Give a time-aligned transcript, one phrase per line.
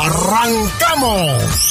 [0.00, 1.68] ¡Arrancamos!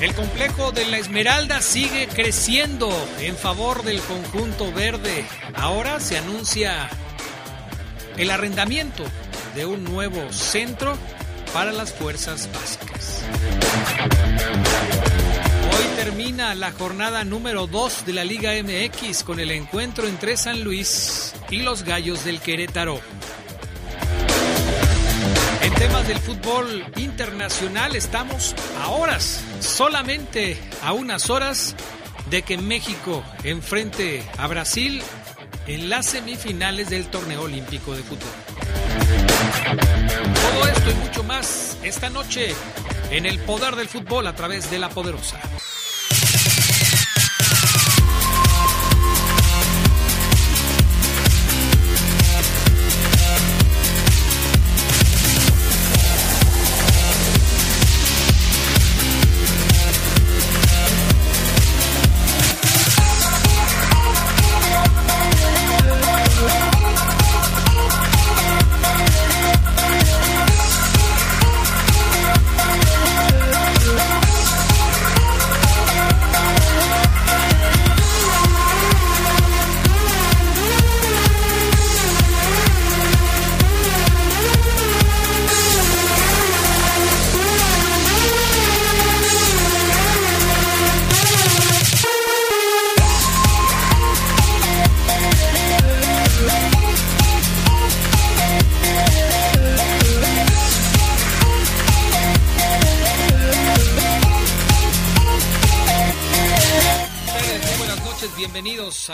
[0.00, 5.24] El complejo de la Esmeralda sigue creciendo en favor del conjunto verde.
[5.66, 6.88] Ahora se anuncia
[8.16, 9.02] el arrendamiento
[9.56, 10.96] de un nuevo centro
[11.52, 13.24] para las fuerzas básicas.
[15.76, 20.62] Hoy termina la jornada número 2 de la Liga MX con el encuentro entre San
[20.62, 23.00] Luis y los Gallos del Querétaro.
[25.62, 31.74] En temas del fútbol internacional estamos a horas, solamente a unas horas
[32.30, 35.02] de que México enfrente a Brasil
[35.66, 38.28] en las semifinales del torneo olímpico de fútbol.
[40.34, 42.54] Todo esto y mucho más esta noche
[43.10, 45.40] en el poder del fútbol a través de la poderosa.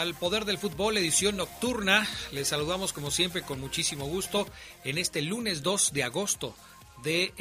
[0.03, 2.05] Al Poder del Fútbol, edición nocturna.
[2.33, 4.45] Les saludamos como siempre con muchísimo gusto
[4.83, 6.53] en este lunes 2 de agosto
[7.03, 7.31] de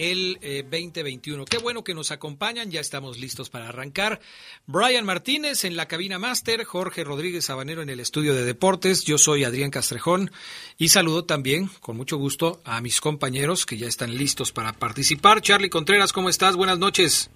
[0.70, 1.44] 2021.
[1.44, 4.20] Qué bueno que nos acompañan, ya estamos listos para arrancar.
[4.66, 9.18] Brian Martínez en la cabina máster, Jorge Rodríguez Sabanero en el estudio de deportes, yo
[9.18, 10.30] soy Adrián Castrejón
[10.78, 15.42] y saludo también con mucho gusto a mis compañeros que ya están listos para participar.
[15.42, 16.54] Charlie Contreras, ¿cómo estás?
[16.54, 17.28] Buenas noches.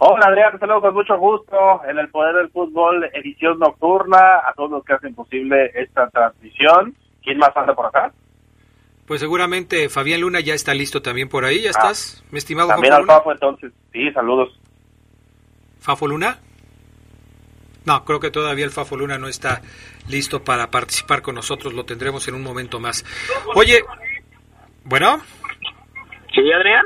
[0.00, 1.56] Hola Adrián, te saludo con mucho gusto
[1.88, 6.94] en el Poder del Fútbol, edición nocturna, a todos los que hacen posible esta transmisión.
[7.22, 8.12] ¿Quién más anda por acá?
[9.06, 12.68] Pues seguramente Fabián Luna ya está listo también por ahí, ¿ya Ah, estás, mi estimado
[12.68, 13.16] También Fafo al Luna?
[13.18, 13.72] Fafo, entonces.
[13.92, 14.56] Sí, saludos.
[15.80, 16.38] ¿Fafo Luna?
[17.84, 19.62] No, creo que todavía el Fafo Luna no está
[20.08, 23.04] listo para participar con nosotros, lo tendremos en un momento más.
[23.56, 23.82] Oye,
[24.84, 25.20] bueno,
[26.34, 26.84] Sí, Adrián,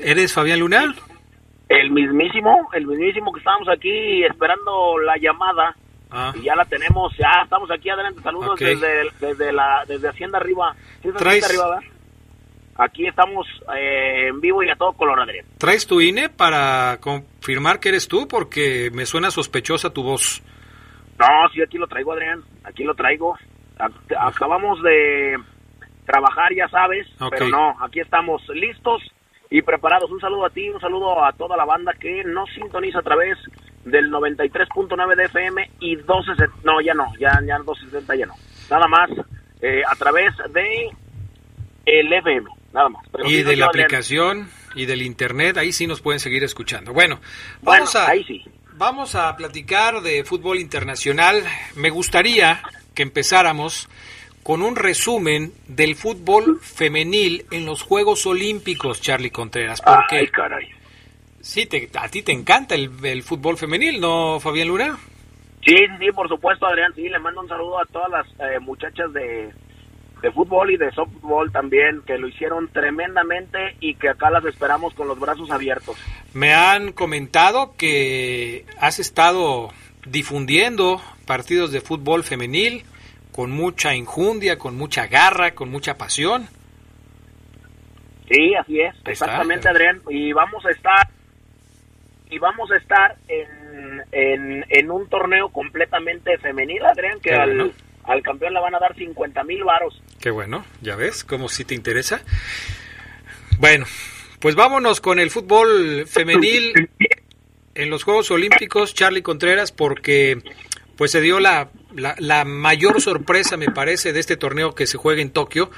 [0.00, 0.94] ¿eres Fabián Luna?
[1.80, 5.74] El mismísimo, el mismísimo que estábamos aquí esperando la llamada
[6.14, 10.36] Ah, y ya la tenemos, ya estamos aquí adelante, saludos desde, desde la desde Hacienda
[10.38, 11.88] Arriba, ¿Sí es Traes- Hacienda Arriba, ¿verdad?
[12.76, 13.46] Aquí estamos
[13.76, 15.46] eh, en vivo y a todo color, Adrián.
[15.58, 18.28] ¿traes tu INE para confirmar que eres tú?
[18.28, 20.42] Porque me suena sospechosa tu voz.
[21.18, 23.36] No, sí, aquí lo traigo, Adrián, aquí lo traigo.
[23.78, 25.36] Ac- Acabamos de
[26.04, 27.30] trabajar, ya sabes, Ok.
[27.30, 29.00] pero no, aquí estamos listos
[29.52, 30.10] y preparados.
[30.10, 33.36] Un saludo a ti, un saludo a toda la banda que nos sintoniza a través
[33.84, 38.34] del 93.9 de FM y 1270, no, ya no, ya, ya 260 ya no.
[38.70, 39.10] Nada más
[39.60, 40.88] eh, a través de
[41.84, 43.06] el FM, nada más.
[43.12, 46.94] Pero Y de no, la aplicación y del internet, ahí sí nos pueden seguir escuchando.
[46.94, 47.20] Bueno,
[47.60, 48.42] Bueno, vamos a, ahí sí.
[48.72, 51.42] vamos a platicar de fútbol internacional.
[51.76, 52.62] Me gustaría
[52.94, 53.90] que empezáramos
[54.42, 60.68] con un resumen del fútbol femenil en los Juegos Olímpicos, Charlie Contreras, porque Ay, caray.
[61.40, 64.98] sí, te- a ti te encanta el, el fútbol femenil, ¿no, Fabián Luna?
[65.64, 66.92] Sí, sí, sí, por supuesto, Adrián.
[66.96, 69.52] Sí, le mando un saludo a todas las eh, muchachas de,
[70.20, 74.92] de fútbol y de softball también, que lo hicieron tremendamente y que acá las esperamos
[74.94, 75.96] con los brazos abiertos.
[76.34, 79.70] Me han comentado que has estado
[80.04, 82.82] difundiendo partidos de fútbol femenil
[83.32, 86.48] con mucha injundia, con mucha garra, con mucha pasión.
[88.30, 90.00] Sí, así es, exactamente, Adrián.
[90.08, 91.08] Y vamos a estar
[92.30, 97.74] y vamos a estar en, en, en un torneo completamente femenil, Adrián, que al,
[98.04, 100.02] al, campeón le van a dar 50 mil varos.
[100.18, 102.22] Qué bueno, ya ves, como si te interesa.
[103.58, 103.84] Bueno,
[104.40, 106.88] pues vámonos con el fútbol femenil
[107.74, 110.38] en los Juegos Olímpicos, Charlie Contreras, porque
[110.96, 114.98] pues se dio la, la, la mayor sorpresa, me parece, de este torneo que se
[114.98, 115.70] juega en Tokio,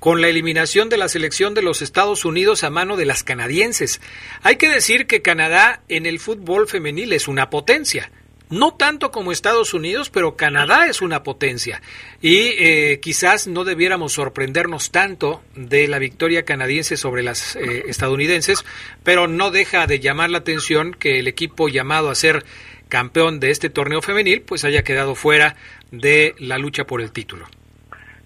[0.00, 4.00] con la eliminación de la selección de los Estados Unidos a mano de las canadienses.
[4.42, 8.10] Hay que decir que Canadá en el fútbol femenil es una potencia.
[8.48, 11.82] No tanto como Estados Unidos, pero Canadá es una potencia.
[12.20, 18.64] Y eh, quizás no debiéramos sorprendernos tanto de la victoria canadiense sobre las eh, estadounidenses,
[19.04, 22.44] pero no deja de llamar la atención que el equipo llamado a ser
[22.90, 25.54] campeón de este torneo femenil pues haya quedado fuera
[25.90, 27.46] de la lucha por el título.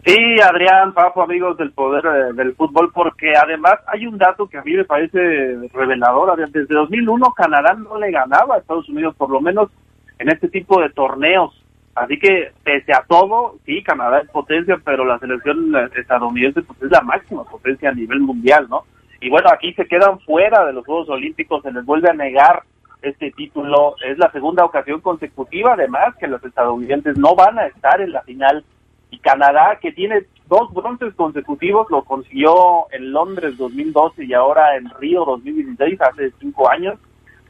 [0.05, 4.59] Sí, Adrián, Papo, amigos del poder eh, del fútbol, porque además hay un dato que
[4.59, 5.19] a mí me parece
[5.73, 6.31] revelador.
[6.31, 6.51] Adrián.
[6.53, 9.71] Desde 2001 Canadá no le ganaba a Estados Unidos, por lo menos
[10.19, 11.59] en este tipo de torneos.
[11.95, 16.91] Así que, pese a todo, sí, Canadá es potencia, pero la selección estadounidense pues, es
[16.91, 18.83] la máxima potencia a nivel mundial, ¿no?
[19.21, 22.63] Y bueno, aquí se quedan fuera de los Juegos Olímpicos, se les vuelve a negar
[23.05, 23.95] este título.
[24.05, 28.23] Es la segunda ocasión consecutiva, además, que los estadounidenses no van a estar en la
[28.23, 28.65] final
[29.11, 34.91] y Canadá, que tiene dos bronces consecutivos, lo consiguió en Londres 2012 y ahora en
[34.99, 36.99] Río 2016, hace cinco años,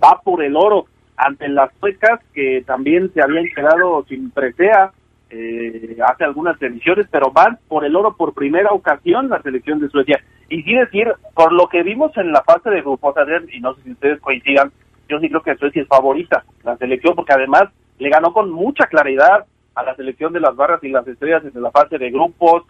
[0.02, 0.86] va por el oro
[1.16, 4.92] ante las suecas que también se habían quedado sin presea
[5.30, 9.88] eh, hace algunas ediciones, pero van por el oro por primera ocasión la selección de
[9.88, 10.22] Suecia.
[10.48, 13.14] Y sí decir, por lo que vimos en la fase de grupos,
[13.52, 14.70] y no sé si ustedes coincidan,
[15.08, 17.64] yo sí creo que Suecia es favorita, la selección, porque además
[17.98, 21.60] le ganó con mucha claridad a la selección de las barras y las estrellas desde
[21.60, 22.64] la fase de grupos,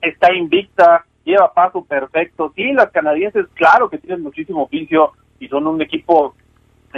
[0.00, 2.52] está invicta, lleva paso perfecto.
[2.54, 6.34] Sí, las canadienses, claro que tienen muchísimo oficio y son un equipo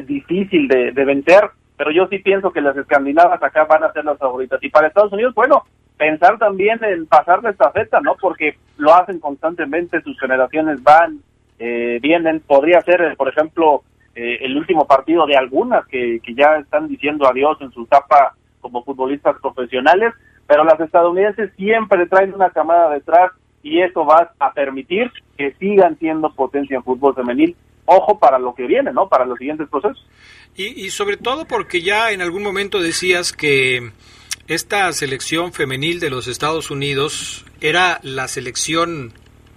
[0.07, 4.19] difícil de, vencer, pero yo sí pienso que las escandinavas acá van a ser las
[4.19, 4.63] favoritas.
[4.63, 5.65] Y para Estados Unidos, bueno,
[5.97, 8.17] pensar también en pasar de esta feta, ¿no?
[8.21, 11.21] Porque lo hacen constantemente, sus generaciones van,
[11.59, 12.41] eh, vienen.
[12.41, 13.83] Podría ser, eh, por ejemplo,
[14.15, 18.35] eh, el último partido de algunas que, que ya están diciendo adiós en su etapa
[18.61, 20.13] como futbolistas profesionales,
[20.47, 23.33] pero las estadounidenses siempre traen una camada detrás
[23.63, 27.57] y eso va a permitir que sigan siendo potencia en fútbol femenil.
[27.85, 29.09] Ojo para lo que viene, ¿no?
[29.09, 30.07] Para los siguientes procesos.
[30.55, 33.93] Y, y sobre todo porque ya en algún momento decías que
[34.47, 39.13] esta selección femenil de los Estados Unidos era la selección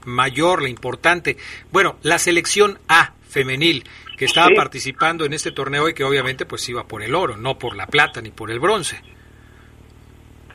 [0.05, 1.37] mayor, la importante.
[1.71, 3.83] Bueno, la selección A femenil
[4.17, 7.59] que estaba participando en este torneo y que obviamente pues iba por el oro, no
[7.59, 8.95] por la plata ni por el bronce.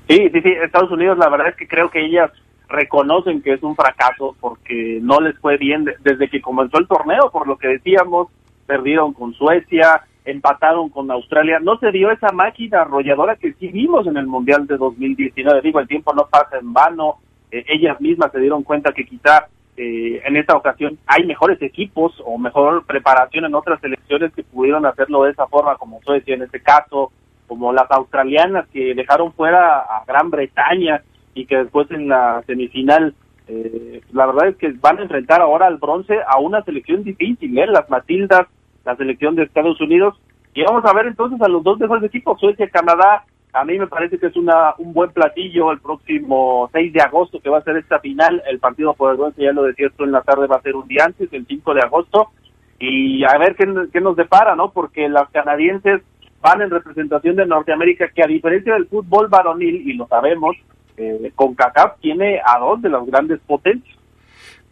[0.09, 2.31] Sí, sí, sí, Estados Unidos la verdad es que creo que ellas
[2.69, 7.31] reconocen que es un fracaso porque no les fue bien desde que comenzó el torneo,
[7.31, 8.29] por lo que decíamos,
[8.67, 14.06] perdieron con Suecia, empataron con Australia, no se dio esa máquina arrolladora que sí vimos
[14.06, 17.17] en el Mundial de 2019, digo, el tiempo no pasa en vano,
[17.50, 19.49] eh, ellas mismas se dieron cuenta que quizá
[19.82, 24.85] eh, en esta ocasión hay mejores equipos o mejor preparación en otras selecciones que pudieron
[24.85, 27.10] hacerlo de esa forma, como Suecia en este caso,
[27.46, 31.01] como las australianas que dejaron fuera a Gran Bretaña
[31.32, 33.15] y que después en la semifinal,
[33.49, 37.56] eh, la verdad es que van a enfrentar ahora al bronce a una selección difícil,
[37.58, 37.67] ¿eh?
[37.67, 38.49] las Matildas,
[38.84, 40.20] la selección de Estados Unidos,
[40.53, 43.87] y vamos a ver entonces a los dos mejores equipos, Suecia, Canadá, a mí me
[43.87, 47.65] parece que es una, un buen platillo el próximo 6 de agosto que va a
[47.65, 48.43] ser esta final.
[48.47, 50.87] El partido por el ya lo decía esto en la tarde, va a ser un
[50.87, 52.31] día antes, el 5 de agosto.
[52.79, 54.71] Y a ver qué, qué nos depara, ¿no?
[54.71, 56.03] Porque las canadienses
[56.41, 60.57] van en representación de Norteamérica, que a diferencia del fútbol varonil, y lo sabemos,
[60.97, 63.99] eh, con CACAF tiene a dos de las grandes potencias.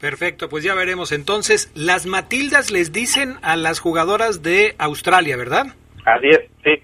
[0.00, 1.10] Perfecto, pues ya veremos.
[1.10, 5.66] Entonces, las Matildas les dicen a las jugadoras de Australia, ¿verdad?
[6.04, 6.82] Así es, sí.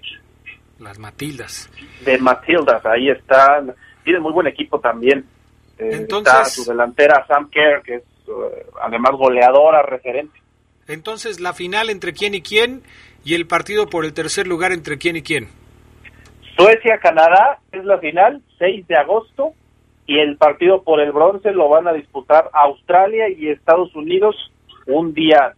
[0.85, 1.69] Las Matildas.
[2.05, 3.63] De Matildas, ahí está.
[4.03, 5.25] Tiene muy buen equipo también.
[5.79, 10.39] Eh, Entonces, está su delantera Sam Kerr, que es eh, además goleadora, referente.
[10.87, 12.83] Entonces, la final entre quién y quién
[13.23, 15.49] y el partido por el tercer lugar entre quién y quién.
[16.55, 19.53] Suecia-Canadá es la final, 6 de agosto,
[20.05, 24.35] y el partido por el bronce lo van a disputar Australia y Estados Unidos
[24.85, 25.55] un día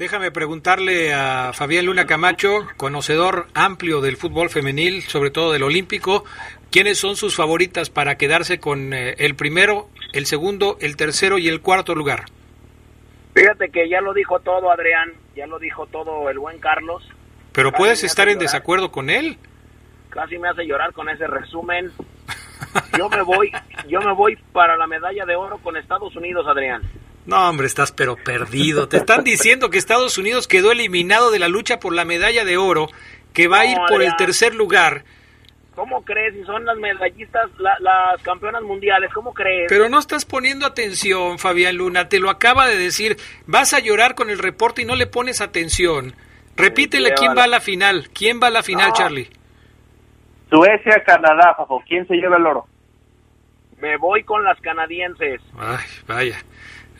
[0.00, 6.24] Déjame preguntarle a Fabián Luna Camacho, conocedor amplio del fútbol femenil, sobre todo del olímpico,
[6.70, 11.48] ¿quiénes son sus favoritas para quedarse con eh, el primero, el segundo, el tercero y
[11.48, 12.24] el cuarto lugar?
[13.34, 17.06] Fíjate que ya lo dijo todo Adrián, ya lo dijo todo el buen Carlos.
[17.52, 19.36] Pero puedes estar en desacuerdo con él.
[20.08, 21.92] Casi me hace llorar con ese resumen.
[22.96, 23.52] Yo me voy,
[23.86, 26.80] yo me voy para la medalla de oro con Estados Unidos, Adrián.
[27.30, 28.88] No, hombre, estás pero perdido.
[28.88, 32.56] Te están diciendo que Estados Unidos quedó eliminado de la lucha por la medalla de
[32.56, 32.88] oro,
[33.32, 35.04] que va a ir por el tercer lugar.
[35.76, 36.34] ¿Cómo crees?
[36.34, 39.66] Si son las medallistas, las campeonas mundiales, ¿cómo crees?
[39.68, 42.08] Pero no estás poniendo atención, Fabián Luna.
[42.08, 43.16] Te lo acaba de decir.
[43.46, 46.16] Vas a llorar con el reporte y no le pones atención.
[46.56, 48.10] Repítele quién va a la final.
[48.12, 49.30] ¿Quién va a la final, Charlie?
[50.50, 51.80] Suecia, Canadá, Fafo.
[51.86, 52.66] ¿Quién se lleva el oro?
[53.80, 55.40] Me voy con las canadienses.
[55.56, 56.44] Ay, vaya.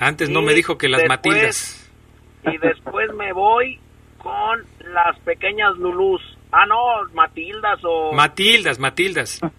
[0.01, 1.89] Antes no me dijo que las Matildas.
[2.51, 3.79] Y después me voy
[4.17, 6.23] con las pequeñas Lulús.
[6.51, 6.77] Ah, no,
[7.13, 8.13] Matildas o...
[8.13, 9.41] Matildas, Matildas.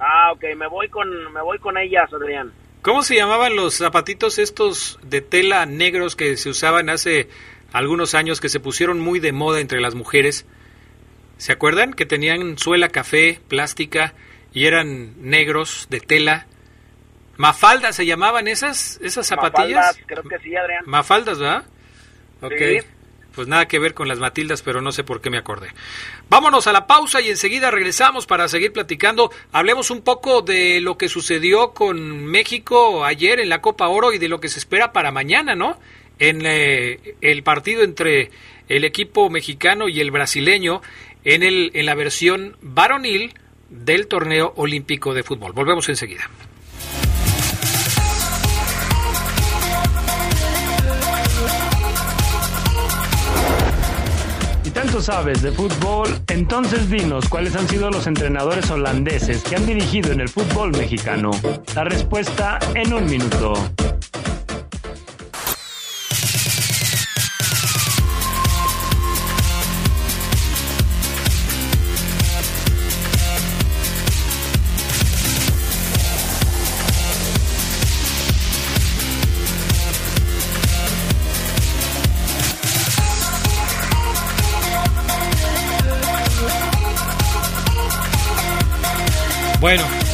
[0.00, 2.52] Ah, ok, me voy con, me voy con ellas, Adrián.
[2.82, 7.28] ¿Cómo se llamaban los zapatitos estos de tela negros que se usaban hace
[7.72, 10.46] algunos años, que se pusieron muy de moda entre las mujeres?
[11.36, 11.94] ¿Se acuerdan?
[11.94, 14.14] Que tenían suela café, plástica,
[14.52, 16.46] y eran negros, de tela.
[17.38, 19.76] ¿Mafaldas se llamaban esas, esas zapatillas?
[19.76, 20.84] Mafaldas, creo que sí, Adrián.
[20.86, 21.64] Mafaldas, ¿verdad?
[22.42, 22.52] Ok
[23.38, 25.68] pues nada que ver con las Matildas, pero no sé por qué me acordé.
[26.28, 29.30] Vámonos a la pausa y enseguida regresamos para seguir platicando.
[29.52, 34.18] Hablemos un poco de lo que sucedió con México ayer en la Copa Oro y
[34.18, 35.78] de lo que se espera para mañana, ¿no?
[36.18, 38.32] En eh, el partido entre
[38.68, 40.82] el equipo mexicano y el brasileño
[41.22, 43.34] en, el, en la versión varonil
[43.70, 45.52] del torneo olímpico de fútbol.
[45.52, 46.28] Volvemos enseguida.
[55.00, 60.20] Sabes de fútbol, entonces dinos cuáles han sido los entrenadores holandeses que han dirigido en
[60.20, 61.30] el fútbol mexicano.
[61.74, 63.54] La respuesta en un minuto.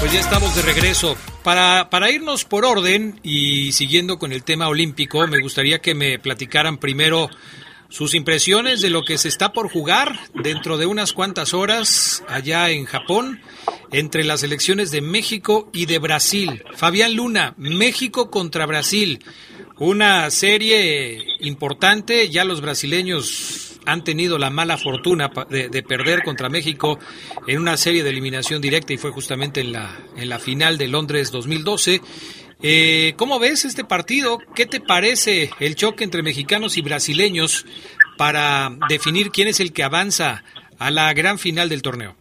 [0.05, 1.17] Pues ya estamos de regreso.
[1.43, 6.19] Para, para irnos por orden y siguiendo con el tema olímpico, me gustaría que me
[6.19, 7.31] platicaran primero
[7.89, 12.69] sus impresiones de lo que se está por jugar dentro de unas cuantas horas allá
[12.69, 13.41] en Japón
[13.93, 16.63] entre las elecciones de México y de Brasil.
[16.77, 19.25] Fabián Luna, México contra Brasil.
[19.79, 26.99] Una serie importante, ya los brasileños han tenido la mala fortuna de, perder contra México
[27.47, 30.89] en una serie de eliminación directa y fue justamente en la, en la final de
[30.89, 32.01] Londres 2012.
[32.63, 34.39] Eh, ¿Cómo ves este partido?
[34.55, 37.67] ¿Qué te parece el choque entre mexicanos y brasileños
[38.17, 40.45] para definir quién es el que avanza
[40.79, 42.17] a la gran final del torneo?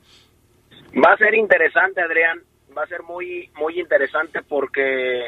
[0.96, 2.42] Va a ser interesante, Adrián.
[2.78, 5.28] Va a ser muy, muy interesante porque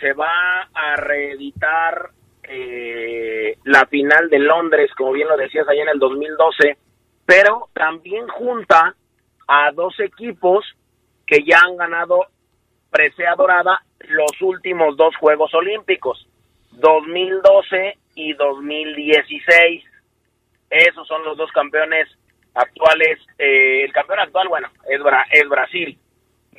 [0.00, 2.10] se va a reeditar
[2.48, 6.76] eh, la final de Londres, como bien lo decías allá en el 2012,
[7.26, 8.94] pero también junta
[9.46, 10.64] a dos equipos
[11.26, 12.26] que ya han ganado
[12.90, 16.26] presea dorada los últimos dos Juegos Olímpicos,
[16.72, 19.84] 2012 y 2016.
[20.70, 22.08] Esos son los dos campeones
[22.54, 23.18] actuales.
[23.38, 25.00] Eh, el campeón actual, bueno, es,
[25.32, 25.98] es Brasil.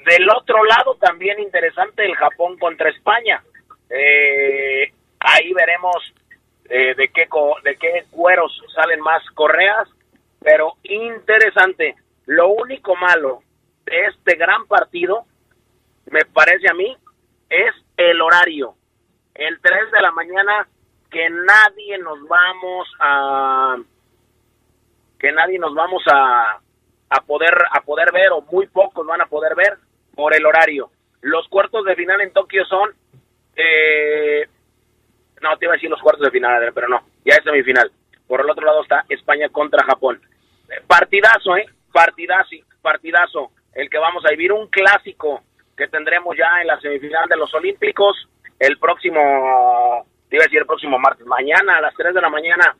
[0.06, 3.42] Del otro lado, también interesante el Japón contra España.
[3.89, 4.92] Eh,
[5.27, 6.13] Ahí veremos
[6.70, 7.27] eh, de, qué
[7.63, 9.89] de qué cueros salen más correas,
[10.39, 11.96] pero interesante.
[12.27, 13.41] Lo único malo
[13.86, 15.25] de este gran partido,
[16.12, 16.96] me parece a mí,
[17.50, 18.75] es el horario.
[19.34, 20.67] El 3 de la mañana
[21.10, 23.77] que nadie nos vamos a
[25.20, 26.60] que nadie nos vamos a,
[27.10, 29.77] a poder a poder ver o muy pocos van a poder ver
[30.13, 30.91] por el horario.
[31.22, 32.91] Los cuartos de final en Tokio son
[33.55, 34.48] eh,
[35.42, 37.92] no, te iba a decir los cuartos de final, pero no, ya es semifinal.
[38.27, 40.20] Por el otro lado está España contra Japón.
[40.70, 41.65] Eh, partidazo, ¿eh?
[41.92, 43.51] Partidazo, partidazo.
[43.74, 45.44] El que vamos a vivir un clásico
[45.77, 48.15] que tendremos ya en la semifinal de los Olímpicos
[48.60, 52.30] el próximo, te iba a decir el próximo martes, mañana a las 3 de la
[52.30, 52.75] mañana.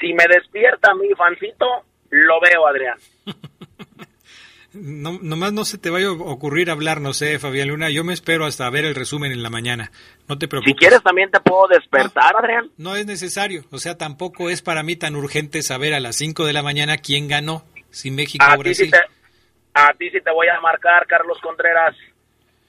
[0.00, 1.66] Si me despierta mi fancito,
[2.10, 2.98] lo veo, Adrián.
[4.78, 7.88] No, nomás no se te vaya a ocurrir hablar, no sé, Fabián Luna.
[7.88, 9.90] Yo me espero hasta ver el resumen en la mañana.
[10.28, 10.72] No te preocupes.
[10.72, 12.70] Si quieres, también te puedo despertar, Adrián.
[12.76, 13.62] No es necesario.
[13.70, 16.96] O sea, tampoco es para mí tan urgente saber a las 5 de la mañana
[16.98, 18.92] quién ganó, si México o Brasil.
[19.74, 21.94] a ti sí te voy a marcar, Carlos Contreras.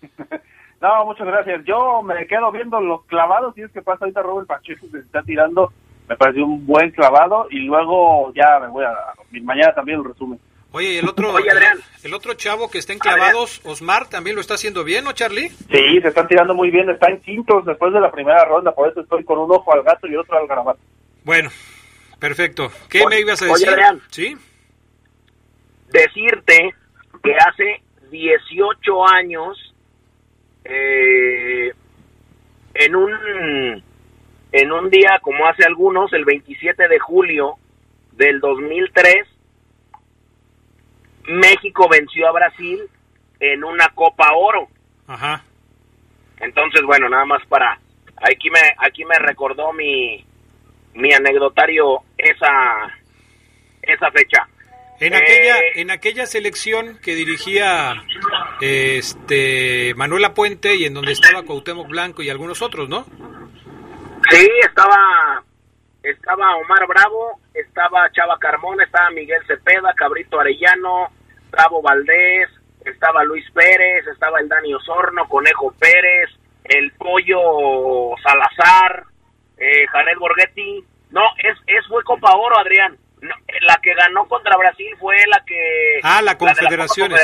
[0.82, 1.66] no, muchas gracias.
[1.66, 3.58] Yo me quedo viendo los clavados.
[3.58, 5.74] Y es que pasa ahorita Robert Pacheco se está tirando.
[6.08, 7.48] Me pareció un buen clavado.
[7.50, 9.44] Y luego ya me voy a dormir.
[9.44, 10.40] Mañana también el resumen.
[10.72, 11.80] Oye, y el otro, Oye, Adrián.
[12.04, 15.50] el otro chavo que está en clavados, Osmar, también lo está haciendo bien, ¿no, Charlie?
[15.50, 18.90] Sí, se están tirando muy bien, está en quintos después de la primera ronda, por
[18.90, 20.80] eso estoy con un ojo al gato y otro al garabato.
[21.24, 21.50] Bueno,
[22.20, 22.70] perfecto.
[22.90, 23.70] ¿Qué Oye, me ibas a oye, decir?
[23.70, 24.02] Adrián.
[24.10, 24.36] Sí.
[25.90, 26.76] decirte
[27.24, 27.82] que hace
[28.12, 29.74] 18 años
[30.66, 31.72] eh,
[32.74, 33.84] en un
[34.52, 37.56] en un día como hace algunos el 27 de julio
[38.14, 39.16] del 2003
[41.28, 42.82] México venció a Brasil
[43.40, 44.68] en una Copa Oro
[45.08, 45.44] Ajá.
[46.40, 47.80] entonces bueno nada más para
[48.18, 50.26] aquí me aquí me recordó mi
[50.94, 52.50] mi anecdotario esa
[53.82, 54.48] esa fecha
[55.00, 57.94] En Eh, aquella, en aquella selección que dirigía
[58.60, 63.06] este Manuela Puente y en donde estaba Cuauhtémoc Blanco y algunos otros, ¿no?
[64.32, 65.44] Sí, estaba
[66.02, 71.10] estaba Omar Bravo, estaba Chava Carmona, estaba Miguel Cepeda, Cabrito Arellano,
[71.52, 72.50] Bravo Valdés,
[72.86, 76.30] estaba Luis Pérez, estaba el Dani Osorno, Conejo Pérez,
[76.64, 79.04] el Pollo Salazar,
[79.58, 80.84] eh, Jared Borghetti.
[81.12, 82.98] No, es, es fue Copa Oro, Adrián.
[83.22, 86.00] No, la que ganó contra Brasil fue la que...
[86.04, 87.20] Ah, la Confederaciones.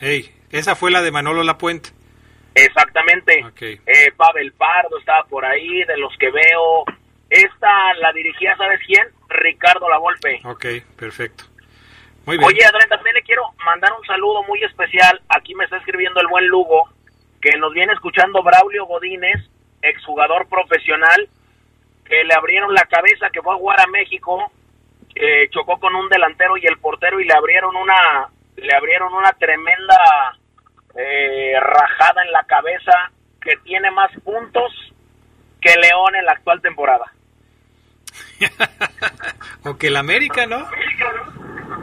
[0.00, 1.90] Ey, esa fue la de Manolo Lapuente.
[2.54, 3.44] Exactamente.
[3.44, 3.62] Ok.
[3.62, 6.84] Eh, Pavel Pardo estaba por ahí, de los que veo.
[7.30, 9.06] Esta la dirigía, ¿sabes quién?
[9.28, 10.40] Ricardo Lavolpe.
[10.44, 10.66] Ok,
[10.96, 11.44] perfecto.
[12.26, 12.48] Muy bien.
[12.48, 15.20] Oye, Adrián, también le quiero mandar un saludo muy especial.
[15.28, 16.88] Aquí me está escribiendo el buen Lugo,
[17.40, 19.48] que nos viene escuchando Braulio Godínez,
[19.82, 21.28] exjugador profesional,
[22.04, 24.50] que le abrieron la cabeza, que fue a jugar a México,
[25.14, 29.32] eh, chocó con un delantero y el portero y le abrieron una, le abrieron una
[29.32, 29.96] tremenda
[30.94, 34.72] eh, rajada en la cabeza, que tiene más puntos
[35.60, 37.12] que León en la actual temporada.
[39.64, 40.68] o que el América, ¿no?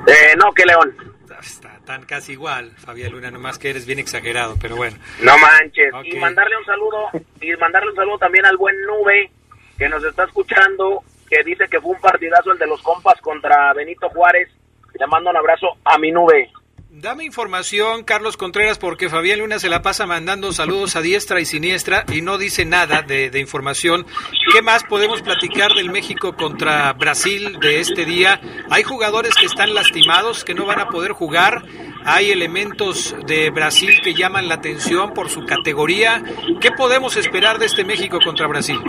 [0.08, 0.96] Eh, no, que León.
[1.42, 4.98] Está tan casi igual, Fabián Luna, nomás que eres bien exagerado, pero bueno.
[5.22, 5.94] No manches.
[6.06, 7.10] Y mandarle un saludo,
[7.42, 9.30] y mandarle un saludo también al buen Nube,
[9.78, 13.74] que nos está escuchando, que dice que fue un partidazo el de los compas contra
[13.74, 14.50] Benito Juárez.
[14.98, 16.50] Le mando un abrazo a mi Nube.
[16.98, 21.46] Dame información, Carlos Contreras, porque Fabián Luna se la pasa mandando saludos a diestra y
[21.46, 24.06] siniestra y no dice nada de, de información.
[24.54, 28.40] ¿Qué más podemos platicar del México contra Brasil de este día?
[28.70, 31.66] Hay jugadores que están lastimados, que no van a poder jugar.
[32.06, 36.24] Hay elementos de Brasil que llaman la atención por su categoría.
[36.62, 38.80] ¿Qué podemos esperar de este México contra Brasil?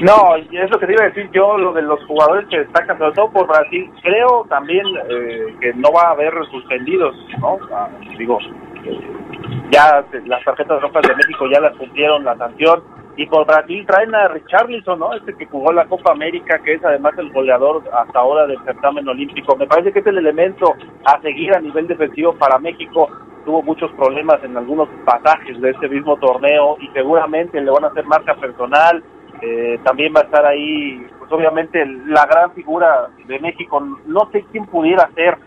[0.00, 2.96] No, es lo que te iba a decir yo, lo de los jugadores que destacan,
[2.98, 3.90] sobre todo por Brasil.
[4.00, 7.58] Creo también eh, que no va a haber suspendidos, ¿no?
[7.72, 8.38] Ah, digo,
[8.84, 9.00] eh,
[9.72, 12.82] ya las tarjetas rojas de México ya las cumplieron la sanción.
[13.16, 15.12] Y por Brasil traen a Richarlison, ¿no?
[15.12, 19.08] Este que jugó la Copa América, que es además el goleador hasta ahora del certamen
[19.08, 19.56] olímpico.
[19.56, 23.08] Me parece que es el elemento a seguir a nivel defensivo para México.
[23.44, 27.88] Tuvo muchos problemas en algunos pasajes de este mismo torneo y seguramente le van a
[27.88, 29.02] hacer marca personal.
[29.42, 33.80] Eh, también va a estar ahí, pues obviamente, la gran figura de México.
[34.06, 35.38] No sé quién pudiera ser.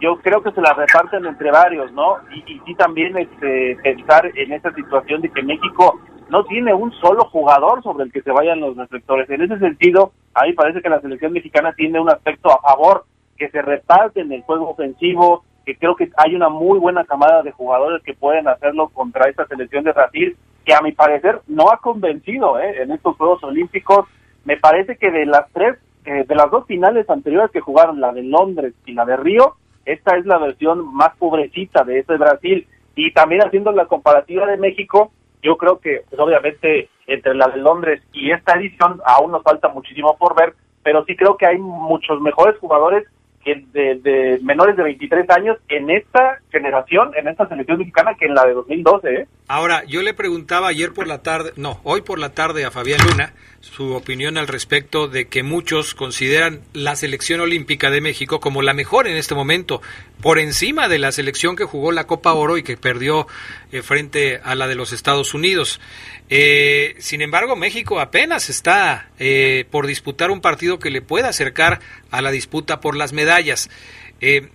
[0.00, 2.16] Yo creo que se la reparten entre varios, ¿no?
[2.34, 6.90] Y, y sí también este, pensar en esa situación de que México no tiene un
[6.92, 9.28] solo jugador sobre el que se vayan los reflectores.
[9.28, 13.04] En ese sentido, a mí parece que la selección mexicana tiene un aspecto a favor,
[13.36, 17.52] que se reparten el juego ofensivo, que creo que hay una muy buena camada de
[17.52, 21.78] jugadores que pueden hacerlo contra esta selección de Brasil, que a mi parecer no ha
[21.78, 22.82] convencido ¿eh?
[22.82, 24.06] en estos Juegos Olímpicos.
[24.44, 28.12] Me parece que de las tres, eh, de las dos finales anteriores que jugaron, la
[28.12, 32.66] de Londres y la de Río, esta es la versión más pobrecita de ese Brasil.
[32.94, 37.58] Y también haciendo la comparativa de México, yo creo que pues, obviamente entre la de
[37.58, 41.58] Londres y esta edición aún nos falta muchísimo por ver, pero sí creo que hay
[41.58, 43.06] muchos mejores jugadores
[43.44, 48.26] que de, de menores de 23 años en esta generación, en esta selección mexicana, que
[48.26, 49.14] en la de 2012.
[49.14, 49.26] ¿eh?
[49.48, 53.00] Ahora, yo le preguntaba ayer por la tarde, no, hoy por la tarde a Fabián
[53.08, 58.60] Luna su opinión al respecto de que muchos consideran la selección olímpica de México como
[58.60, 59.80] la mejor en este momento,
[60.22, 63.26] por encima de la selección que jugó la Copa Oro y que perdió
[63.72, 65.80] eh, frente a la de los Estados Unidos.
[66.30, 71.80] Eh, sin embargo, México apenas está eh, por disputar un partido que le pueda acercar
[72.10, 73.68] a la disputa por las medallas.
[74.22, 74.48] Eh,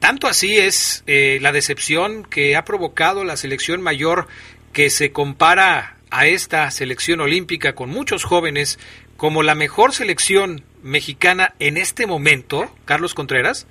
[0.00, 4.26] tanto así es la decepción que ha provocado la selección mayor
[4.72, 8.80] que se compara a esta selección olímpica con muchos jóvenes
[9.16, 13.68] como la mejor selección mexicana en este momento, Carlos Contreras.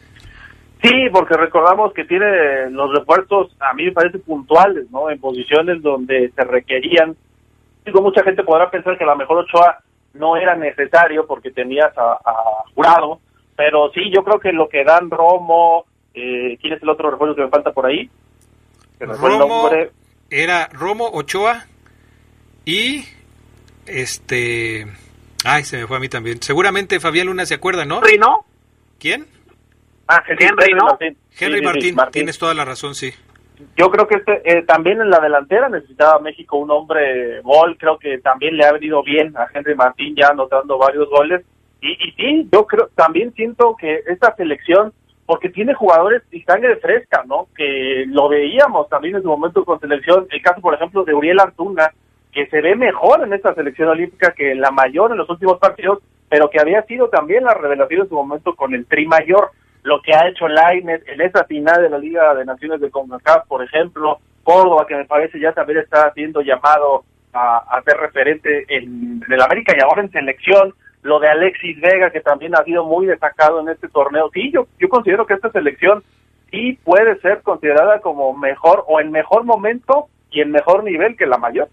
[0.82, 5.10] Sí, porque recordamos que tiene los refuerzos, a mí me parece puntuales, ¿no?
[5.10, 7.16] En posiciones donde se requerían.
[7.86, 9.80] Digo, mucha gente podrá pensar que a lo mejor Ochoa
[10.14, 12.34] no era necesario porque tenías a, a
[12.74, 13.20] Jurado,
[13.56, 17.36] pero sí, yo creo que lo que dan Romo, Eh, ¿Quién es el otro refuerzo
[17.36, 18.10] que me falta por ahí?
[19.00, 19.70] Romo,
[20.30, 21.66] era Romo Ochoa
[22.66, 23.06] y
[23.86, 24.88] este...
[25.46, 26.42] Ay, se me fue a mí también.
[26.42, 28.02] Seguramente Fabián Luna se acuerda, ¿no?
[28.02, 28.46] ¿Rino?
[29.00, 29.26] ¿Quién?
[30.14, 31.18] Ah, Henry, Martín.
[31.40, 31.96] Henry Martín.
[32.12, 33.14] tienes toda la razón, sí.
[33.78, 37.98] Yo creo que este, eh, también en la delantera necesitaba México un hombre gol, creo
[37.98, 41.46] que también le ha venido bien a Henry Martín ya anotando varios goles.
[41.80, 44.92] Y, y sí, yo creo, también siento que esta selección,
[45.26, 47.48] porque tiene jugadores y sangre fresca, ¿no?
[47.56, 51.40] Que lo veíamos también en su momento con selección, el caso por ejemplo de Uriel
[51.40, 51.94] Antuna,
[52.34, 56.00] que se ve mejor en esta selección olímpica que la mayor en los últimos partidos,
[56.28, 59.52] pero que había sido también la revelación en su momento con el tri mayor
[59.84, 63.48] lo que ha hecho Lainez en esa final de la Liga de Naciones de CONCACAF,
[63.48, 69.24] por ejemplo, Córdoba, que me parece ya también está siendo llamado a, ser referente en,
[69.30, 73.06] el América y ahora en selección, lo de Alexis Vega, que también ha sido muy
[73.06, 74.30] destacado en este torneo.
[74.34, 76.04] Sí, yo, yo considero que esta selección
[76.52, 81.26] sí puede ser considerada como mejor o en mejor momento y en mejor nivel que
[81.26, 81.70] la mayor.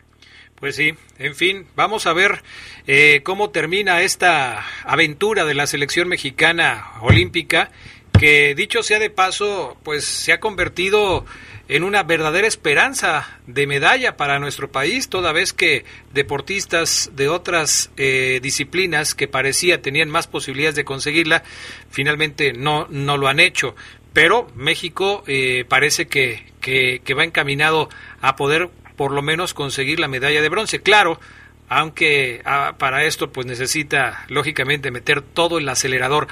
[0.60, 2.42] Pues sí, en fin, vamos a ver
[2.88, 7.70] eh, cómo termina esta aventura de la selección mexicana olímpica
[8.18, 11.24] que dicho sea de paso, pues se ha convertido
[11.68, 17.90] en una verdadera esperanza de medalla para nuestro país, toda vez que deportistas de otras
[17.98, 21.44] eh, disciplinas que parecía tenían más posibilidades de conseguirla,
[21.90, 23.76] finalmente no, no lo han hecho.
[24.14, 27.88] Pero México eh, parece que, que, va encaminado
[28.20, 30.80] a poder por lo menos conseguir la medalla de bronce.
[30.80, 31.20] Claro,
[31.68, 36.28] aunque ah, para esto pues necesita lógicamente meter todo el acelerador.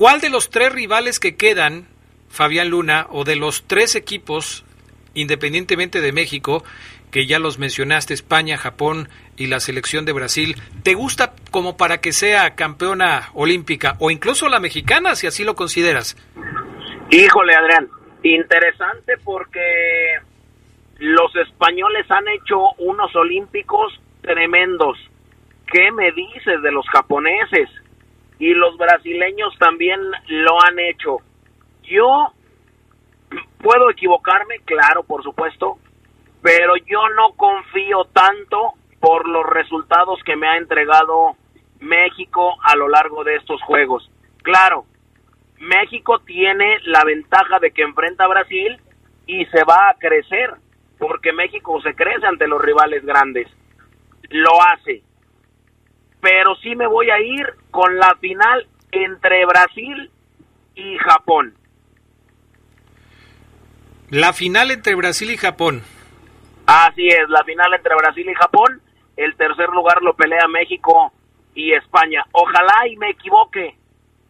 [0.00, 1.86] ¿Cuál de los tres rivales que quedan,
[2.30, 4.64] Fabián Luna, o de los tres equipos,
[5.12, 6.64] independientemente de México,
[7.10, 11.98] que ya los mencionaste, España, Japón y la selección de Brasil, ¿te gusta como para
[12.00, 16.16] que sea campeona olímpica o incluso la mexicana, si así lo consideras?
[17.10, 17.86] Híjole, Adrián,
[18.22, 20.14] interesante porque
[20.96, 24.96] los españoles han hecho unos olímpicos tremendos.
[25.70, 27.68] ¿Qué me dices de los japoneses?
[28.40, 31.18] Y los brasileños también lo han hecho.
[31.82, 32.32] Yo
[33.58, 35.78] puedo equivocarme, claro, por supuesto,
[36.42, 41.36] pero yo no confío tanto por los resultados que me ha entregado
[41.80, 44.10] México a lo largo de estos juegos.
[44.42, 44.86] Claro,
[45.58, 48.80] México tiene la ventaja de que enfrenta a Brasil
[49.26, 50.54] y se va a crecer,
[50.98, 53.48] porque México se crece ante los rivales grandes.
[54.30, 55.02] Lo hace
[56.20, 60.10] pero sí me voy a ir con la final entre Brasil
[60.74, 61.54] y Japón.
[64.10, 65.82] La final entre Brasil y Japón.
[66.66, 68.80] Así es, la final entre Brasil y Japón.
[69.16, 71.12] El tercer lugar lo pelea México
[71.54, 72.24] y España.
[72.32, 73.76] Ojalá y me equivoque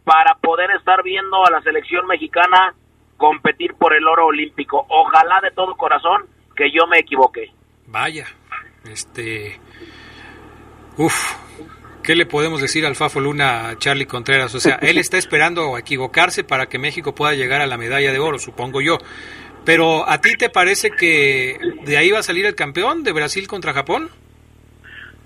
[0.03, 2.73] para poder estar viendo a la selección mexicana
[3.17, 4.85] competir por el oro olímpico.
[4.89, 6.25] Ojalá de todo corazón
[6.55, 7.51] que yo me equivoque.
[7.87, 8.25] Vaya,
[8.85, 9.59] este...
[10.97, 11.35] Uf,
[12.03, 14.55] ¿Qué le podemos decir al Fafo Luna a Charlie Contreras?
[14.55, 18.19] O sea, él está esperando equivocarse para que México pueda llegar a la medalla de
[18.19, 18.97] oro, supongo yo.
[19.65, 23.47] Pero ¿a ti te parece que de ahí va a salir el campeón de Brasil
[23.47, 24.09] contra Japón?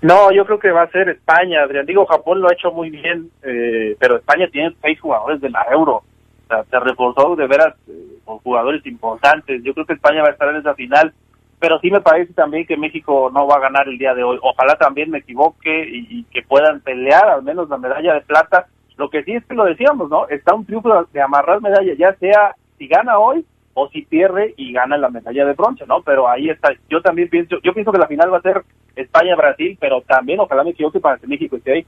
[0.02, 1.86] No, yo creo que va a ser España, Adrián.
[1.86, 5.66] Digo, Japón lo ha hecho muy bien, eh, pero España tiene seis jugadores de la
[5.72, 5.96] Euro.
[5.96, 9.62] O sea, se reforzó de veras eh, con jugadores importantes.
[9.64, 11.14] Yo creo que España va a estar en esa final
[11.58, 14.38] pero sí me parece también que México no va a ganar el día de hoy.
[14.42, 18.66] Ojalá también me equivoque y, que puedan pelear al menos la medalla de plata.
[18.96, 20.28] Lo que sí es que lo decíamos, ¿no?
[20.28, 24.72] Está un triunfo de amarrar medalla, ya sea si gana hoy o si pierde y
[24.72, 26.02] gana la medalla de bronce, ¿no?
[26.02, 26.70] Pero ahí está.
[26.88, 28.62] Yo también pienso, yo pienso que la final va a ser
[28.94, 31.86] España-Brasil, pero también ojalá me equivoque para que México esté ahí.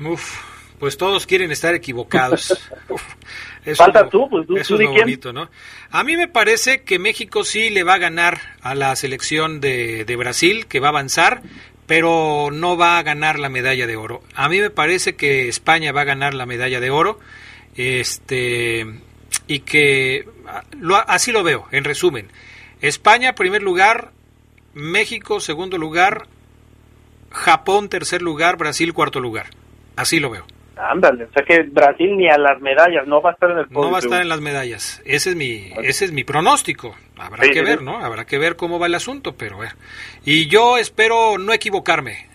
[0.00, 0.51] Uf,
[0.82, 2.68] pues todos quieren estar equivocados.
[3.76, 5.48] Falta tú, pues tú, bonito, ¿no?
[5.92, 10.04] A mí me parece que México sí le va a ganar a la selección de,
[10.04, 11.42] de Brasil, que va a avanzar,
[11.86, 14.24] pero no va a ganar la medalla de oro.
[14.34, 17.20] A mí me parece que España va a ganar la medalla de oro,
[17.76, 18.84] este
[19.46, 20.26] y que
[20.80, 22.26] lo, así lo veo, en resumen.
[22.80, 24.10] España primer lugar,
[24.74, 26.26] México segundo lugar,
[27.30, 29.50] Japón tercer lugar, Brasil cuarto lugar.
[29.94, 30.44] Así lo veo.
[30.90, 33.66] Ándale, o sea que Brasil ni a las medallas, no va a estar en el
[33.66, 33.86] podio.
[33.86, 35.00] No va a estar en las medallas.
[35.04, 36.96] Ese es mi ese es mi pronóstico.
[37.16, 37.98] Habrá que ver, ¿no?
[37.98, 39.72] Habrá que ver cómo va el asunto, pero ver.
[40.24, 42.28] Y yo espero no equivocarme.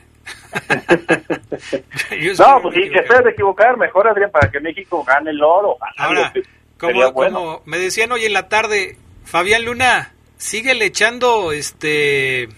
[2.39, 5.77] no, pues sí, que de equivocar, mejor Adrián, para que México gane el oro.
[5.97, 6.33] Ahora,
[6.79, 12.49] como, como me decían hoy en la tarde, Fabián Luna, sigue le echando este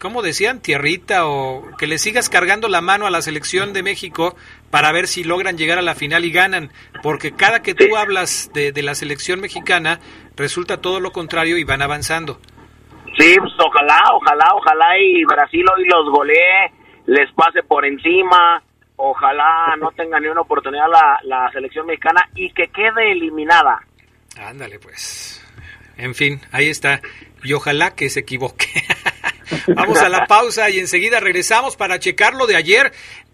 [0.00, 0.60] ¿cómo decían?
[0.60, 4.34] Tierrita o que le sigas cargando la mano a la selección de México
[4.70, 6.70] para ver si logran llegar a la final y ganan,
[7.02, 10.00] porque cada que tú hablas de, de la selección mexicana,
[10.36, 12.40] resulta todo lo contrario y van avanzando.
[13.18, 16.72] Sí, pues ojalá, ojalá, ojalá y Brasil hoy los golee,
[17.06, 18.62] les pase por encima,
[18.96, 23.80] ojalá no tenga ni una oportunidad la, la selección mexicana y que quede eliminada.
[24.38, 25.44] Ándale, pues.
[25.96, 27.00] En fin, ahí está.
[27.42, 28.68] Y ojalá que se equivoque.
[29.74, 32.92] Vamos a la pausa y enseguida regresamos para checar lo de ayer.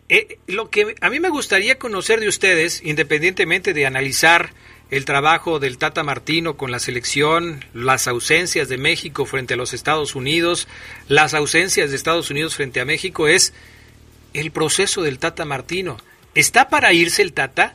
[0.09, 4.51] Eh, lo que a mí me gustaría conocer de ustedes, independientemente de analizar
[4.91, 9.75] el trabajo del Tata Martino con la selección, las ausencias de México frente a los
[9.75, 10.69] Estados Unidos,
[11.09, 13.53] las ausencias de Estados Unidos frente a México, es
[14.33, 15.97] el proceso del Tata Martino.
[16.37, 17.75] ¿Está para irse el Tata?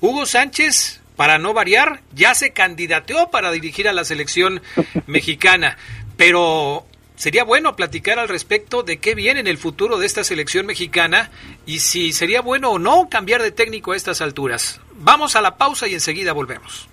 [0.00, 4.60] Hugo Sánchez, para no variar, ya se candidateó para dirigir a la selección
[5.06, 5.78] mexicana,
[6.18, 6.86] pero
[7.22, 11.30] sería bueno platicar al respecto de qué viene en el futuro de esta selección mexicana
[11.66, 14.80] y si sería bueno o no cambiar de técnico a estas alturas.
[14.94, 16.88] Vamos a la pausa y enseguida volvemos.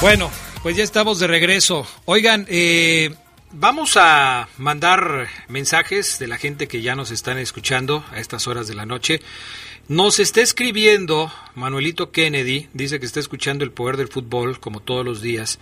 [0.00, 0.32] Bueno,
[0.64, 1.86] pues ya estamos de regreso.
[2.06, 3.14] Oigan, eh,
[3.52, 8.66] vamos a mandar mensajes de la gente que ya nos están escuchando a estas horas
[8.66, 9.20] de la noche.
[9.88, 15.04] Nos está escribiendo Manuelito Kennedy, dice que está escuchando el poder del fútbol como todos
[15.04, 15.58] los días.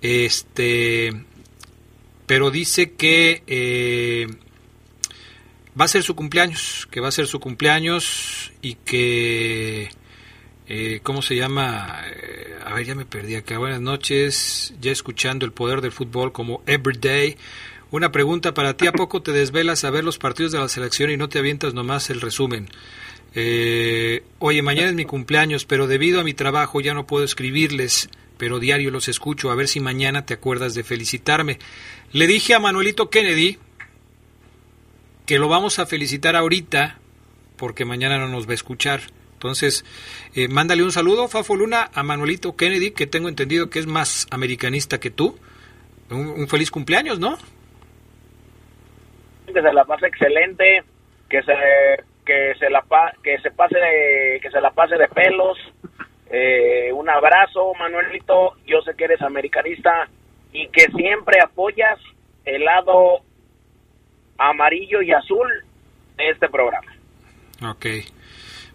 [0.00, 1.12] Este,
[2.24, 4.26] pero dice que eh,
[5.78, 9.90] va a ser su cumpleaños, que va a ser su cumpleaños y que
[10.68, 12.02] eh, ¿cómo se llama?
[12.06, 13.58] Eh, a ver, ya me perdí acá.
[13.58, 17.36] Buenas noches, ya escuchando el poder del fútbol como Everyday.
[17.90, 21.10] Una pregunta para ti, ¿a poco te desvelas a ver los partidos de la selección
[21.10, 22.68] y no te avientas nomás el resumen?
[23.34, 28.08] Eh, oye, mañana es mi cumpleaños, pero debido a mi trabajo ya no puedo escribirles,
[28.38, 31.58] pero diario los escucho, a ver si mañana te acuerdas de felicitarme.
[32.12, 33.58] Le dije a Manuelito Kennedy
[35.26, 36.98] que lo vamos a felicitar ahorita,
[37.56, 39.02] porque mañana no nos va a escuchar.
[39.36, 39.84] Entonces,
[40.34, 44.26] eh, mándale un saludo, Fafo Luna, a Manuelito Kennedy, que tengo entendido que es más
[44.30, 45.38] americanista que tú.
[46.10, 47.36] Un, feliz cumpleaños, ¿no?
[49.46, 50.84] Que se la pase excelente,
[51.28, 51.52] que se
[52.24, 52.82] que se la
[53.22, 55.58] que se pase de, que se la pase de pelos.
[56.30, 58.54] Eh, un abrazo, Manuelito.
[58.66, 60.08] Yo sé que eres americanista
[60.52, 61.98] y que siempre apoyas
[62.46, 63.20] el lado
[64.38, 65.46] amarillo y azul
[66.16, 66.90] de este programa.
[67.62, 67.86] Ok.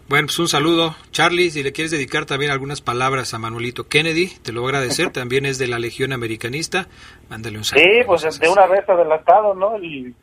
[0.08, 0.94] Bueno, pues un saludo.
[1.10, 4.76] Charlie, si le quieres dedicar también algunas palabras a Manuelito Kennedy, te lo voy a
[4.76, 5.10] agradecer.
[5.12, 6.86] También es de la Legión Americanista.
[7.30, 7.84] Mándale un saludo.
[7.84, 9.78] Sí, pues de una vez adelantado, ¿no?
[9.78, 10.14] Y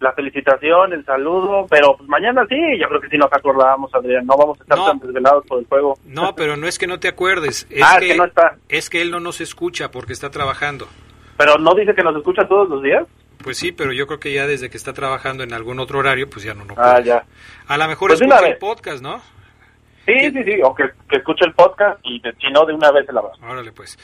[0.00, 4.26] la felicitación, el saludo, pero pues mañana sí, yo creo que sí nos acordamos, Adrián.
[4.26, 5.98] No vamos a estar tan desvelados por el juego.
[6.04, 7.66] No, pero no es que no te acuerdes.
[7.70, 8.56] Es ah, que, no está.
[8.68, 10.86] Es que él no nos escucha porque está trabajando.
[11.36, 13.04] Pero no dice que nos escucha todos los días.
[13.42, 16.28] Pues sí, pero yo creo que ya desde que está trabajando en algún otro horario,
[16.28, 17.24] pues ya no, no Ah, ya.
[17.66, 19.22] A lo mejor pues escucha el podcast, ¿no?
[20.04, 23.12] Sí, sí, sí, o que, escuche el podcast y si no, de una vez se
[23.12, 23.32] la va.
[23.42, 23.98] Órale, pues.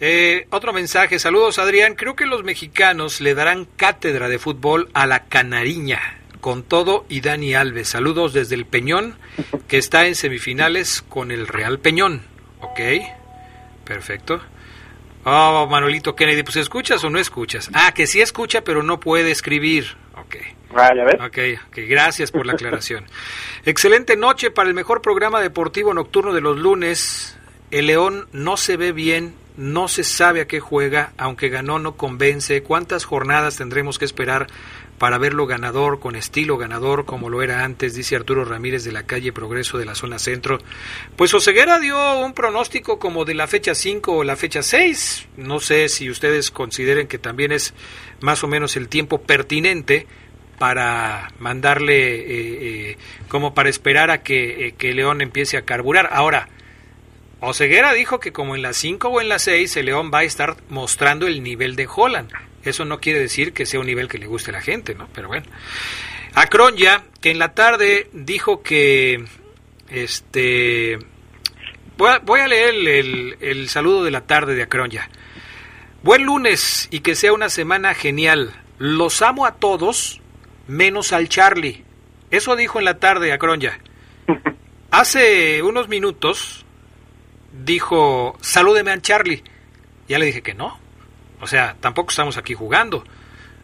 [0.00, 5.06] Eh, otro mensaje, saludos Adrián, creo que los mexicanos le darán cátedra de fútbol a
[5.06, 6.00] la Canariña,
[6.40, 7.88] con todo y Dani Alves.
[7.88, 9.16] Saludos desde el Peñón,
[9.68, 12.22] que está en semifinales con el Real Peñón.
[12.60, 12.80] Ok,
[13.84, 14.40] perfecto.
[15.24, 17.70] Oh, Manuelito Kennedy, pues ¿escuchas o no escuchas?
[17.72, 19.96] Ah, que sí escucha, pero no puede escribir.
[20.16, 20.36] Ok.
[20.76, 21.20] Ah, ¿ya ves?
[21.20, 23.06] Okay, ok, gracias por la aclaración.
[23.64, 27.38] Excelente noche para el mejor programa deportivo nocturno de los lunes.
[27.70, 31.96] El León no se ve bien, no se sabe a qué juega, aunque ganó no
[31.96, 32.62] convence.
[32.62, 34.48] ¿Cuántas jornadas tendremos que esperar
[34.98, 39.04] para verlo ganador, con estilo ganador, como lo era antes, dice Arturo Ramírez de la
[39.04, 40.58] calle Progreso de la zona centro.
[41.16, 45.28] Pues Oseguera dio un pronóstico como de la fecha 5 o la fecha 6.
[45.36, 47.74] No sé si ustedes consideren que también es
[48.20, 50.06] más o menos el tiempo pertinente
[50.58, 56.08] para mandarle, eh, eh, como para esperar a que, eh, que León empiece a carburar.
[56.12, 56.48] Ahora,
[57.40, 60.24] Oseguera dijo que como en la 5 o en la 6 el León va a
[60.24, 62.30] estar mostrando el nivel de Holland.
[62.64, 65.08] Eso no quiere decir que sea un nivel que le guste a la gente, ¿no?
[65.12, 65.46] Pero bueno.
[66.34, 69.24] Acronya, que en la tarde dijo que
[69.88, 70.98] este
[71.96, 75.08] voy a, leer el, el, saludo de la tarde de Acronya.
[76.02, 78.52] Buen lunes y que sea una semana genial.
[78.78, 80.20] Los amo a todos,
[80.66, 81.84] menos al Charlie.
[82.30, 83.78] Eso dijo en la tarde Acronya.
[84.90, 86.64] Hace unos minutos
[87.64, 89.42] dijo, salúdeme a Charlie.
[90.08, 90.78] Ya le dije que no.
[91.44, 93.04] O sea, tampoco estamos aquí jugando.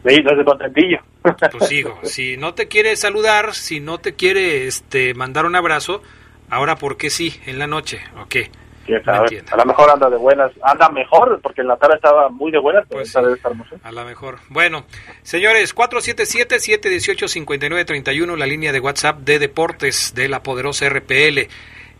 [0.07, 0.99] Sí, no es de contentillo.
[1.57, 6.03] Pues digo, si no te quiere saludar, si no te quiere este mandar un abrazo,
[6.49, 8.01] ahora ¿por qué sí en la noche?
[8.19, 8.51] ¿O qué?
[9.51, 12.59] a lo mejor anda de buenas, anda mejor, porque en la tarde estaba muy de
[12.59, 13.29] buenas, pues a lo
[14.05, 14.39] mejor.
[14.49, 14.83] Bueno,
[15.23, 21.47] señores, 477-718-5931, la línea de WhatsApp de Deportes de la poderosa RPL.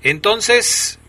[0.04, 1.00] Entonces,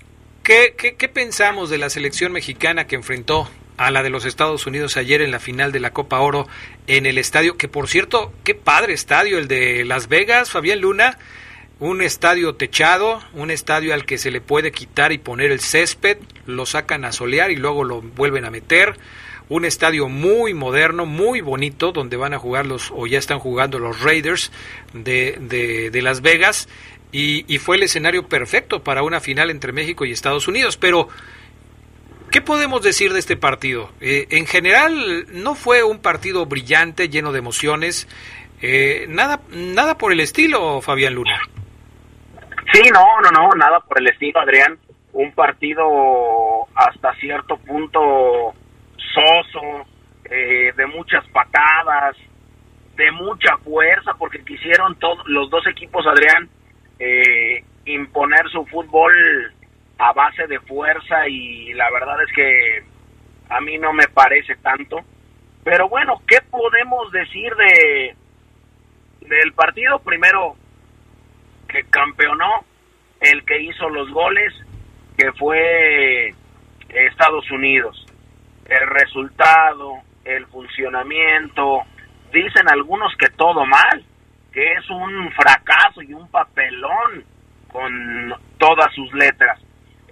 [0.42, 3.48] ¿qué, qué, qué pensamos de la selección mexicana que enfrentó
[3.86, 6.46] a la de los Estados Unidos ayer en la final de la Copa Oro
[6.86, 11.18] en el estadio, que por cierto, qué padre estadio el de Las Vegas, Fabián Luna,
[11.82, 16.18] un estadio techado, un estadio al que se le puede quitar y poner el césped,
[16.46, 18.96] lo sacan a solear y luego lo vuelven a meter.
[19.48, 23.80] Un estadio muy moderno, muy bonito, donde van a jugar los, o ya están jugando
[23.80, 24.52] los Raiders
[24.94, 26.68] de, de, Las Vegas.
[27.10, 30.76] Y, fue el escenario perfecto para una final entre México y Estados Unidos.
[30.76, 31.08] Pero,
[32.32, 33.90] ¿qué podemos decir de este partido?
[34.00, 38.08] Eh, en general, no fue un partido brillante, lleno de emociones.
[38.62, 41.38] Eh, nada, nada por el estilo, Fabián Luna.
[42.72, 44.78] Sí, no, no, no, nada por el estilo, Adrián.
[45.12, 45.84] Un partido
[46.74, 48.54] hasta cierto punto
[48.96, 49.86] soso,
[50.24, 52.16] eh, de muchas patadas,
[52.96, 56.48] de mucha fuerza, porque quisieron todos los dos equipos, Adrián,
[56.98, 59.12] eh, imponer su fútbol
[59.98, 62.84] a base de fuerza y la verdad es que
[63.48, 65.00] a mí no me parece tanto.
[65.64, 68.16] Pero bueno, ¿qué podemos decir de
[69.20, 70.00] del partido?
[70.00, 70.56] Primero,
[71.68, 72.64] que campeonó,
[73.20, 74.52] el que hizo los goles,
[75.16, 76.34] que fue
[76.88, 78.06] Estados Unidos.
[78.66, 81.82] El resultado, el funcionamiento,
[82.32, 84.04] dicen algunos que todo mal,
[84.52, 87.24] que es un fracaso y un papelón
[87.70, 89.60] con todas sus letras.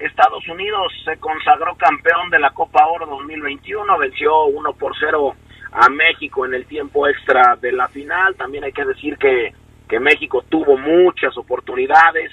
[0.00, 5.34] Estados Unidos se consagró campeón de la Copa Oro 2021, venció 1 por 0
[5.72, 8.34] a México en el tiempo extra de la final.
[8.34, 9.52] También hay que decir que
[9.90, 12.30] que México tuvo muchas oportunidades,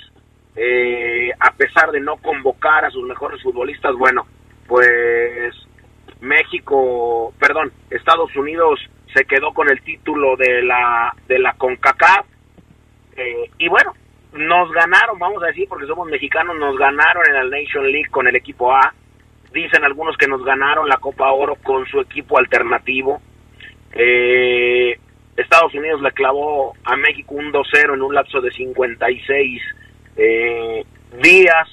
[0.56, 4.28] eh, a pesar de no convocar a sus mejores futbolistas, bueno,
[4.68, 5.56] pues
[6.22, 8.80] México, perdón, Estados Unidos
[9.12, 12.28] se quedó con el título de la de la CONCACAF
[13.16, 13.94] eh, y bueno,
[14.34, 18.28] nos ganaron, vamos a decir, porque somos mexicanos, nos ganaron en la Nation League con
[18.28, 18.94] el equipo A.
[19.54, 23.22] Dicen algunos que nos ganaron la Copa Oro con su equipo alternativo.
[23.94, 25.00] Eh,
[25.36, 29.62] Estados Unidos le clavó a México un 2-0 en un lapso de 56
[30.18, 30.84] eh,
[31.22, 31.70] días.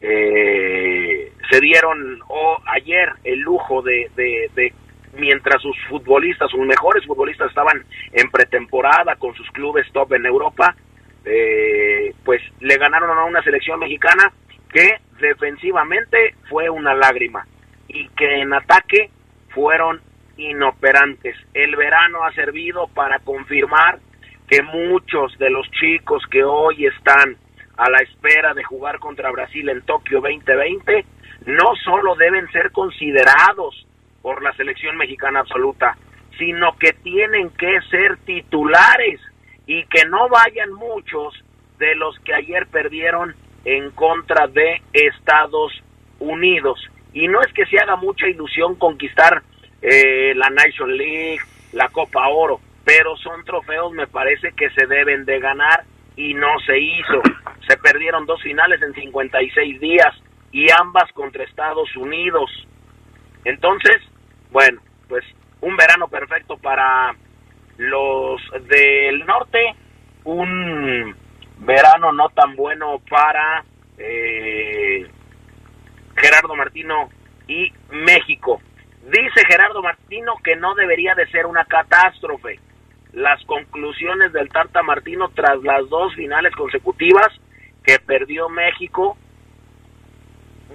[0.00, 2.20] Eh, se dieron
[2.66, 4.72] ayer el lujo de, de,
[5.16, 10.74] mientras sus futbolistas, sus mejores futbolistas estaban en pretemporada con sus clubes top en Europa,
[11.24, 14.32] eh, pues le ganaron a una selección mexicana
[14.72, 17.46] que defensivamente fue una lágrima
[17.88, 19.10] y que en ataque
[19.50, 20.00] fueron
[20.36, 21.36] inoperantes.
[21.54, 23.98] El verano ha servido para confirmar
[24.48, 27.36] que muchos de los chicos que hoy están
[27.76, 31.04] a la espera de jugar contra Brasil en Tokio 2020
[31.46, 33.86] no solo deben ser considerados
[34.22, 35.96] por la selección mexicana absoluta,
[36.38, 39.20] sino que tienen que ser titulares
[39.68, 41.34] y que no vayan muchos
[41.78, 45.72] de los que ayer perdieron en contra de Estados
[46.18, 46.80] Unidos.
[47.12, 49.42] Y no es que se haga mucha ilusión conquistar
[49.82, 51.40] eh, la Nation League,
[51.72, 55.84] la Copa Oro, pero son trofeos me parece que se deben de ganar
[56.16, 57.22] y no se hizo.
[57.68, 60.16] Se perdieron dos finales en 56 días
[60.50, 62.50] y ambas contra Estados Unidos.
[63.44, 63.98] Entonces,
[64.50, 65.24] bueno, pues
[65.60, 67.14] un verano perfecto para
[67.78, 69.74] los del norte,
[70.24, 71.14] un
[71.58, 73.64] verano no tan bueno para
[73.96, 75.06] eh,
[76.16, 77.08] Gerardo Martino
[77.46, 78.60] y México.
[79.04, 82.60] Dice Gerardo Martino que no debería de ser una catástrofe.
[83.12, 87.28] Las conclusiones del Tata Martino tras las dos finales consecutivas
[87.82, 89.16] que perdió México,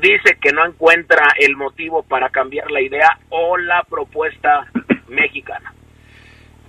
[0.02, 4.66] dice que no encuentra el motivo para cambiar la idea o la propuesta
[5.10, 5.74] mexicana.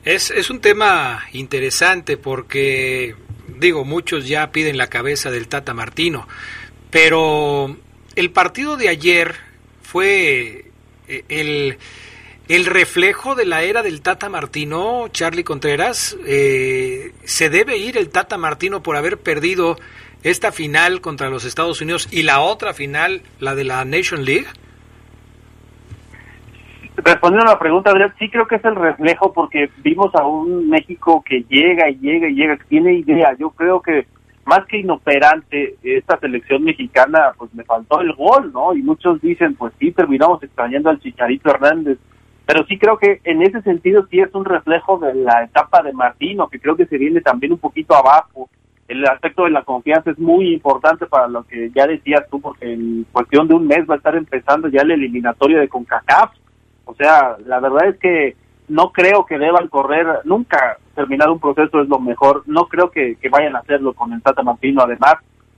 [0.05, 3.15] Es, es un tema interesante porque,
[3.59, 6.29] digo, muchos ya piden la cabeza del Tata Martino,
[6.91, 7.75] pero
[8.15, 9.35] el partido de ayer
[9.83, 10.67] fue
[11.09, 11.79] eh, el,
[12.49, 18.11] el reflejo de la era del Tata Martino, Charlie Contreras, eh, se debe ir el
[18.11, 19.79] Tata Martino por haber perdido
[20.23, 24.49] esta final contra los Estados Unidos y la otra final, la de la Nation League?
[26.97, 30.69] Respondiendo a la pregunta, Adrián, sí creo que es el reflejo porque vimos a un
[30.69, 33.35] México que llega y llega y llega, que tiene idea.
[33.37, 34.07] Yo creo que
[34.45, 38.75] más que inoperante esta selección mexicana, pues me faltó el gol, ¿no?
[38.75, 41.99] Y muchos dicen, pues sí, terminamos extrañando al Chicharito Hernández.
[42.47, 45.93] pero sí creo que en ese sentido sí es un reflejo de la etapa de
[45.95, 48.49] Martino, que creo que se viene también un poquito abajo.
[48.87, 52.73] El aspecto de la confianza es muy importante para lo que ya decías tú, porque
[52.73, 56.33] en cuestión de un mes va a estar empezando ya el eliminatorio de CONCACAF.
[56.85, 58.37] O sea, la verdad es que
[58.69, 63.17] no creo que deban correr, nunca terminar un proceso es lo mejor, no creo que,
[63.31, 65.17] vayan a hacerlo con el Tata Martino además,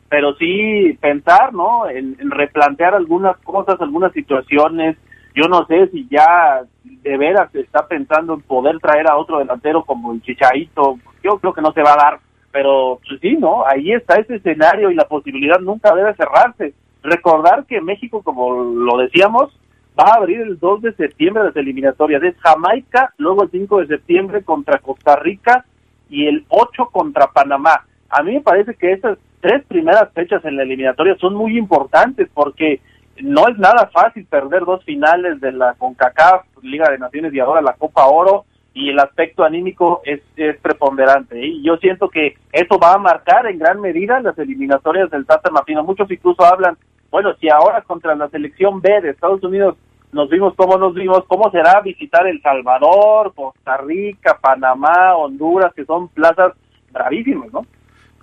[0.08, 1.88] pero sí pensar, ¿no?
[1.88, 4.96] En, replantear algunas cosas, algunas situaciones,
[5.34, 9.38] yo no sé si ya de veras se está pensando en poder traer a otro
[9.38, 12.20] delantero como el Chichaito, yo creo que no se va a dar,
[12.50, 13.64] pero pues sí, ¿no?
[13.66, 16.72] Ahí está ese escenario y la posibilidad nunca debe cerrarse.
[17.02, 19.52] Recordar que México, como lo decíamos,
[19.98, 22.22] va a abrir el 2 de septiembre las eliminatorias.
[22.22, 25.64] Es Jamaica, luego el 5 de septiembre contra Costa Rica
[26.08, 27.84] y el 8 contra Panamá.
[28.08, 32.28] A mí me parece que esas tres primeras fechas en la eliminatoria son muy importantes
[32.32, 32.80] porque
[33.22, 37.62] no es nada fácil perder dos finales de la CONCACAF, Liga de Naciones y ahora
[37.62, 38.44] la Copa Oro
[38.74, 41.42] y el aspecto anímico es, es preponderante.
[41.42, 45.50] Y yo siento que eso va a marcar en gran medida las eliminatorias del Tata
[45.50, 45.82] Martino.
[45.82, 46.76] Muchos incluso hablan,
[47.10, 49.76] bueno, si ahora contra la selección B de Estados Unidos
[50.12, 55.84] nos vimos cómo nos vimos, cómo será visitar El Salvador, Costa Rica, Panamá, Honduras, que
[55.84, 56.52] son plazas
[56.90, 57.66] bravísimas, ¿no?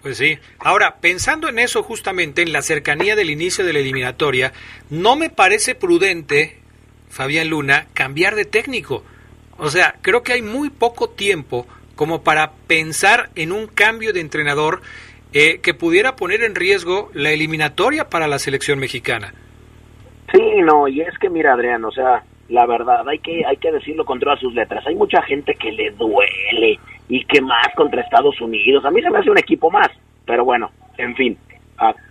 [0.01, 0.38] Pues sí.
[0.59, 4.51] Ahora, pensando en eso justamente, en la cercanía del inicio de la eliminatoria,
[4.89, 6.59] no me parece prudente,
[7.09, 9.03] Fabián Luna, cambiar de técnico.
[9.57, 14.19] O sea, creo que hay muy poco tiempo como para pensar en un cambio de
[14.19, 14.81] entrenador
[15.31, 19.34] eh, que pudiera poner en riesgo la eliminatoria para la selección mexicana.
[20.34, 23.71] Sí, no, y es que mira, Adrián, o sea, la verdad, hay que, hay que
[23.71, 24.86] decirlo con todas sus letras.
[24.88, 28.84] Hay mucha gente que le duele y que más contra Estados Unidos.
[28.86, 29.89] A mí se me hace un equipo más,
[30.25, 31.38] pero bueno, en fin,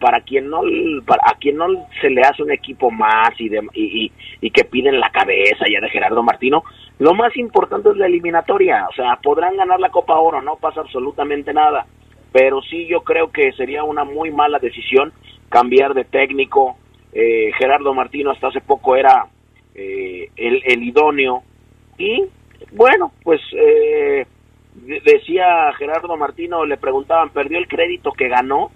[0.01, 0.61] para quien no
[1.07, 1.67] para a quien no
[2.01, 5.81] se le hace un equipo más y, de, y, y, que piden la cabeza ya
[5.81, 6.63] de Gerardo Martino,
[6.99, 10.81] lo más importante es la eliminatoria, o sea, podrán ganar la Copa Oro, no pasa
[10.81, 11.87] absolutamente nada,
[12.33, 15.13] pero sí yo creo que sería una muy mala decisión
[15.49, 16.77] cambiar de técnico.
[17.13, 19.27] Eh, Gerardo Martino hasta hace poco era
[19.75, 21.43] eh, el, el idóneo
[21.99, 22.25] y
[22.73, 24.27] bueno, pues eh,
[25.05, 28.71] decía Gerardo Martino, le preguntaban, ¿perdió el crédito que ganó?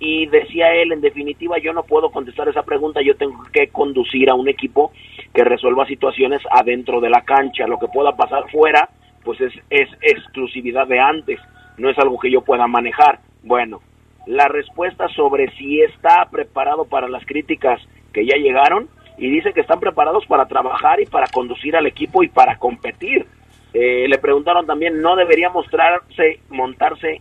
[0.00, 4.30] Y decía él, en definitiva, yo no puedo contestar esa pregunta, yo tengo que conducir
[4.30, 4.92] a un equipo
[5.34, 7.66] que resuelva situaciones adentro de la cancha.
[7.66, 8.88] Lo que pueda pasar fuera,
[9.24, 11.40] pues es, es exclusividad de antes,
[11.78, 13.18] no es algo que yo pueda manejar.
[13.42, 13.80] Bueno,
[14.28, 17.80] la respuesta sobre si está preparado para las críticas
[18.12, 22.22] que ya llegaron y dice que están preparados para trabajar y para conducir al equipo
[22.22, 23.26] y para competir
[23.72, 27.20] eh, le preguntaron también, ¿no debería mostrarse, montarse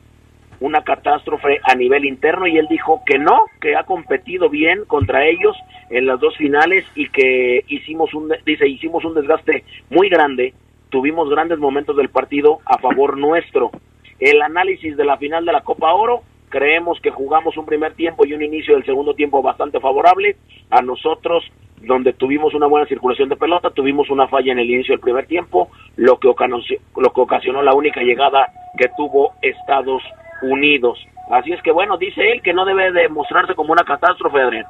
[0.59, 2.47] una catástrofe a nivel interno?
[2.47, 5.55] Y él dijo que no, que ha competido bien contra ellos
[5.89, 10.53] en las dos finales y que hicimos un, dice, hicimos un desgaste muy grande,
[10.89, 13.71] tuvimos grandes momentos del partido a favor nuestro.
[14.19, 18.25] El análisis de la final de la Copa Oro, creemos que jugamos un primer tiempo
[18.25, 20.37] y un inicio del segundo tiempo bastante favorable.
[20.69, 21.43] A nosotros
[21.81, 25.27] donde tuvimos una buena circulación de pelota, tuvimos una falla en el inicio del primer
[25.27, 30.01] tiempo, lo que, lo que ocasionó la única llegada que tuvo Estados
[30.41, 30.99] Unidos.
[31.31, 34.65] Así es que bueno, dice él que no debe de mostrarse como una catástrofe, Adrián.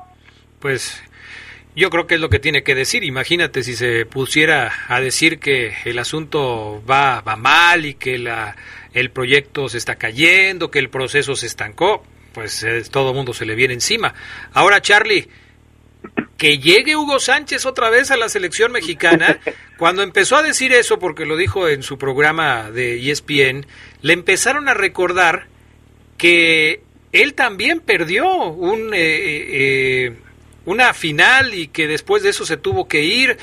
[0.59, 1.03] Pues
[1.75, 3.03] yo creo que es lo que tiene que decir.
[3.03, 8.55] Imagínate si se pusiera a decir que el asunto va, va mal y que la,
[8.93, 13.33] el proyecto se está cayendo, que el proceso se estancó, pues eh, todo el mundo
[13.33, 14.13] se le viene encima.
[14.53, 15.27] Ahora, Charlie,
[16.37, 19.39] que llegue Hugo Sánchez otra vez a la selección mexicana.
[19.77, 23.65] Cuando empezó a decir eso, porque lo dijo en su programa de ESPN,
[24.01, 25.47] le empezaron a recordar
[26.17, 26.81] que
[27.11, 30.13] él también perdió un, eh, eh, eh,
[30.65, 33.37] una final y que después de eso se tuvo que ir.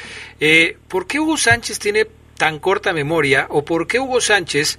[0.88, 3.47] ¿Por qué Hugo Sánchez tiene tan corta memoria?
[3.51, 4.78] ¿O por qué Hugo Sánchez,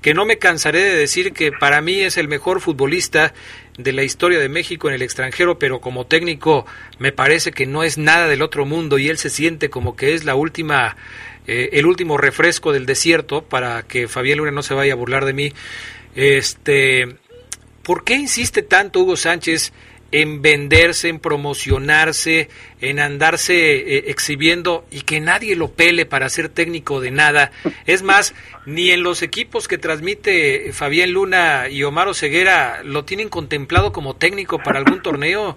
[0.00, 3.34] que no me cansaré de decir que para mí es el mejor futbolista
[3.78, 6.66] de la historia de México en el extranjero, pero como técnico
[6.98, 10.14] me parece que no es nada del otro mundo y él se siente como que
[10.14, 10.96] es la última,
[11.46, 15.24] eh, el último refresco del desierto para que Fabián Luna no se vaya a burlar
[15.24, 15.52] de mí.
[16.14, 17.16] Este,
[17.82, 19.72] ¿por qué insiste tanto Hugo Sánchez
[20.12, 22.48] en venderse, en promocionarse,
[22.80, 27.50] en andarse eh, exhibiendo y que nadie lo pele para ser técnico de nada.
[27.86, 28.34] Es más,
[28.66, 34.14] ni en los equipos que transmite Fabián Luna y Omar Ceguera lo tienen contemplado como
[34.14, 35.56] técnico para algún torneo.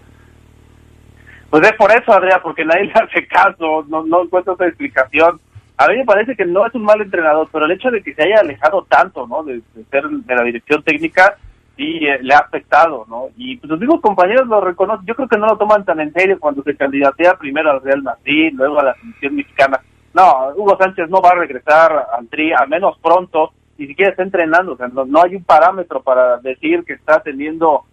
[1.49, 5.39] Pues es por eso, Adrián, porque nadie le hace caso, no, no encuentro otra explicación.
[5.77, 8.13] A mí me parece que no es un mal entrenador, pero el hecho de que
[8.13, 9.43] se haya alejado tanto, ¿no?
[9.43, 11.37] de ser de la dirección técnica,
[11.79, 13.29] sí eh, le ha afectado, ¿no?
[13.37, 16.11] Y pues, los mismos compañeros lo reconocen, yo creo que no lo toman tan en
[16.11, 19.79] serio cuando se candidatea primero al Real Madrid, luego a la selección mexicana.
[20.13, 24.23] no, Hugo Sánchez no va a regresar al Tri, al menos pronto, ni siquiera está
[24.23, 27.85] entrenando, o sea, no, no hay un parámetro para decir que está teniendo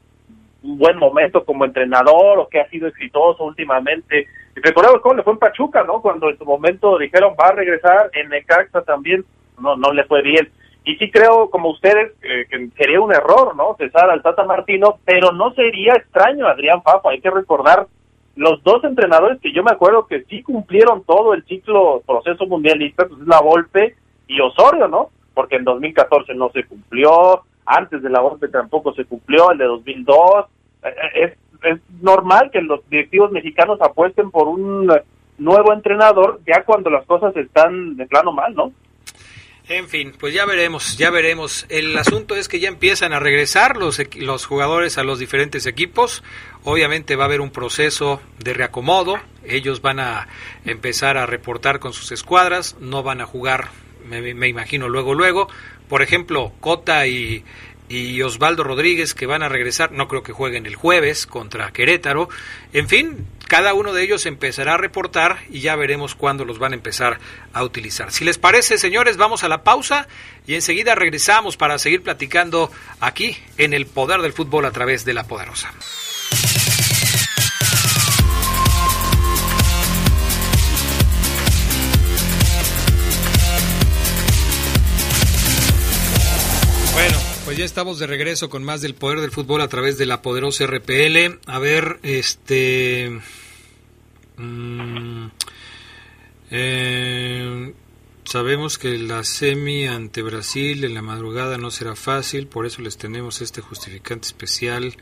[0.64, 4.26] un buen momento como entrenador o que ha sido exitoso últimamente.
[4.56, 6.02] Y recordemos cómo le fue en Pachuca, ¿no?
[6.02, 9.24] Cuando en su momento dijeron va a regresar, en Necaxa también
[9.60, 10.50] no, no le fue bien.
[10.86, 13.74] Y sí creo, como ustedes, que sería un error, ¿no?
[13.76, 17.08] Cesar al Tata Martino, pero no sería extraño, Adrián Fafo.
[17.08, 17.88] Hay que recordar
[18.36, 23.04] los dos entrenadores que yo me acuerdo que sí cumplieron todo el ciclo proceso mundialista,
[23.08, 23.96] pues es la Volpe
[24.28, 25.10] y Osorio, ¿no?
[25.34, 29.64] Porque en 2014 no se cumplió, antes de la Volpe tampoco se cumplió, el de
[29.64, 30.46] 2002.
[30.84, 31.32] Eh, eh, es,
[31.64, 34.88] es normal que los directivos mexicanos apuesten por un
[35.38, 38.72] nuevo entrenador ya cuando las cosas están de plano mal, ¿no?
[39.68, 41.66] En fin, pues ya veremos, ya veremos.
[41.68, 46.22] El asunto es que ya empiezan a regresar los, los jugadores a los diferentes equipos.
[46.62, 49.18] Obviamente va a haber un proceso de reacomodo.
[49.44, 50.28] Ellos van a
[50.64, 52.76] empezar a reportar con sus escuadras.
[52.78, 53.70] No van a jugar,
[54.08, 55.48] me, imagino, luego, luego.
[55.88, 57.42] Por ejemplo, Cota y
[58.22, 62.28] Osvaldo Rodríguez que van a regresar, no creo que jueguen el jueves contra Querétaro.
[62.72, 66.72] En fin, cada uno de ellos empezará a reportar y ya veremos cuándo los van
[66.72, 67.18] a empezar
[67.52, 68.10] a utilizar.
[68.10, 70.08] Si les parece, señores, vamos a la pausa
[70.46, 72.70] y enseguida regresamos para seguir platicando
[73.00, 75.72] aquí en el poder del fútbol a través de la poderosa.
[86.92, 90.04] Bueno, pues ya estamos de regreso con más del poder del fútbol a través de
[90.04, 91.38] la poderosa RPL.
[91.46, 93.20] A ver, este...
[94.36, 95.28] Mmm,
[96.50, 97.72] eh,
[98.24, 102.98] sabemos que la semi ante Brasil en la madrugada no será fácil, por eso les
[102.98, 104.96] tenemos este justificante especial,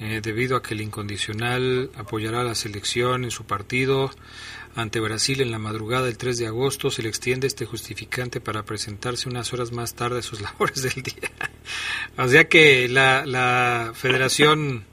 [0.00, 4.10] eh, debido a que el incondicional apoyará a la selección en su partido
[4.76, 6.90] ante Brasil en la madrugada del 3 de agosto.
[6.90, 11.02] Se le extiende este justificante para presentarse unas horas más tarde a sus labores del
[11.02, 11.32] día.
[12.16, 14.84] o sea que la, la federación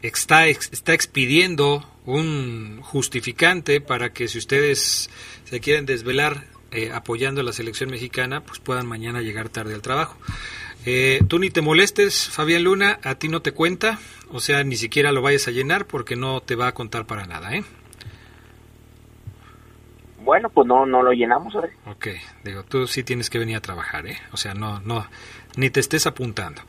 [0.00, 5.10] está, está expidiendo un justificante para que si ustedes
[5.44, 9.82] se quieren desvelar eh, apoyando a la selección mexicana, pues puedan mañana llegar tarde al
[9.82, 10.16] trabajo.
[10.84, 13.98] Eh, tú ni te molestes, Fabián Luna, a ti no te cuenta,
[14.30, 17.26] o sea, ni siquiera lo vayas a llenar porque no te va a contar para
[17.26, 17.64] nada, ¿eh?
[20.26, 21.54] Bueno, pues no, no lo llenamos.
[21.54, 21.70] ¿eh?
[21.86, 22.08] Ok,
[22.42, 24.18] digo, tú sí tienes que venir a trabajar, ¿eh?
[24.32, 25.06] O sea, no, no,
[25.56, 26.62] ni te estés apuntando.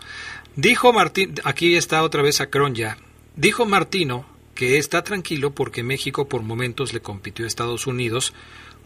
[0.56, 2.98] Dijo Martín, aquí está otra vez a ya,
[3.36, 8.36] dijo Martino que está tranquilo porque México por momentos le compitió a Estados Unidos,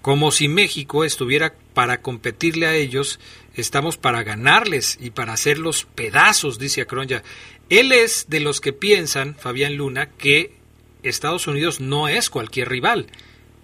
[0.02, 3.20] como si México estuviera para competirle a ellos,
[3.56, 7.24] estamos para ganarles y para hacerlos pedazos, dice Acronya.
[7.70, 10.56] Él es de los que piensan, Fabián Luna, que
[11.04, 13.08] Estados Unidos no es cualquier rival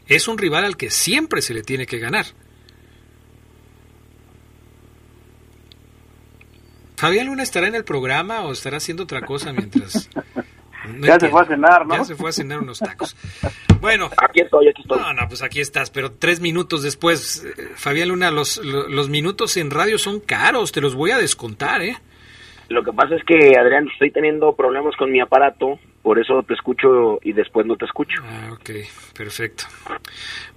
[0.08, 2.26] es un rival al que siempre se le tiene que ganar.
[6.96, 10.10] Fabián Luna estará en el programa o estará haciendo otra cosa mientras...
[11.00, 11.96] ya se fue a cenar, ¿no?
[11.96, 13.16] Ya se fue a cenar unos tacos.
[13.80, 14.10] Bueno.
[14.18, 15.00] Aquí estoy, aquí estoy.
[15.00, 19.58] No, no, pues aquí estás, pero tres minutos después, eh, Fabián Luna, los, los minutos
[19.58, 21.98] en radio son caros, te los voy a descontar, ¿eh?
[22.70, 26.54] Lo que pasa es que, Adrián, estoy teniendo problemas con mi aparato por eso te
[26.54, 28.22] escucho y después no te escucho.
[28.24, 28.70] Ah, ok,
[29.14, 29.66] perfecto.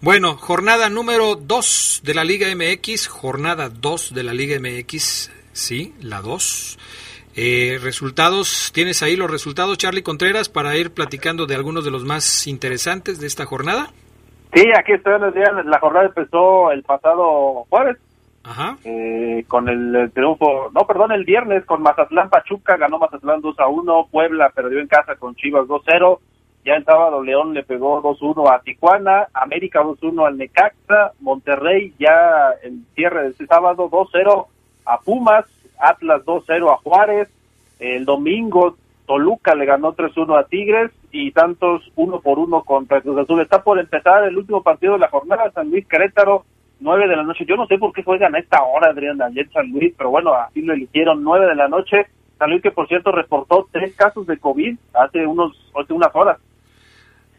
[0.01, 5.93] Bueno, jornada número 2 de la Liga MX, jornada 2 de la Liga MX, sí,
[6.01, 6.79] la 2.
[7.35, 12.05] Eh, resultados, ¿tienes ahí los resultados, Charlie Contreras, para ir platicando de algunos de los
[12.05, 13.91] más interesantes de esta jornada?
[14.55, 15.15] Sí, aquí estoy,
[15.65, 17.97] la jornada empezó el pasado jueves,
[18.51, 18.79] Ajá.
[18.85, 23.69] Eh, con el, triunfo, no, perdón, el viernes con Mazatlán Pachuca, ganó Mazatlán 2 a
[23.69, 26.21] 1, Puebla perdió en casa con Chivas 2 0,
[26.65, 31.13] ya en sábado León le pegó 2 1 a Tijuana, América 2 1 al Necaxa,
[31.21, 34.49] Monterrey ya el cierre de este sábado 2 0
[34.85, 35.45] a Pumas,
[35.79, 37.29] Atlas 2 0 a Juárez,
[37.79, 38.75] el domingo
[39.07, 43.43] Toluca le ganó 3 1 a Tigres y Santos 1 por 1 contra Cruz Azul.
[43.43, 46.45] Está por empezar el último partido de la jornada, San Luis Querétaro
[46.81, 47.45] 9 de la noche.
[47.47, 50.35] Yo no sé por qué juegan a esta hora, Adrián, ayer San Luis, pero bueno,
[50.35, 52.07] así lo eligieron, 9 de la noche.
[52.39, 56.39] San Luis que, por cierto, reportó tres casos de COVID hace, unos, hace unas horas.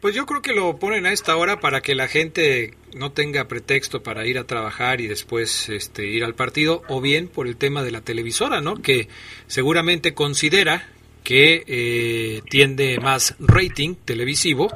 [0.00, 3.46] Pues yo creo que lo ponen a esta hora para que la gente no tenga
[3.46, 7.56] pretexto para ir a trabajar y después este, ir al partido, o bien por el
[7.56, 8.76] tema de la televisora, ¿no?
[8.76, 9.08] Que
[9.46, 10.88] seguramente considera
[11.22, 14.72] que eh, tiende más rating televisivo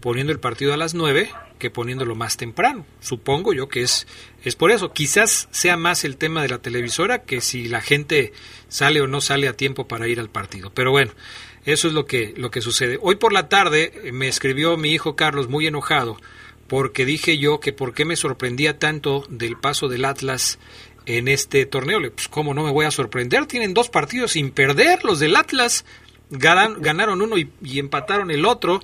[0.00, 1.28] poniendo el partido a las 9
[1.60, 2.84] que poniéndolo más temprano.
[2.98, 4.08] Supongo yo que es,
[4.42, 4.92] es por eso.
[4.92, 8.32] Quizás sea más el tema de la televisora que si la gente
[8.68, 10.72] sale o no sale a tiempo para ir al partido.
[10.74, 11.12] Pero bueno,
[11.64, 12.98] eso es lo que, lo que sucede.
[13.00, 16.16] Hoy por la tarde eh, me escribió mi hijo Carlos muy enojado
[16.66, 20.58] porque dije yo que por qué me sorprendía tanto del paso del Atlas
[21.04, 22.00] en este torneo.
[22.12, 25.84] Pues cómo no me voy a sorprender, tienen dos partidos sin perder los del Atlas,
[26.30, 28.80] ganaron uno y, y empataron el otro.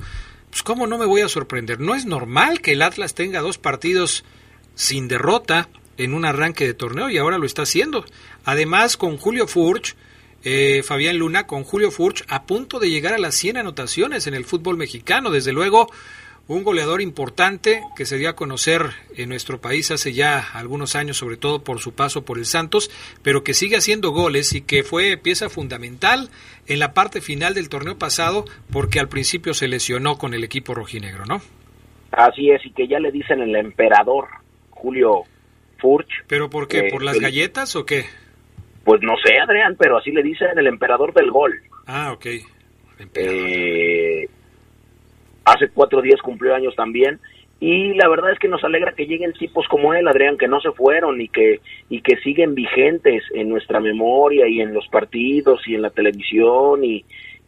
[0.50, 1.80] Pues cómo no me voy a sorprender.
[1.80, 4.24] No es normal que el Atlas tenga dos partidos
[4.74, 8.04] sin derrota en un arranque de torneo y ahora lo está haciendo.
[8.44, 9.96] Además, con Julio Furch,
[10.44, 14.34] eh, Fabián Luna, con Julio Furch a punto de llegar a las 100 anotaciones en
[14.34, 15.30] el fútbol mexicano.
[15.30, 15.90] Desde luego,
[16.48, 18.82] un goleador importante que se dio a conocer
[19.16, 22.90] en nuestro país hace ya algunos años, sobre todo por su paso por el Santos,
[23.22, 26.28] pero que sigue haciendo goles y que fue pieza fundamental
[26.68, 30.74] en la parte final del torneo pasado porque al principio se lesionó con el equipo
[30.74, 31.40] rojinegro, ¿no?
[32.12, 34.28] Así es, y que ya le dicen el emperador,
[34.70, 35.24] Julio
[35.78, 36.08] Furch.
[36.28, 36.84] ¿Pero por qué?
[36.90, 38.04] ¿Por las galletas o qué?
[38.84, 41.60] Pues no sé, Adrián, pero así le dicen el emperador del gol.
[41.86, 42.26] Ah, ok.
[43.14, 44.28] Eh,
[45.46, 47.20] hace cuatro días cumplió años también
[47.58, 50.60] y la verdad es que nos alegra que lleguen tipos como él, Adrián, que no
[50.60, 55.60] se fueron y que y que siguen vigentes en nuestra memoria y en los partidos
[55.66, 57.04] y en la televisión y,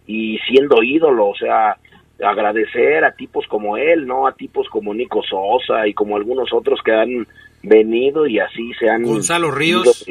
[0.06, 1.76] y siendo ídolo, o sea,
[2.24, 6.80] agradecer a tipos como él, no a tipos como Nico Sosa y como algunos otros
[6.82, 7.26] que han
[7.62, 10.06] venido y así se han Gonzalo Ríos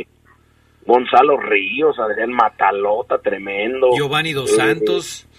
[0.85, 3.89] Gonzalo Ríos, Adrián Matalota, tremendo.
[3.93, 5.27] Giovanni Dos Santos.
[5.29, 5.36] Eh,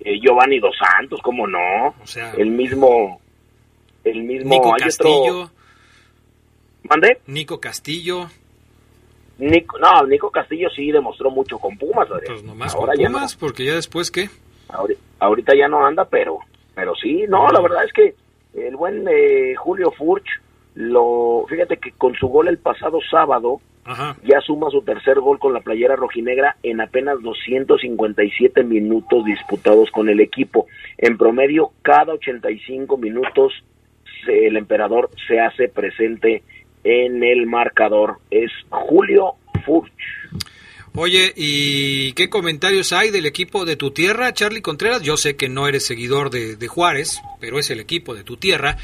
[0.00, 1.88] eh, Giovanni Dos Santos, ¿cómo no?
[2.02, 3.20] O sea, el mismo,
[4.04, 4.50] el mismo.
[4.50, 5.50] Nico Castillo.
[6.84, 7.20] ¿Mande?
[7.26, 8.28] Nico Castillo.
[9.38, 12.34] Nico, no, Nico Castillo sí demostró mucho con Pumas, Adrián.
[12.34, 14.28] Pues nomás Ahora con Pumas, porque ya después, ¿qué?
[15.18, 16.38] Ahorita, ya no anda, pero,
[16.74, 18.14] pero sí, no, la verdad es que
[18.54, 20.26] el buen eh, Julio Furch,
[20.74, 23.60] lo, fíjate que con su gol el pasado sábado,
[24.22, 30.08] ya suma su tercer gol con la playera rojinegra en apenas 257 minutos disputados con
[30.08, 30.66] el equipo.
[30.98, 33.52] En promedio, cada 85 minutos
[34.28, 36.42] el emperador se hace presente
[36.84, 38.18] en el marcador.
[38.30, 39.92] Es Julio Furch.
[40.94, 45.02] Oye, ¿y qué comentarios hay del equipo de tu tierra, Charlie Contreras?
[45.02, 48.36] Yo sé que no eres seguidor de, de Juárez, pero es el equipo de tu
[48.36, 48.76] tierra.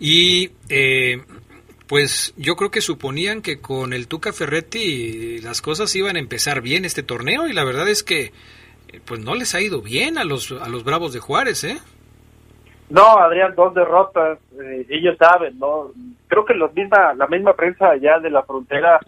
[0.00, 1.20] Y eh,
[1.92, 6.62] pues yo creo que suponían que con el Tuca Ferretti las cosas iban a empezar
[6.62, 8.32] bien este torneo y la verdad es que
[9.04, 11.76] pues no les ha ido bien a los a los Bravos de Juárez, ¿eh?
[12.88, 15.90] No, Adrián, dos derrotas, eh, ellos saben, ¿no?
[16.28, 18.98] Creo que los misma, la misma prensa allá de la frontera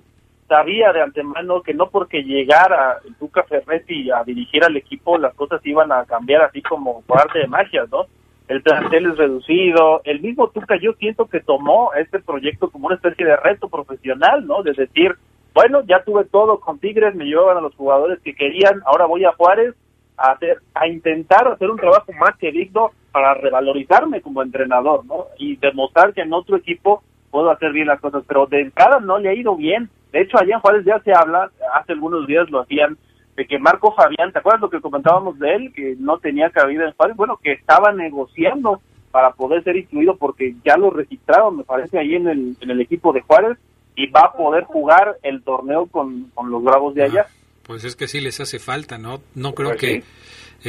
[0.46, 5.32] sabía de antemano que no porque llegara el Tuca Ferretti a dirigir al equipo las
[5.32, 8.04] cosas iban a cambiar así como por arte de magia, ¿no?
[8.48, 12.96] El plantel es reducido, el mismo Tuca yo siento que tomó este proyecto como una
[12.96, 14.62] especie de reto profesional, ¿no?
[14.62, 15.16] De decir,
[15.54, 19.24] bueno, ya tuve todo con Tigres, me llevaban a los jugadores que querían, ahora voy
[19.24, 19.74] a Juárez
[20.16, 25.26] a hacer, a intentar hacer un trabajo más que digno para revalorizarme como entrenador, ¿no?
[25.38, 29.18] Y demostrar que en otro equipo puedo hacer bien las cosas, pero de entrada no
[29.18, 29.88] le ha ido bien.
[30.12, 32.98] De hecho, allá en Juárez ya se habla, hace algunos días lo hacían
[33.36, 35.72] de que Marco Fabián, ¿te acuerdas lo que comentábamos de él?
[35.74, 38.80] Que no tenía cabida en Juárez, bueno, que estaba negociando
[39.10, 42.80] para poder ser incluido porque ya lo registraron, me parece, ahí en el, en el
[42.80, 43.58] equipo de Juárez
[43.96, 47.26] y va a poder jugar el torneo con, los Bravos de ah, allá.
[47.62, 49.20] pues es que sí les hace falta, ¿no?
[49.34, 50.04] No creo pues que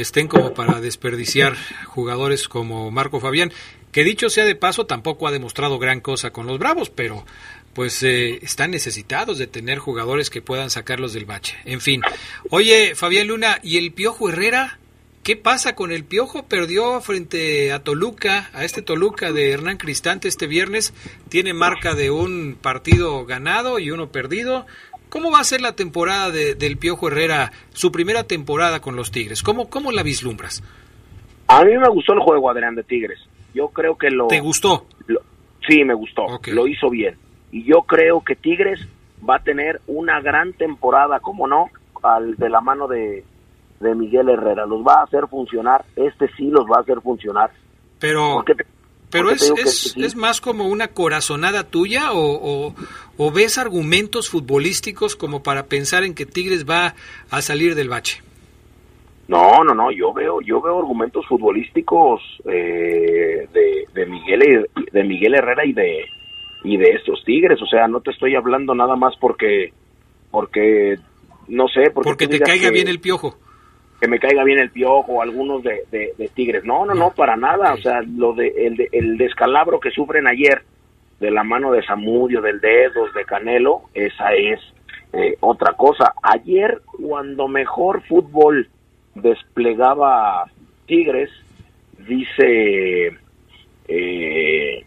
[0.00, 1.54] estén como para desperdiciar
[1.86, 3.50] jugadores como Marco Fabián,
[3.90, 7.24] que dicho sea de paso, tampoco ha demostrado gran cosa con los Bravos, pero
[7.76, 11.58] pues eh, están necesitados de tener jugadores que puedan sacarlos del bache.
[11.66, 12.00] En fin,
[12.48, 14.78] oye Fabián Luna, ¿y el Piojo Herrera?
[15.22, 16.44] ¿Qué pasa con el Piojo?
[16.44, 20.94] Perdió frente a Toluca, a este Toluca de Hernán Cristante este viernes.
[21.28, 24.64] Tiene marca de un partido ganado y uno perdido.
[25.10, 29.42] ¿Cómo va a ser la temporada del Piojo Herrera, su primera temporada con los Tigres?
[29.42, 30.62] ¿Cómo, cómo la vislumbras?
[31.48, 33.18] A mí me gustó el juego, Adrián, de Tigres.
[33.52, 34.28] Yo creo que lo...
[34.28, 34.86] ¿Te gustó?
[35.68, 36.24] sí, me gustó.
[36.46, 38.80] Lo hizo bien y yo creo que Tigres
[39.28, 41.70] va a tener una gran temporada, como no,
[42.02, 43.24] al de la mano de,
[43.80, 44.66] Miguel Herrera.
[44.66, 47.50] Los va a hacer funcionar, este sí los va a hacer funcionar.
[47.98, 48.44] Pero,
[49.10, 52.74] pero es, es, más como una corazonada tuya o,
[53.16, 56.94] o, ves argumentos futbolísticos como para pensar en que Tigres va
[57.30, 58.22] a salir del bache.
[59.28, 65.34] No, no, no, yo veo, yo veo argumentos futbolísticos eh, de, de Miguel de Miguel
[65.34, 66.06] Herrera y de
[66.66, 69.72] y de estos Tigres, o sea, no te estoy hablando nada más porque
[70.32, 70.96] porque
[71.46, 73.36] no sé, porque, porque te caiga bien el piojo.
[74.00, 76.64] Que me caiga bien el piojo, algunos de, de, Tigres.
[76.64, 77.72] No, no, no, para nada.
[77.72, 80.62] O sea, lo de, el, el descalabro que sufren ayer
[81.20, 84.60] de la mano de Zamudio, del Dedos, de Canelo, esa es
[85.12, 86.12] eh, otra cosa.
[86.20, 88.68] Ayer, cuando mejor fútbol
[89.14, 90.44] desplegaba
[90.86, 91.30] Tigres,
[92.06, 93.16] dice
[93.88, 94.85] eh,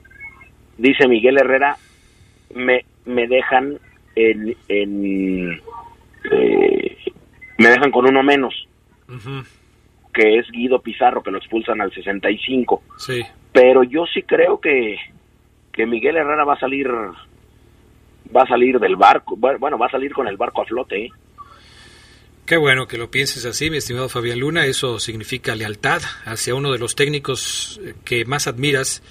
[0.80, 1.78] dice Miguel Herrera,
[2.56, 3.78] me, me dejan
[4.16, 5.62] en, en
[6.32, 6.98] eh,
[7.58, 8.54] me dejan con uno menos,
[10.14, 12.84] que es Guido Pizarro, que lo expulsan al 65.
[12.98, 13.22] Sí.
[13.52, 14.98] Pero yo sí creo que,
[15.72, 20.14] que Miguel Herrera va a salir va a salir del barco, bueno, va a salir
[20.14, 21.06] con el barco a flote.
[21.06, 21.10] ¿eh?
[22.46, 24.66] Qué bueno que lo pienses así, mi estimado Fabián Luna.
[24.66, 29.04] Eso significa lealtad hacia uno de los técnicos que más admiras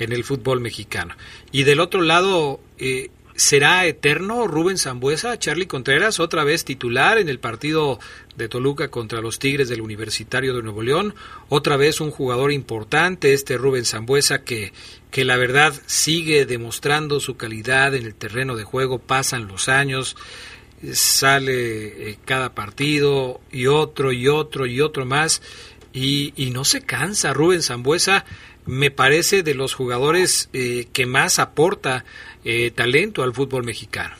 [0.00, 1.14] en el fútbol mexicano.
[1.52, 7.28] Y del otro lado, eh, ¿será eterno Rubén Zambuesa, Charlie Contreras, otra vez titular en
[7.28, 8.00] el partido
[8.36, 11.14] de Toluca contra los Tigres del Universitario de Nuevo León?
[11.48, 14.72] Otra vez un jugador importante, este Rubén Zambuesa, que,
[15.10, 20.16] que la verdad sigue demostrando su calidad en el terreno de juego, pasan los años
[20.92, 25.42] sale eh, cada partido y otro y otro y otro más
[25.92, 28.24] y, y no se cansa Rubén Zambuesa
[28.70, 32.04] me parece de los jugadores eh, que más aporta
[32.44, 34.14] eh, talento al fútbol mexicano.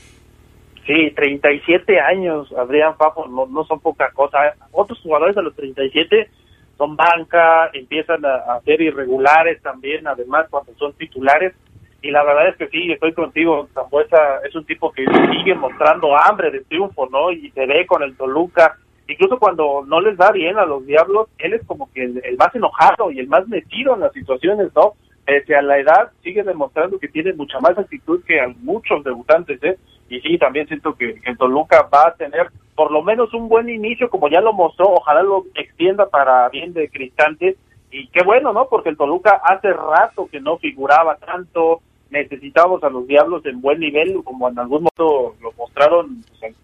[0.86, 4.38] Sí, 37 años, Adrián Papo, no, no son poca cosa.
[4.72, 6.28] Otros jugadores a los 37
[6.76, 11.54] son banca, empiezan a, a, ser irregulares también, además cuando son titulares.
[12.02, 16.16] Y la verdad es que sí, estoy contigo, Zambuesa es un tipo que sigue mostrando
[16.16, 17.30] hambre de triunfo, ¿no?
[17.30, 18.78] Y se ve con el Toluca,
[19.12, 22.54] incluso cuando no les da bien a los Diablos, él es como que el, más
[22.54, 24.94] enojado y el más metido en las situaciones, ¿no?
[25.24, 29.62] Pese a la edad, sigue demostrando que tiene mucha más actitud que a muchos debutantes,
[29.62, 29.78] ¿eh?
[30.08, 33.68] Y sí, también siento que, que Toluca va a tener por lo menos un buen
[33.68, 37.56] inicio, como ya lo mostró, ojalá lo extienda para bien de Cristante,
[37.90, 38.68] y qué bueno, ¿no?
[38.68, 41.80] Porque el Toluca hace rato que no figuraba tanto,
[42.10, 46.54] necesitábamos a los Diablos en buen nivel, como en algún modo lo mostraron pues,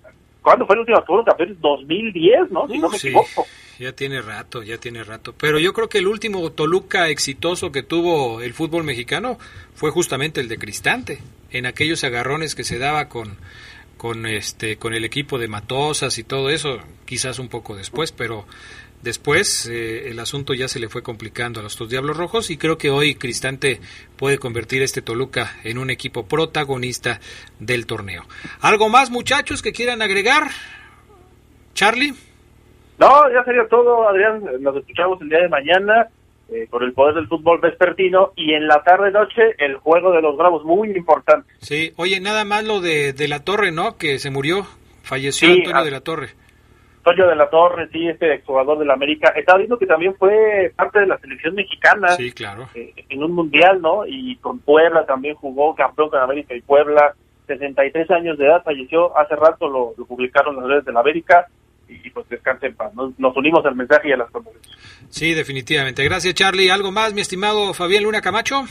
[0.47, 1.59] ¿Cuándo fue el último campeón?
[1.61, 2.69] 2010, ¿no?
[2.69, 3.45] Si no me sí, equivoco.
[3.81, 5.35] Ya tiene rato, ya tiene rato.
[5.37, 9.39] Pero yo creo que el último Toluca exitoso que tuvo el fútbol mexicano
[9.75, 11.19] fue justamente el de Cristante,
[11.51, 13.39] en aquellos agarrones que se daba con
[13.97, 18.47] con este con el equipo de Matosas y todo eso, quizás un poco después, pero
[19.07, 22.57] Después eh, el asunto ya se le fue complicando a los dos Diablos Rojos y
[22.57, 23.79] creo que hoy Cristante
[24.17, 27.21] puede convertir este Toluca en un equipo protagonista
[27.61, 28.25] del torneo.
[28.61, 30.49] ¿Algo más muchachos que quieran agregar?
[31.73, 32.15] Charlie.
[32.99, 34.43] No, ya sería todo, Adrián.
[34.59, 36.09] Nos escuchamos el día de mañana
[36.49, 40.21] eh, por el poder del fútbol vespertino y en la tarde noche el juego de
[40.21, 41.49] los Bravos, muy importante.
[41.61, 43.99] Sí, oye, nada más lo de, de la Torre, ¿no?
[43.99, 44.67] Que se murió,
[45.05, 45.85] falleció sí, Antonio a...
[45.85, 46.31] de la Torre.
[47.07, 49.29] Antonio de la Torre, sí, este exjugador de la América.
[49.37, 52.11] Estaba viendo que también fue parte de la selección mexicana.
[52.17, 52.69] Sí, claro.
[52.75, 54.05] Eh, en un mundial, ¿no?
[54.05, 57.15] Y con Puebla también jugó campeón con América y Puebla.
[57.47, 59.17] 63 años de edad, falleció.
[59.17, 61.47] Hace rato lo, lo publicaron las redes de la América.
[61.89, 62.93] Y, y pues descanse en paz.
[62.95, 64.77] Nos, nos, unimos al mensaje y a las conversaciones.
[65.09, 66.03] Sí, definitivamente.
[66.03, 66.71] Gracias, Charlie.
[66.71, 68.65] ¿Algo más, mi estimado Fabián Luna Camacho?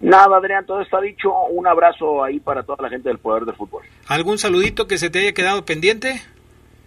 [0.00, 1.34] Nada, Adrián, todo está dicho.
[1.50, 3.82] Un abrazo ahí para toda la gente del Poder del Fútbol.
[4.06, 6.22] ¿Algún saludito que se te haya quedado pendiente?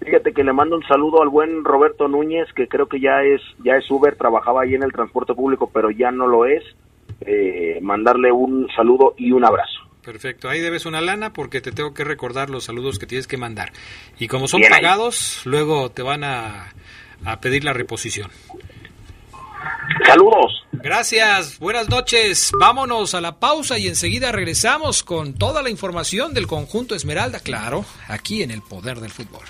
[0.04, 3.42] Fíjate que le mando un saludo al buen Roberto Núñez, que creo que ya es
[3.64, 6.64] ya es Uber, trabajaba ahí en el transporte público, pero ya no lo es.
[7.22, 9.80] Eh, mandarle un saludo y un abrazo.
[10.04, 13.38] Perfecto, ahí debes una lana porque te tengo que recordar los saludos que tienes que
[13.38, 13.72] mandar.
[14.18, 15.52] Y como son Bien pagados, ahí.
[15.52, 16.74] luego te van a,
[17.24, 18.32] a pedir la reposición.
[20.08, 20.66] Saludos.
[20.72, 22.52] Gracias, buenas noches.
[22.60, 27.86] Vámonos a la pausa y enseguida regresamos con toda la información del conjunto Esmeralda, claro,
[28.08, 29.44] aquí en el poder del fútbol.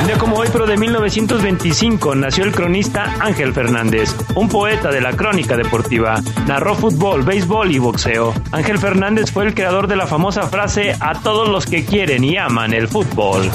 [0.00, 5.00] Un día como hoy, pero de 1925, nació el cronista Ángel Fernández, un poeta de
[5.00, 6.22] la crónica deportiva.
[6.46, 8.32] Narró fútbol, béisbol y boxeo.
[8.52, 12.36] Ángel Fernández fue el creador de la famosa frase a todos los que quieren y
[12.36, 13.50] aman el fútbol.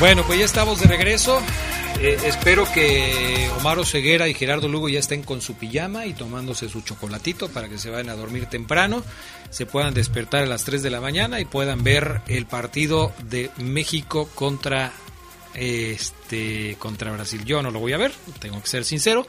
[0.00, 1.42] Bueno, pues ya estamos de regreso.
[2.00, 6.68] Eh, espero que Omar Ceguera y Gerardo Lugo ya estén con su pijama y tomándose
[6.68, 9.02] su chocolatito para que se vayan a dormir temprano,
[9.50, 13.50] se puedan despertar a las 3 de la mañana y puedan ver el partido de
[13.56, 14.92] México contra
[15.54, 17.44] este contra Brasil.
[17.44, 19.26] Yo no lo voy a ver, tengo que ser sincero,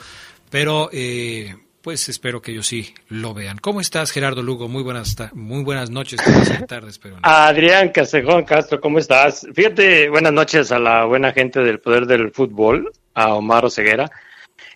[0.51, 3.57] pero eh, pues espero que ellos sí lo vean.
[3.57, 4.67] ¿Cómo estás, Gerardo Lugo?
[4.67, 6.19] Muy buenas, muy buenas noches,
[6.67, 6.99] tardes.
[6.99, 7.21] Pero no.
[7.23, 9.47] Adrián Casejón Castro, ¿cómo estás?
[9.53, 14.09] Fíjate, buenas noches a la buena gente del Poder del Fútbol, a Omar Oseguera.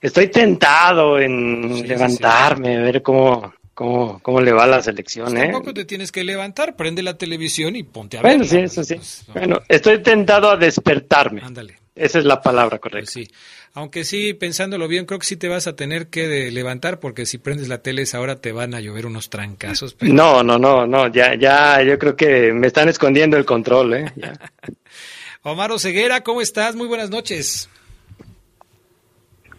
[0.01, 5.32] Estoy tentado en sí, levantarme, sí, ver cómo, cómo, cómo le va a la selección.
[5.32, 5.49] Pues ¿eh?
[5.51, 8.38] Tampoco te tienes que levantar, prende la televisión y ponte a ver.
[8.38, 8.95] Bueno, sí, eso sí.
[8.95, 9.34] Pues, no.
[9.34, 11.41] Bueno, estoy tentado a despertarme.
[11.41, 11.82] Ándale.
[11.95, 13.11] Esa es la palabra correcta.
[13.11, 13.27] Pues sí.
[13.75, 17.39] Aunque sí, pensándolo bien, creo que sí te vas a tener que levantar porque si
[17.39, 19.97] prendes la tele ahora te van a llover unos trancazos.
[20.01, 24.05] No, no, no, no, ya, ya, yo creo que me están escondiendo el control, ¿eh?
[25.41, 26.75] Omar Ceguera, ¿cómo estás?
[26.75, 27.69] Muy buenas noches.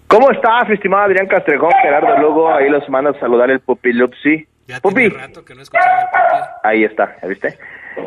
[0.07, 2.55] ¿Cómo estás, estimado Adrián Castrejón, Gerardo Lugo?
[2.55, 4.47] Ahí los mando a saludar el Pupi Lupsi.
[4.68, 5.09] Ya Pupi.
[5.09, 6.51] rato que no escuchaba el Pupi.
[6.62, 7.59] Ahí está, ¿ya viste?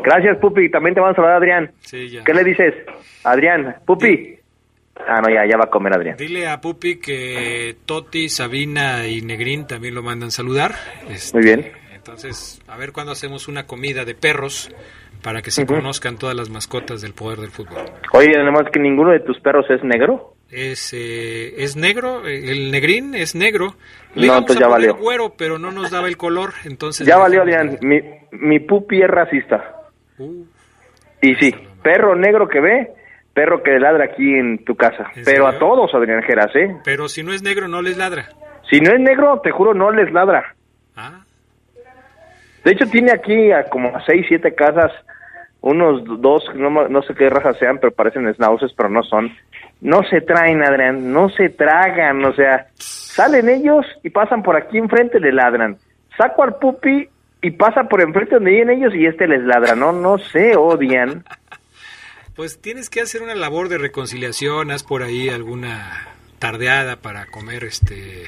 [0.02, 0.70] Gracias, Pupi.
[0.70, 1.70] También te vamos a saludar, Adrián.
[1.80, 2.24] Sí, ya.
[2.24, 2.74] ¿Qué le dices?
[3.24, 4.38] Adrián, Pupi.
[5.06, 6.16] Ah, no, ya, ya va a comer Adrián.
[6.16, 10.72] Dile a Pupi que Toti, Sabina y Negrín también lo mandan saludar.
[11.08, 11.72] Este, Muy bien.
[11.94, 14.74] Entonces, a ver cuándo hacemos una comida de perros
[15.22, 17.84] para que se conozcan todas las mascotas del poder del fútbol.
[18.12, 20.34] Oye, además que ninguno de tus perros es negro.
[20.50, 23.74] Es, eh, es negro, el negrín es negro.
[24.14, 24.96] Le no, entonces ya valió.
[24.96, 27.06] güero, pero no nos daba el color, entonces...
[27.06, 27.78] Ya valió, Adrián.
[27.82, 28.00] Mi,
[28.32, 29.77] mi pupi es racista.
[31.20, 32.92] Y sí, perro negro que ve,
[33.34, 35.10] perro que ladra aquí en tu casa.
[35.24, 36.76] Pero a todos, Adrián Geras, ¿eh?
[36.84, 38.28] Pero si no es negro, no les ladra.
[38.70, 40.54] Si no es negro, te juro, no les ladra.
[40.96, 41.20] Ah.
[42.64, 44.92] De hecho, tiene aquí a como a seis, siete casas,
[45.60, 49.32] unos dos, no, no sé qué raza sean, pero parecen schnauces, pero no son.
[49.80, 54.78] No se traen, Adrián, no se tragan, o sea, salen ellos y pasan por aquí
[54.78, 55.76] enfrente, le ladran.
[56.16, 57.08] Saco al pupi
[57.42, 61.24] y pasa por enfrente donde vienen ellos y este les ladra, no, no se odian.
[62.34, 66.06] Pues tienes que hacer una labor de reconciliación, haz por ahí alguna
[66.38, 68.26] tardeada para comer este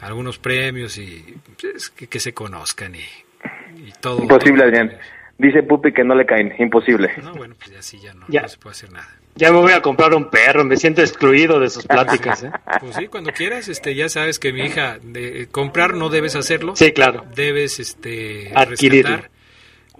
[0.00, 4.20] algunos premios y pues, que, se conozcan y, todo.
[4.22, 4.98] Imposible, Adrián.
[5.38, 7.08] Dice Pupi que no le caen, imposible.
[7.22, 8.42] No, bueno, pues ya sí, ya no, ya.
[8.42, 9.19] no se puede hacer nada.
[9.36, 12.42] Ya me voy a comprar un perro, me siento excluido de sus pláticas.
[12.42, 12.50] ¿eh?
[12.80, 16.74] Pues sí, cuando quieras, este, ya sabes que mi hija, de, comprar no debes hacerlo.
[16.76, 17.24] Sí, claro.
[17.34, 19.30] Debes este, rescatar,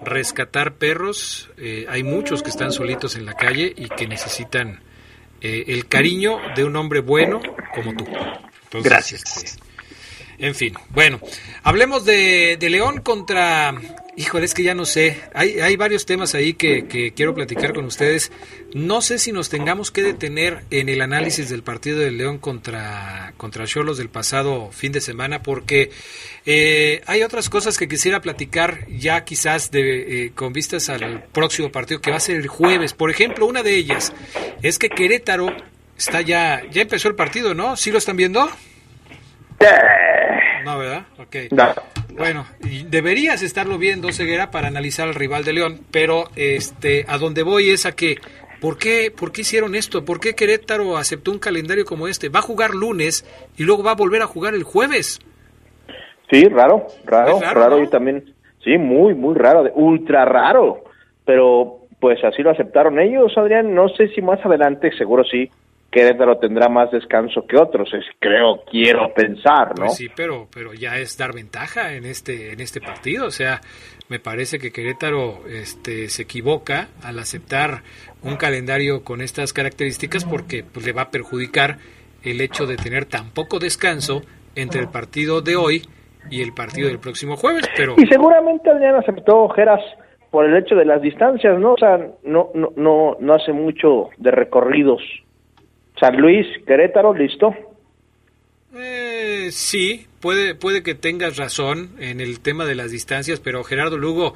[0.02, 1.50] rescatar perros.
[1.58, 4.80] Eh, hay muchos que están solitos en la calle y que necesitan
[5.40, 7.40] eh, el cariño de un hombre bueno
[7.74, 8.06] como tú.
[8.82, 9.22] Gracias.
[9.36, 9.62] Este,
[10.38, 11.20] en fin, bueno,
[11.62, 13.74] hablemos de, de León contra
[14.16, 15.20] Híjole, es que ya no sé.
[15.34, 18.32] Hay, hay varios temas ahí que, quiero platicar con ustedes.
[18.74, 23.32] No sé si nos tengamos que detener en el análisis del partido del León contra
[23.36, 25.90] contra Cholos del pasado fin de semana, porque
[26.44, 31.70] eh, hay otras cosas que quisiera platicar ya quizás de, eh, con vistas al próximo
[31.70, 32.92] partido que va a ser el jueves.
[32.92, 34.12] Por ejemplo, una de ellas
[34.62, 35.54] es que Querétaro
[35.96, 37.76] está ya ya empezó el partido, ¿no?
[37.76, 38.50] ¿Sí lo están viendo?
[40.64, 41.06] No, ¿verdad?
[41.18, 41.36] Ok.
[42.16, 42.46] Bueno,
[42.88, 47.70] deberías estarlo viendo, Ceguera, para analizar al rival de León, pero este, a donde voy
[47.70, 48.16] es a que,
[48.60, 50.04] ¿por qué, ¿por qué hicieron esto?
[50.04, 52.28] ¿Por qué Querétaro aceptó un calendario como este?
[52.28, 53.24] Va a jugar lunes
[53.56, 55.20] y luego va a volver a jugar el jueves.
[56.30, 60.84] Sí, raro, raro, raro, y también, sí, muy, muy raro, ultra raro,
[61.24, 65.50] pero pues así lo aceptaron ellos, Adrián, no sé si más adelante, seguro sí,
[65.90, 69.86] Querétaro tendrá más descanso que otros, es, creo, quiero pensar, ¿no?
[69.86, 73.60] Pues sí, pero, pero ya es dar ventaja en este, en este partido, o sea,
[74.08, 77.82] me parece que Querétaro este, se equivoca al aceptar
[78.22, 81.78] un calendario con estas características porque pues, le va a perjudicar
[82.22, 84.22] el hecho de tener tan poco descanso
[84.54, 85.82] entre el partido de hoy
[86.30, 87.94] y el partido del próximo jueves, pero...
[87.96, 89.80] Y seguramente Adrián aceptó Geras
[90.30, 91.72] por el hecho de las distancias, ¿no?
[91.72, 95.02] O sea, no, no, no, no hace mucho de recorridos
[96.00, 97.54] San Luis, Querétaro, listo.
[98.74, 103.98] Eh, sí, puede, puede que tengas razón en el tema de las distancias, pero Gerardo
[103.98, 104.34] Lugo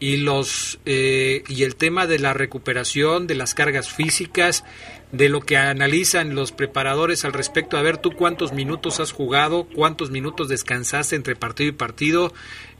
[0.00, 4.64] y los eh, y el tema de la recuperación de las cargas físicas,
[5.12, 9.64] de lo que analizan los preparadores al respecto, a ver tú cuántos minutos has jugado,
[9.72, 12.32] cuántos minutos descansaste entre partido y partido,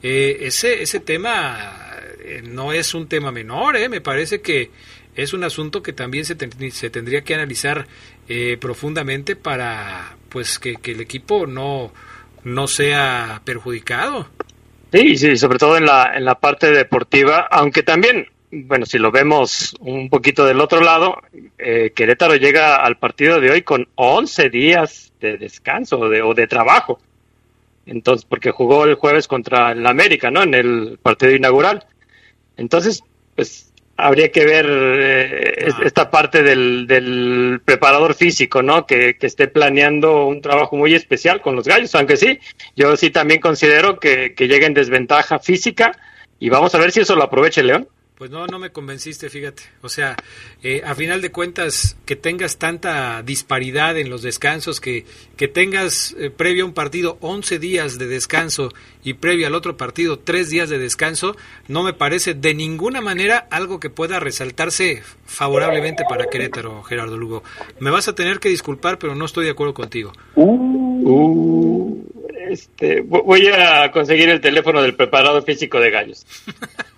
[0.03, 1.73] eh, ese ese tema
[2.21, 4.71] eh, no es un tema menor, me parece que
[5.15, 6.37] es un asunto que también se,
[6.73, 7.87] se tendría que analizar
[8.29, 11.93] eh, profundamente para pues que, el equipo no,
[12.43, 14.29] no sea perjudicado.
[14.93, 19.11] Sí, sí, sobre todo en la, en la parte deportiva, aunque también, bueno, si lo
[19.11, 21.21] vemos un poquito del otro lado,
[21.59, 26.47] eh, Querétaro llega al partido de hoy con 11 días de descanso de, o de
[26.47, 27.01] trabajo.
[27.87, 30.43] Entonces, porque jugó el jueves contra el América, ¿no?
[30.43, 31.87] En el partido inaugural.
[32.57, 33.03] Entonces,
[33.35, 35.81] pues habría que ver eh, ah.
[35.85, 38.87] esta parte del, preparador físico, ¿no?
[38.87, 42.39] Que, esté planeando un trabajo muy especial con los gallos, aunque sí,
[42.77, 45.93] yo sí también considero que, que llega en desventaja física
[46.39, 47.89] y vamos a ver si eso lo aprovecha el León.
[48.25, 49.65] Pues no, no me convenciste, fíjate.
[49.83, 50.17] O sea,
[50.63, 55.05] eh, a final de cuentas, que tengas tanta disparidad en los descansos, que,
[55.37, 58.73] que tengas eh, previo a un partido 11 días de descanso
[59.03, 61.37] y previo al otro partido 3 días de descanso,
[61.69, 67.43] no me parece de ninguna manera algo que pueda resaltarse favorablemente para Querétaro, Gerardo Lugo.
[67.79, 70.15] Me vas a tener que disculpar, pero no estoy de acuerdo contigo.
[70.35, 72.03] Uh,
[72.49, 76.25] este, voy a conseguir el teléfono del preparado físico de Gallos.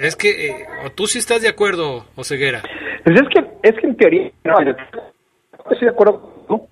[0.00, 2.62] Es que, eh, o tú sí estás de acuerdo, Oseguera.
[3.04, 6.44] Pues es que, es que en teoría, no, estoy de acuerdo.
[6.48, 6.66] ¿no?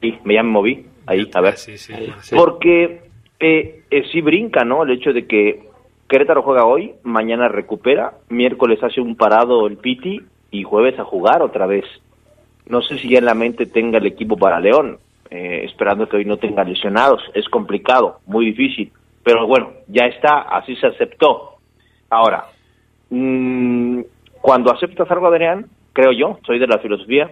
[0.00, 1.56] Sí, me ya me moví ahí, a ver.
[1.56, 1.94] Sí, sí,
[2.34, 3.02] Porque
[3.40, 4.82] eh, eh, sí brinca, ¿no?
[4.82, 5.68] El hecho de que
[6.08, 10.20] Querétaro juega hoy, mañana recupera, miércoles hace un parado el Piti
[10.50, 11.84] y jueves a jugar otra vez.
[12.66, 14.98] No sé si ya en la mente tenga el equipo para León,
[15.30, 17.22] eh, esperando que hoy no tenga lesionados.
[17.34, 18.92] Es complicado, muy difícil.
[19.22, 21.57] Pero bueno, ya está, así se aceptó.
[22.10, 22.46] Ahora,
[23.10, 24.00] mmm,
[24.40, 27.30] cuando aceptas algo, Adrián, creo yo, soy de la filosofía,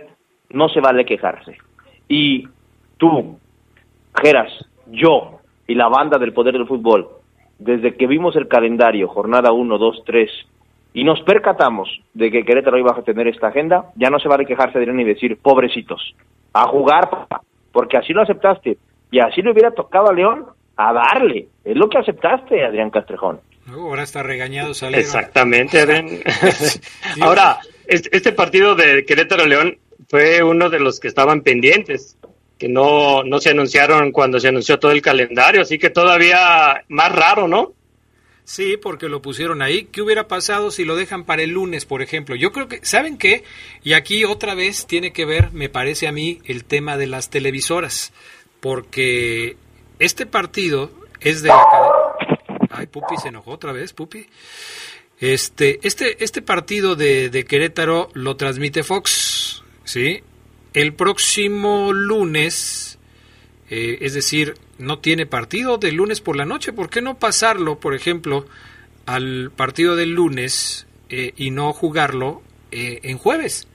[0.51, 1.57] no se vale quejarse.
[2.09, 2.47] Y
[2.99, 3.39] tú,
[4.21, 4.53] Geras,
[4.87, 7.09] yo y la banda del Poder del Fútbol,
[7.59, 10.31] desde que vimos el calendario, jornada 1, 2, 3,
[10.95, 14.47] y nos percatamos de que Querétaro iba a tener esta agenda, ya no se vale
[14.47, 16.15] quejarse, Adrián, y decir, pobrecitos,
[16.53, 17.09] a jugar,
[17.73, 18.79] porque así lo aceptaste,
[19.11, 20.47] y así le hubiera tocado a León,
[20.77, 21.49] a darle.
[21.65, 25.85] Es lo que aceptaste, Adrián Castrejón ahora está regañado Exactamente,
[27.21, 32.17] Ahora, este partido de Querétaro León fue uno de los que estaban pendientes,
[32.59, 37.13] que no, no se anunciaron cuando se anunció todo el calendario, así que todavía más
[37.13, 37.75] raro, ¿no?
[38.45, 39.87] Sí, porque lo pusieron ahí.
[39.87, 42.37] ¿Qué hubiera pasado si lo dejan para el lunes, por ejemplo?
[42.37, 43.43] Yo creo que, ¿saben qué?
[43.83, 47.29] Y aquí otra vez tiene que ver, me parece a mí, el tema de las
[47.29, 48.13] televisoras,
[48.61, 49.57] porque
[49.99, 51.65] este partido es de la
[52.87, 54.27] Pupi se enojó otra vez, Pupi.
[55.19, 60.23] Este, este, este partido de, Querétaro lo transmite Fox, ¿sí?
[60.75, 62.99] El próximo lunes,
[63.71, 66.73] eh, es decir, no tiene partido del lunes por la noche.
[66.73, 68.47] ¿Por qué no pasarlo, por ejemplo,
[69.07, 73.69] al partido del lunes eh, y no jugarlo eh, en jueves?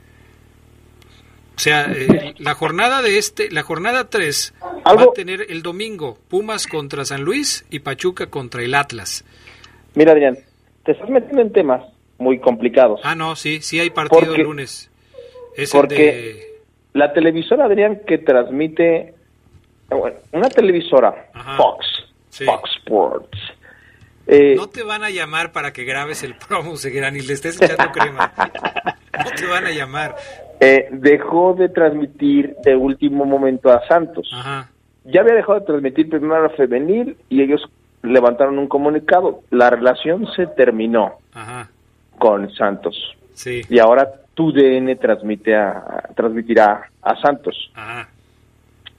[1.62, 1.93] O sea,
[2.39, 7.22] la jornada de este, la jornada 3 va a tener el domingo Pumas contra San
[7.22, 9.24] Luis y Pachuca contra el Atlas.
[9.93, 10.39] Mira, Adrián,
[10.84, 11.84] te estás metiendo en temas
[12.18, 12.99] muy complicados.
[13.03, 14.89] Ah, no, sí, sí hay partido el lunes.
[15.55, 19.14] Es porque la televisora, Adrián, que transmite,
[19.88, 21.86] bueno, una televisora, Fox,
[22.43, 23.38] Fox Sports.
[24.26, 27.62] Eh, no te van a llamar para que grabes el promo, Seguirán, y le estés
[27.62, 28.34] echando crema.
[29.26, 30.16] no te van a llamar.
[30.64, 34.30] Eh, dejó de transmitir de último momento a Santos.
[35.05, 37.68] Ya había dejado de transmitir primero a femenil y ellos
[38.03, 39.41] levantaron un comunicado.
[39.49, 41.14] La relación se terminó
[42.20, 42.95] con Santos.
[43.43, 47.72] Y ahora TUDN transmite a, transmitirá a Santos.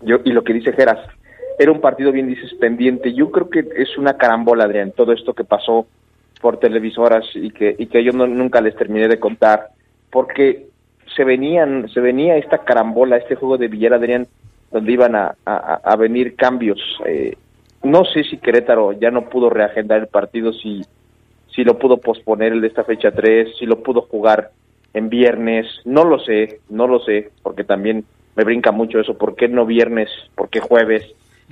[0.00, 0.98] Yo, y lo que dice Geras,
[1.60, 3.14] era un partido bien dices pendiente.
[3.14, 5.86] Yo creo que es una carambola, Adrián, todo esto que pasó
[6.40, 9.68] por televisoras y que, y que yo nunca les terminé de contar,
[10.10, 10.71] porque
[11.14, 14.26] se venían, se venía esta carambola, este juego de Villar Adrián,
[14.70, 16.80] donde iban a, a, venir cambios.
[17.06, 17.36] Eh,
[17.82, 20.82] no sé si Querétaro ya no pudo reagendar el partido, si,
[21.54, 24.50] si lo pudo posponer el de esta fecha 3, si lo pudo jugar
[24.94, 28.04] en viernes, no lo sé, no lo sé, porque también
[28.34, 30.08] me brinca mucho eso, ¿por qué no viernes?
[30.34, 31.04] ¿Por qué jueves?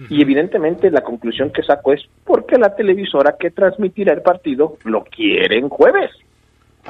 [0.08, 5.04] Y evidentemente la conclusión que saco es porque la televisora que transmitirá el partido lo
[5.04, 6.10] quiere en jueves.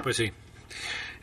[0.00, 0.30] Pues sí.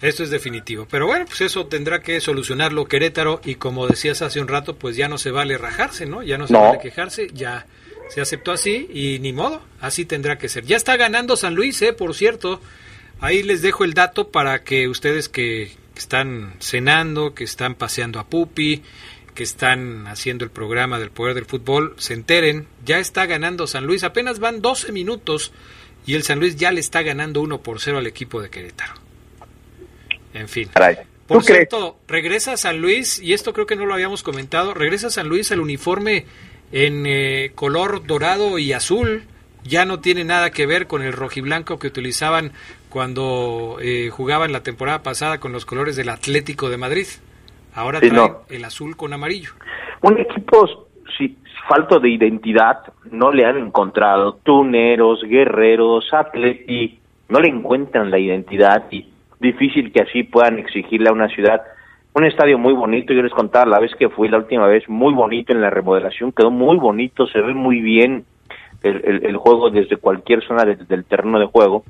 [0.02, 0.88] Esto es definitivo.
[0.90, 4.96] Pero bueno, pues eso tendrá que solucionarlo Querétaro y como decías hace un rato, pues
[4.96, 6.22] ya no se vale rajarse, ¿no?
[6.22, 7.66] Ya no se vale quejarse, ya
[8.10, 10.66] se aceptó así y ni modo, así tendrá que ser.
[10.66, 11.94] Ya está ganando San Luis, ¿eh?
[11.94, 12.62] Por cierto,
[13.20, 18.28] ahí les dejo el dato para que ustedes que están cenando, que están paseando a
[18.28, 18.84] Pupi,
[19.34, 23.86] que están haciendo el programa del poder del fútbol, se enteren, ya está ganando San
[23.86, 25.52] Luis, apenas van 12 minutos
[26.06, 29.07] y el San Luis ya le está ganando 1 por 0 al equipo de Querétaro.
[30.38, 30.70] En fin.
[31.28, 35.08] Por cierto, regresa a San Luis, y esto creo que no lo habíamos comentado, regresa
[35.08, 36.26] a San Luis al uniforme
[36.72, 39.24] en eh, color dorado y azul.
[39.64, 42.54] Ya no tiene nada que ver con el rojiblanco que utilizaban
[42.90, 47.08] cuando eh, jugaban la temporada pasada con los colores del Atlético de Madrid.
[47.74, 49.52] Ahora trae el azul con amarillo.
[50.02, 52.78] Un equipo si, falto de identidad
[53.12, 54.40] no le han encontrado.
[54.44, 59.10] Tuneros, guerreros, atleti, no le encuentran la identidad y
[59.40, 61.62] difícil que así puedan exigirle a una ciudad.
[62.14, 65.14] Un estadio muy bonito, yo les contaba la vez que fui la última vez, muy
[65.14, 68.26] bonito en la remodelación, quedó muy bonito, se ve muy bien
[68.84, 71.84] el, el, juego desde cualquier zona del terreno de juego,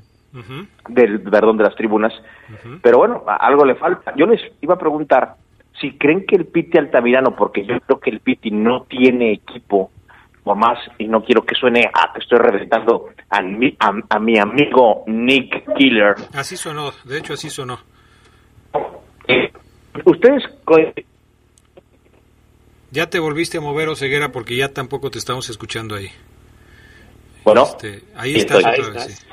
[0.88, 2.12] del perdón de las tribunas.
[2.82, 4.14] Pero bueno, algo le falta.
[4.16, 5.36] Yo les iba a preguntar
[5.80, 9.90] si creen que el Piti Altamirano, porque yo creo que el Piti no tiene equipo,
[10.54, 15.04] más, y no quiero que suene a que estoy reventando a mi, a, mi amigo
[15.06, 16.14] Nick Killer.
[16.34, 17.78] Así sonó, de hecho así sonó.
[19.26, 19.52] Eh,
[20.04, 20.42] ustedes
[22.90, 26.08] ya te volviste a mover, Oseguera, porque ya tampoco te estamos escuchando ahí.
[27.44, 29.26] Bueno, este, ahí estás otra vez.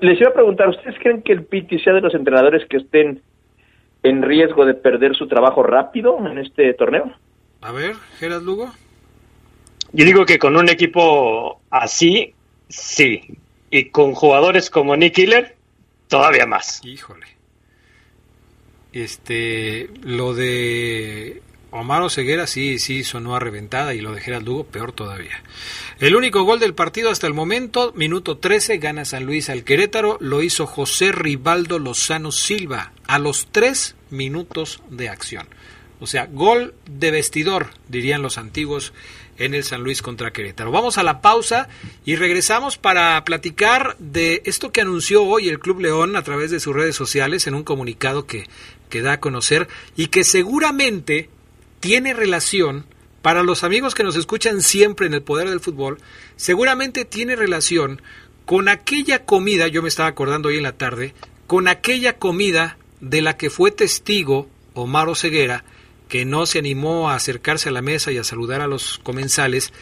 [0.00, 3.22] les iba a preguntar, ¿ustedes creen que el Piti sea de los entrenadores que estén
[4.02, 7.12] en riesgo de perder su trabajo rápido en este torneo?
[7.60, 8.70] A ver, Gerard Lugo.
[9.92, 12.34] Yo digo que con un equipo así,
[12.68, 13.38] sí.
[13.70, 15.56] Y con jugadores como Nick Killer,
[16.08, 16.80] todavía más.
[16.84, 17.26] Híjole.
[18.92, 24.64] Este, lo de Omar Ceguera sí, sí sonó a reventada y lo de Gerald Lugo
[24.64, 25.42] peor todavía.
[26.00, 30.18] El único gol del partido hasta el momento, minuto 13, gana San Luis al Querétaro,
[30.20, 35.46] lo hizo José Rivaldo Lozano Silva a los tres minutos de acción.
[36.00, 38.92] O sea, gol de vestidor, dirían los antiguos
[39.40, 40.70] en el San Luis contra Querétaro.
[40.70, 41.68] Vamos a la pausa
[42.04, 46.60] y regresamos para platicar de esto que anunció hoy el Club León a través de
[46.60, 48.46] sus redes sociales en un comunicado que,
[48.90, 49.66] que da a conocer
[49.96, 51.30] y que seguramente
[51.80, 52.84] tiene relación,
[53.22, 55.98] para los amigos que nos escuchan siempre en el poder del fútbol,
[56.36, 58.02] seguramente tiene relación
[58.44, 61.14] con aquella comida, yo me estaba acordando hoy en la tarde,
[61.46, 65.64] con aquella comida de la que fue testigo Omar Ceguera,
[66.10, 69.72] que no se animó a acercarse a la mesa y a saludar a los comensales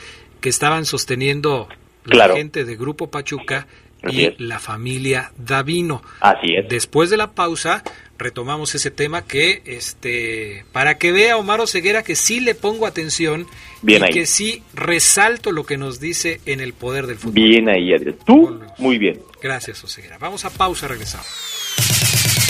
[0.41, 1.68] que estaban sosteniendo
[2.05, 3.66] la gente de Grupo Pachuca
[4.09, 6.03] y la familia Davino.
[6.20, 6.68] Así es.
[6.68, 7.83] Después de la pausa,
[8.18, 13.47] retomamos ese tema que, este, para que vea Omar Ceguera que sí le pongo atención
[13.83, 17.35] Bien y que sí resalto lo que nos dice en el poder del fútbol.
[17.35, 18.16] Bien ahí, Adrián.
[18.24, 19.18] Tú, muy bien.
[19.43, 20.18] Gracias, Oseguera.
[20.18, 22.47] Vamos a pausa, regresamos.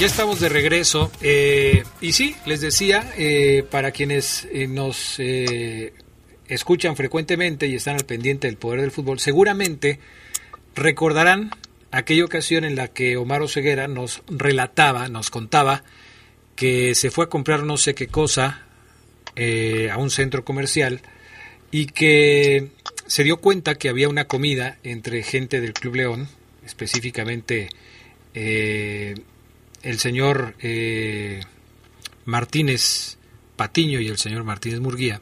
[0.00, 1.12] Ya estamos de regreso.
[1.20, 5.20] Eh, y sí, les decía, eh, para quienes eh, nos
[6.48, 10.00] escuchan frecuentemente y están al pendiente del poder del fútbol, seguramente
[10.74, 11.50] recordarán
[11.90, 15.84] aquella ocasión en la que Omar Oseguera nos relataba, nos contaba
[16.56, 18.62] que se fue a comprar no sé qué cosa
[19.36, 21.02] a un centro comercial
[21.70, 22.68] y que
[23.06, 26.28] se dio cuenta que había una comida entre gente del Club León,
[26.64, 27.68] específicamente
[28.34, 29.14] eh,
[29.82, 31.40] el señor eh,
[32.24, 33.18] Martínez
[33.56, 35.20] Patiño y el señor Martínez Murguía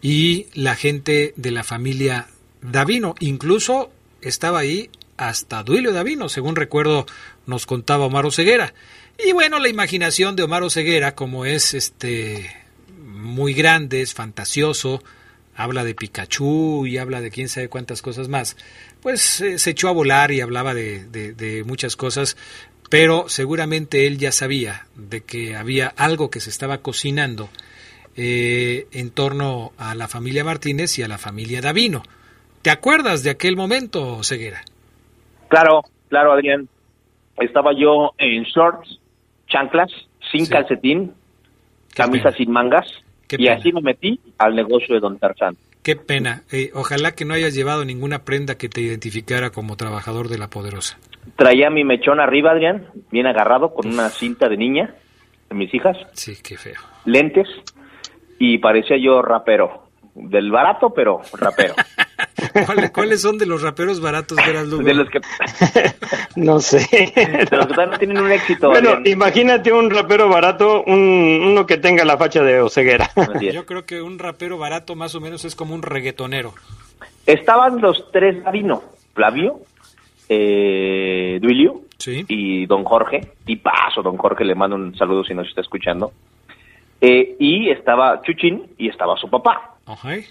[0.00, 2.28] y la gente de la familia
[2.60, 3.14] Davino.
[3.20, 7.06] Incluso estaba ahí hasta Duilio Davino, según recuerdo
[7.46, 8.74] nos contaba Omar Ceguera.
[9.24, 12.50] Y bueno, la imaginación de Omar Ceguera, como es este
[12.98, 15.02] muy grande, es fantasioso,
[15.58, 18.56] habla de Pikachu y habla de quién sabe cuántas cosas más,
[19.02, 22.36] pues eh, se echó a volar y hablaba de, de, muchas cosas
[22.88, 27.48] pero seguramente él ya sabía de que había algo que se estaba cocinando
[28.16, 32.02] eh, en torno a la familia Martínez y a la familia Davino.
[32.62, 34.62] ¿Te acuerdas de aquel momento, Ceguera?
[35.48, 36.68] Claro, claro, Adrián.
[37.36, 38.98] Estaba yo en shorts,
[39.46, 39.92] chanclas,
[40.32, 41.14] sin calcetín,
[41.94, 42.86] camisa sin mangas,
[43.30, 45.56] y así me metí al negocio de Don Tarzán.
[45.88, 46.42] Qué pena.
[46.52, 50.48] Eh, ojalá que no hayas llevado ninguna prenda que te identificara como trabajador de la
[50.48, 50.98] Poderosa.
[51.36, 54.94] Traía mi mechón arriba, Adrián, bien agarrado, con una cinta de niña
[55.48, 55.96] de mis hijas.
[56.12, 56.78] Sí, qué feo.
[57.06, 57.48] Lentes
[58.38, 59.88] y parecía yo rapero.
[60.14, 61.74] Del barato, pero rapero.
[62.92, 65.20] ¿Cuáles, son de los raperos baratos, De los que...
[66.36, 66.78] no sé.
[67.50, 68.68] De los que no tienen un éxito.
[68.68, 73.10] Bueno, imagínate un rapero barato, un, uno que tenga la facha de Oseguera.
[73.40, 76.54] Yo creo que un rapero barato más o menos es como un reggaetonero.
[77.26, 78.82] Estaban los tres Davino,
[79.14, 79.60] Flavio,
[80.28, 85.48] eh, Duilio y don Jorge, y paso, don Jorge, le mando un saludo si nos
[85.48, 86.12] está escuchando.
[87.00, 89.77] Eh, y estaba Chuchín y estaba su papá.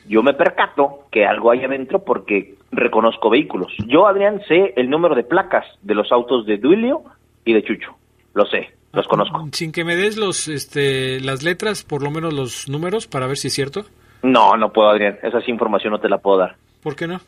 [0.08, 3.74] Yo me percato que algo hay adentro porque reconozco vehículos.
[3.88, 7.04] Yo, Adrián, sé el número de placas de los autos de Duilio
[7.44, 7.96] y de Chucho.
[8.34, 9.48] Lo sé, los ah, conozco.
[9.54, 13.38] Sin que me des los, este, las letras, por lo menos los números, para ver
[13.38, 13.86] si es cierto.
[14.22, 15.18] No, no puedo, Adrián.
[15.24, 16.56] Esa información no te la puedo dar.
[16.84, 17.20] ¿Por qué no?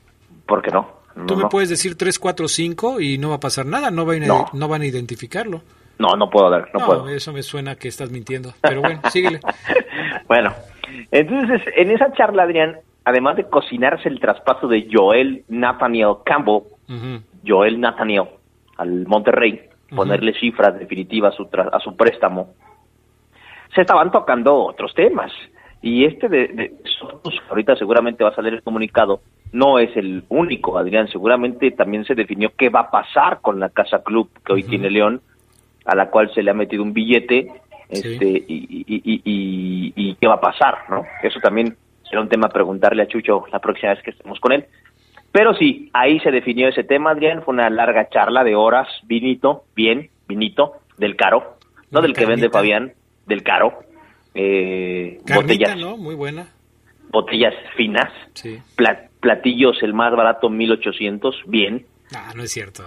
[0.45, 0.99] ¿Por qué no?
[1.27, 4.23] Tú me puedes decir 3, 4, 5 y no va a pasar nada, no van
[4.23, 4.68] a, no.
[4.68, 5.61] van a identificarlo.
[5.97, 7.10] No, no puedo dar, no, puedo.
[7.10, 9.41] Eso me suena que estás mintiendo, pero bueno, síguele.
[10.27, 10.53] bueno,
[11.11, 16.64] entonces en esa charla, Adrián, además de cocinarse el traspaso de Joel Nathaniel Campbell,
[17.45, 18.28] Joel Nathaniel,
[18.78, 19.61] al Monterrey,
[19.95, 22.53] ponerle cifras definitivas a su, a su préstamo,
[23.74, 25.32] se estaban tocando otros temas.
[25.82, 26.74] Y este de, de
[27.49, 29.22] ahorita seguramente va a salir el comunicado,
[29.52, 31.07] no es el único, Adrián.
[31.07, 34.90] Seguramente también se definió qué va a pasar con la Casa Club que hoy tiene
[34.90, 35.22] León,
[35.86, 37.48] a la cual se le ha metido un billete,
[37.90, 41.03] este, y, y, y, y, qué va a pasar, ¿no?
[41.24, 41.76] Eso también
[42.07, 44.66] será un tema a preguntarle a Chucho la próxima vez que estemos con él.
[45.32, 47.44] Pero sí, ahí se definió ese tema, Adrián.
[47.44, 51.57] Fue una larga charla de horas, vinito, bien, vinito, del caro,
[51.91, 52.94] no del que vende Fabián,
[53.26, 53.80] del caro.
[54.34, 55.98] Eh, botellas, ¿no?
[55.98, 56.48] Muy buena.
[57.11, 58.11] Botellas finas.
[59.20, 61.86] platillos, el más barato, 1800, bien.
[62.16, 62.84] Ah, no es cierto.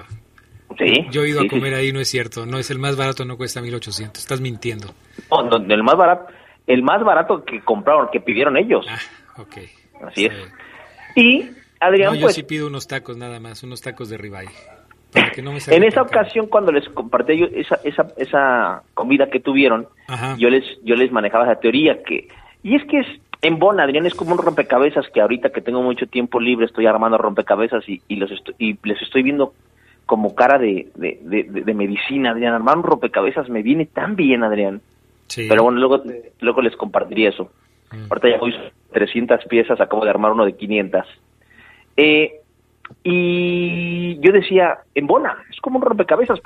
[0.78, 1.06] Sí.
[1.10, 2.46] Yo he ido a comer ahí, no es cierto.
[2.46, 4.22] No es el más barato, no cuesta 1800.
[4.22, 4.94] Estás mintiendo.
[5.30, 6.32] No, el más barato,
[6.66, 8.86] el más barato que compraron, que pidieron ellos.
[8.88, 9.56] Ah, ok.
[10.06, 10.32] Así es.
[11.14, 11.50] Y
[11.80, 14.50] Adrián, no, yo pues, sí pido unos tacos nada más, unos tacos de ribeye.
[15.14, 19.88] en esa ocasión cuando les compartí yo esa, esa, esa comida que tuvieron,
[20.38, 22.28] yo les yo les manejaba esa teoría que
[22.62, 23.06] y es que es
[23.42, 26.86] en Bon, Adrián, es como un rompecabezas que ahorita que tengo mucho tiempo libre estoy
[26.86, 29.52] armando rompecabezas y, y los y les estoy viendo
[30.06, 32.54] como cara de, de, de, medicina, Adrián.
[32.54, 34.80] Armar un rompecabezas me viene tan bien, Adrián.
[35.34, 36.02] Pero bueno, luego,
[36.40, 37.50] luego les compartiría eso.
[37.90, 38.04] Mm.
[38.10, 38.54] Ahorita ya voy
[38.92, 41.06] 300 piezas, acabo de armar uno de 500.
[41.96, 42.40] Eh,
[43.02, 46.40] y yo decía, en Bona, es como un rompecabezas.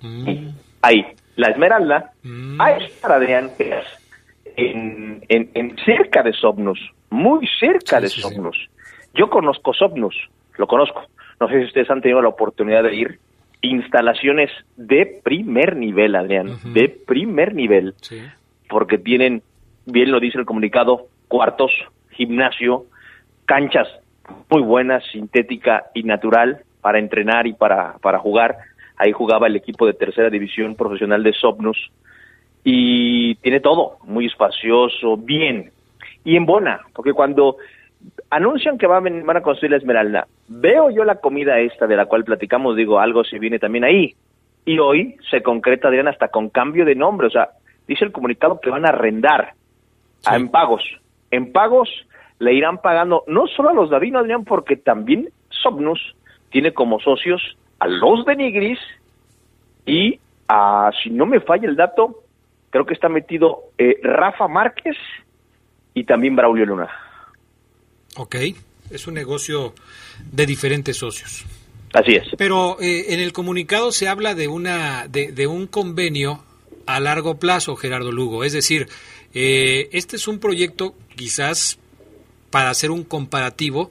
[0.00, 0.48] Mm.
[0.82, 2.60] Ahí, la Esmeralda, mm.
[2.60, 3.50] ahí está Adrián,
[4.56, 6.80] en, en, en, cerca de Somnus,
[7.10, 8.68] muy cerca de Somnus.
[9.14, 10.16] Yo conozco Somnus,
[10.56, 11.02] lo conozco.
[11.40, 13.18] No sé si ustedes han tenido la oportunidad de ir.
[13.62, 17.94] Instalaciones de primer nivel, Adrián, de primer nivel,
[18.68, 19.42] porque tienen,
[19.86, 21.70] bien lo dice el comunicado, cuartos,
[22.10, 22.86] gimnasio,
[23.44, 23.86] canchas
[24.50, 28.56] muy buenas, sintética y natural para entrenar y para, para jugar.
[28.96, 31.90] Ahí jugaba el equipo de tercera división profesional de Sopnus
[32.64, 35.70] y tiene todo, muy espacioso, bien.
[36.24, 37.56] Y en Bona, porque cuando
[38.32, 42.06] anuncian que van, van a construir la Esmeralda, veo yo la comida esta de la
[42.06, 44.14] cual platicamos, digo, algo se viene también ahí.
[44.64, 47.26] Y hoy se concreta, Adrián, hasta con cambio de nombre.
[47.26, 47.50] O sea,
[47.86, 49.52] dice el comunicado que van a arrendar
[50.32, 50.82] en pagos.
[51.30, 51.90] En pagos
[52.38, 56.16] le irán pagando no solo a los Davino, Adrián, porque también Somnus
[56.50, 58.78] tiene como socios a los de Nigris
[59.84, 60.18] y
[60.48, 62.22] a, si no me falla el dato,
[62.70, 64.96] creo que está metido eh, Rafa Márquez
[65.92, 66.88] y también Braulio Luna.
[68.16, 68.36] Ok,
[68.90, 69.74] es un negocio
[70.30, 71.44] de diferentes socios.
[71.92, 72.24] Así es.
[72.38, 76.42] Pero eh, en el comunicado se habla de, una, de, de, un convenio
[76.86, 78.44] a largo plazo, Gerardo Lugo.
[78.44, 78.88] Es decir,
[79.34, 81.78] eh, este es un proyecto quizás
[82.50, 83.90] para hacer un comparativo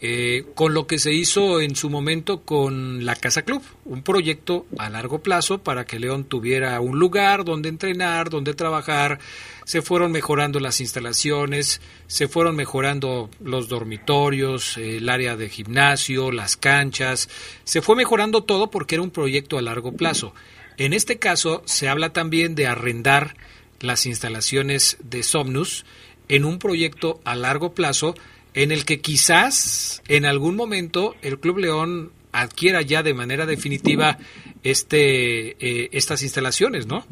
[0.00, 4.64] eh, con lo que se hizo en su momento con la Casa Club, un proyecto
[4.78, 9.18] a largo plazo para que León tuviera un lugar donde entrenar, donde trabajar,
[9.64, 16.56] se fueron mejorando las instalaciones, se fueron mejorando los dormitorios, el área de gimnasio, las
[16.56, 17.28] canchas,
[17.64, 20.32] se fue mejorando todo porque era un proyecto a largo plazo.
[20.76, 23.34] En este caso se habla también de arrendar
[23.80, 25.84] las instalaciones de Somnus,
[26.28, 28.14] en un proyecto a largo plazo
[28.58, 34.18] en el que quizás en algún momento el Club León adquiera ya de manera definitiva
[34.64, 37.06] este eh, estas instalaciones, ¿no?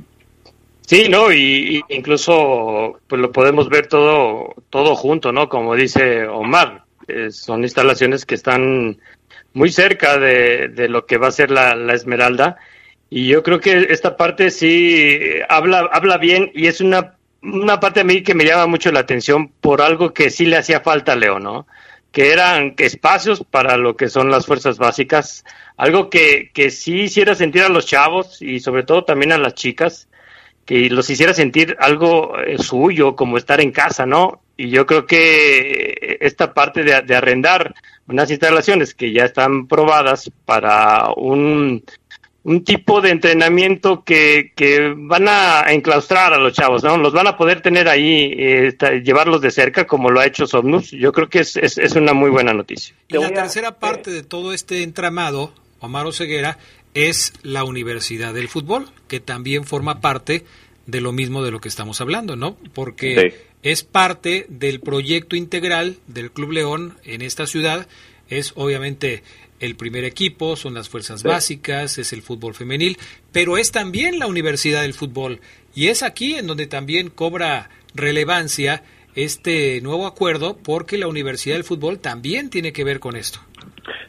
[0.80, 5.48] Sí, no, y, incluso pues lo podemos ver todo todo junto, ¿no?
[5.48, 8.98] Como dice Omar, eh, son instalaciones que están
[9.54, 12.56] muy cerca de, de lo que va a ser la, la, Esmeralda
[13.08, 17.15] y yo creo que esta parte sí habla habla bien y es una
[17.52, 20.56] una parte a mí que me llama mucho la atención por algo que sí le
[20.56, 21.66] hacía falta a Leo, ¿no?
[22.12, 25.44] Que eran espacios para lo que son las fuerzas básicas,
[25.76, 29.54] algo que, que sí hiciera sentir a los chavos y sobre todo también a las
[29.54, 30.08] chicas,
[30.64, 34.42] que los hiciera sentir algo eh, suyo, como estar en casa, ¿no?
[34.56, 37.74] Y yo creo que esta parte de, de arrendar
[38.08, 41.84] unas instalaciones que ya están probadas para un
[42.46, 46.96] un tipo de entrenamiento que, que van a enclaustrar a los chavos, ¿no?
[46.96, 50.92] Los van a poder tener ahí, eh, llevarlos de cerca, como lo ha hecho Somnus.
[50.92, 52.94] Yo creo que es, es, es una muy buena noticia.
[53.08, 56.56] Y la tercera parte de todo este entramado, Omar Ceguera,
[56.94, 60.44] es la Universidad del Fútbol, que también forma parte
[60.86, 62.56] de lo mismo de lo que estamos hablando, ¿no?
[62.74, 67.88] Porque es parte del proyecto integral del Club León en esta ciudad.
[68.28, 69.24] Es obviamente
[69.60, 72.96] el primer equipo, son las fuerzas básicas, es el fútbol femenil,
[73.32, 75.40] pero es también la Universidad del Fútbol.
[75.74, 78.82] Y es aquí en donde también cobra relevancia
[79.14, 83.40] este nuevo acuerdo porque la Universidad del Fútbol también tiene que ver con esto.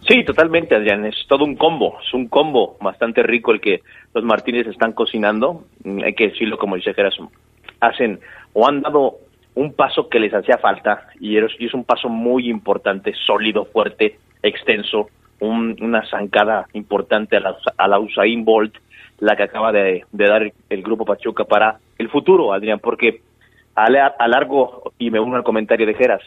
[0.08, 1.06] Sí, totalmente, Adrián.
[1.06, 3.82] Es todo un combo, es un combo bastante rico el que
[4.14, 5.66] los Martínez están cocinando.
[5.84, 7.16] Mm, hay que decirlo como dice Geras,
[7.80, 8.20] hacen
[8.54, 9.20] o han dado
[9.56, 15.10] un paso que les hacía falta y es, un paso muy importante, sólido, fuerte, extenso,
[15.40, 18.76] una zancada importante a la, a la Usain Bolt,
[19.20, 23.22] la que acaba de, dar el grupo Pachuca para el futuro, Adrián, porque
[23.76, 26.22] a, a largo, y me uno al comentario de Geras,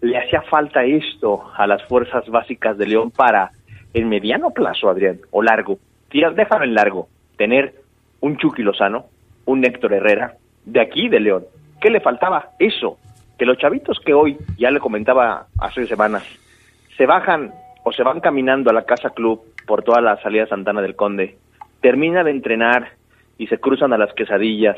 [0.00, 3.50] le hacía falta esto a las fuerzas básicas de León para
[3.94, 5.78] el mediano plazo, Adrián, o largo,
[6.08, 7.74] tira, déjalo en largo, tener
[8.20, 9.06] un Chucky Lozano,
[9.46, 10.34] un Héctor Herrera,
[10.64, 11.44] de aquí de León.
[11.80, 12.50] ¿Qué le faltaba?
[12.58, 12.98] Eso,
[13.38, 16.24] que los chavitos que hoy, ya le comentaba hace semanas,
[16.96, 17.52] se bajan
[17.88, 21.36] o se van caminando a la Casa Club por toda la salida Santana del Conde,
[21.80, 22.94] termina de entrenar
[23.38, 24.76] y se cruzan a las quesadillas,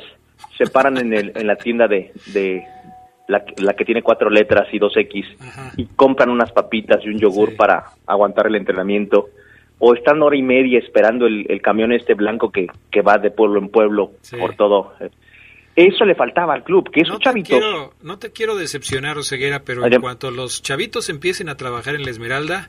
[0.58, 2.64] se paran en, el, en la tienda de, de
[3.26, 5.24] la, que tiene cuatro letras y dos X,
[5.78, 9.30] y compran unas papitas y un yogur para aguantar el entrenamiento,
[9.78, 13.58] o están hora y media esperando el, camión este blanco que, que va de pueblo
[13.58, 14.92] en pueblo por todo.
[15.74, 17.62] Eso le faltaba al club, que esos no chavitos...
[18.02, 22.10] no te quiero decepcionar, Oseguera, pero en cuanto los chavitos empiecen a trabajar en la
[22.10, 22.68] Esmeralda,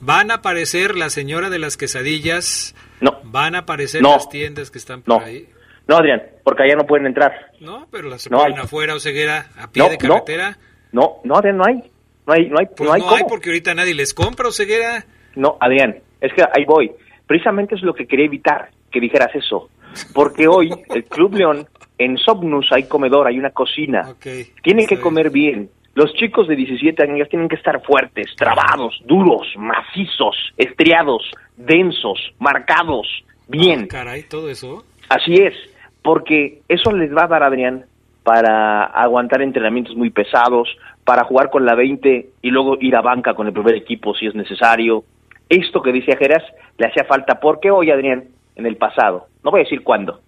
[0.00, 3.20] van a aparecer la señora de las quesadillas, no.
[3.24, 5.48] van a aparecer las tiendas que están por ahí.
[5.86, 7.32] No, Adrián, porque allá no pueden entrar.
[7.60, 10.58] No, pero las no ponen afuera, Oseguera, a pie de carretera.
[10.92, 11.82] No, no, Adrián, no hay.
[12.26, 15.04] No hay, no hay, pues no hay, no hay porque ahorita nadie les compra, Oseguera.
[15.34, 16.92] No, Adrián, es que ahí voy.
[17.26, 19.70] Precisamente es lo que quería evitar, que dijeras eso.
[20.14, 21.66] Porque hoy el Club León,
[21.98, 24.14] en Sobnus hay comedor, hay una cocina.
[24.62, 25.70] Tienen que comer bien.
[25.94, 33.06] Los chicos de 17 años tienen que estar fuertes, trabados, duros, macizos, estriados, densos, marcados,
[33.48, 33.82] bien.
[33.84, 34.84] Ah, caray, todo eso.
[35.08, 35.54] Así es,
[36.02, 37.84] porque eso les va a dar, Adrián,
[38.22, 40.68] para aguantar entrenamientos muy pesados,
[41.04, 44.26] para jugar con la 20 y luego ir a banca con el primer equipo si
[44.26, 45.02] es necesario.
[45.48, 46.44] Esto que decía Geras
[46.78, 50.20] le hacía falta porque hoy, Adrián, en el pasado, no voy a decir cuándo,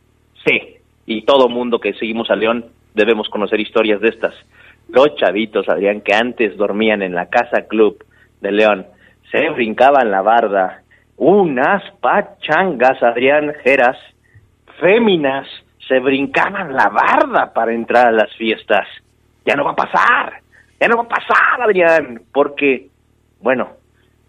[0.44, 4.34] sé, y todo mundo que seguimos a León debemos conocer historias de estas.
[4.88, 8.04] Los chavitos, Adrián, que antes dormían en la casa club
[8.40, 8.86] de León,
[9.30, 10.82] se brincaban la barda,
[11.16, 13.96] unas pachangas, Adrián Geras,
[14.78, 15.46] féminas
[15.88, 18.86] se brincaban la barda para entrar a las fiestas.
[19.44, 20.40] Ya no va a pasar,
[20.80, 22.88] ya no va a pasar, Adrián, porque,
[23.40, 23.81] bueno,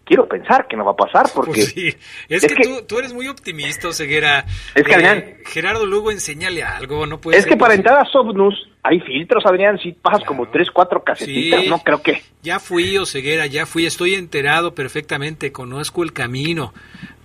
[0.04, 1.94] quiero pensar que no va a pasar porque pues sí.
[2.28, 4.44] es, que, tú, eres muy optimista Ceguera
[4.74, 8.68] es que Adrián Gerardo Lugo enséñale algo no puede es que para entrar a Sobnus
[8.82, 13.46] hay filtros Adrián si pasas como tres cuatro casetitas no creo que ya fui Ceguera
[13.46, 16.72] ya fui estoy enterado perfectamente conozco el camino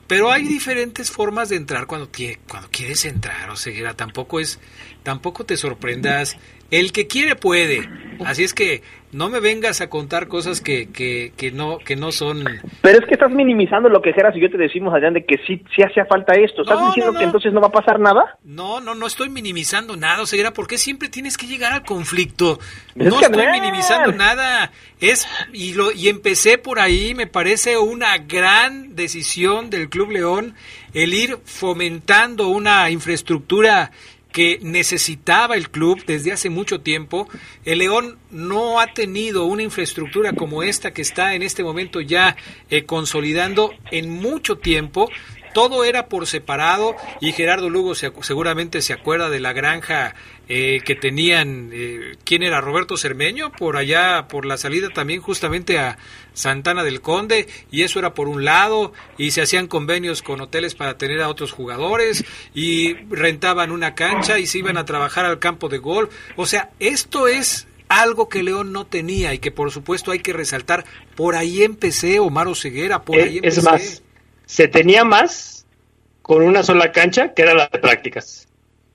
[0.10, 2.10] pero hay diferentes formas de entrar cuando,
[2.48, 4.60] cuando quieres entrar, o sea, tampoco es,
[5.04, 6.36] tampoco te sorprendas.
[6.72, 7.88] El que quiere puede.
[8.26, 8.82] Así es que
[9.12, 12.44] no me vengas a contar cosas que, que, que no que no son.
[12.82, 15.38] Pero es que estás minimizando lo que Geras y yo te decimos, Adrián, de que
[15.48, 16.62] sí, sí hacía falta esto.
[16.62, 18.38] ¿Estás diciendo que entonces no va a pasar nada?
[18.44, 21.84] No, no, no estoy minimizando nada, o sea, ¿por qué siempre tienes que llegar al
[21.84, 22.60] conflicto?
[22.96, 24.72] no estoy minimizando nada.
[25.00, 30.56] Es y lo y empecé por ahí, me parece una gran decisión del Club León
[30.94, 33.92] el ir fomentando una infraestructura
[34.32, 37.28] que necesitaba el club desde hace mucho tiempo.
[37.66, 42.36] El León no ha tenido una infraestructura como esta que está en este momento ya
[42.70, 45.10] eh, consolidando en mucho tiempo
[45.54, 50.16] todo era por separado y Gerardo Lugo seguramente se acuerda de la granja
[50.48, 52.60] eh, que tenían, eh, ¿quién era?
[52.60, 55.98] Roberto Cermeño, por allá, por la salida también justamente a
[56.34, 60.74] Santana del Conde, y eso era por un lado, y se hacían convenios con hoteles
[60.74, 65.38] para tener a otros jugadores, y rentaban una cancha y se iban a trabajar al
[65.38, 66.12] campo de golf.
[66.36, 70.34] O sea, esto es algo que León no tenía y que por supuesto hay que
[70.34, 70.86] resaltar.
[71.16, 73.60] Por ahí empecé, Omar Ceguera, por ahí empecé.
[73.60, 74.04] Es más,
[74.50, 75.68] se tenía más
[76.24, 78.48] con una sola cancha que era la de prácticas.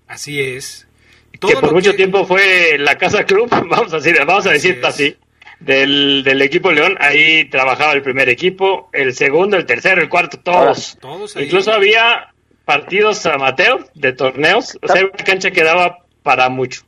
[0.09, 0.89] Así es.
[1.31, 5.17] que por mucho tiempo fue la casa club, vamos a decir, vamos a decirlo así,
[5.61, 6.97] del, del, equipo León.
[6.99, 10.99] Ahí trabajaba el primer equipo, el segundo, el tercero, el cuarto, todos.
[11.01, 16.83] todos Incluso había partidos amateur de torneos, o sea, una cancha que daba para mucho.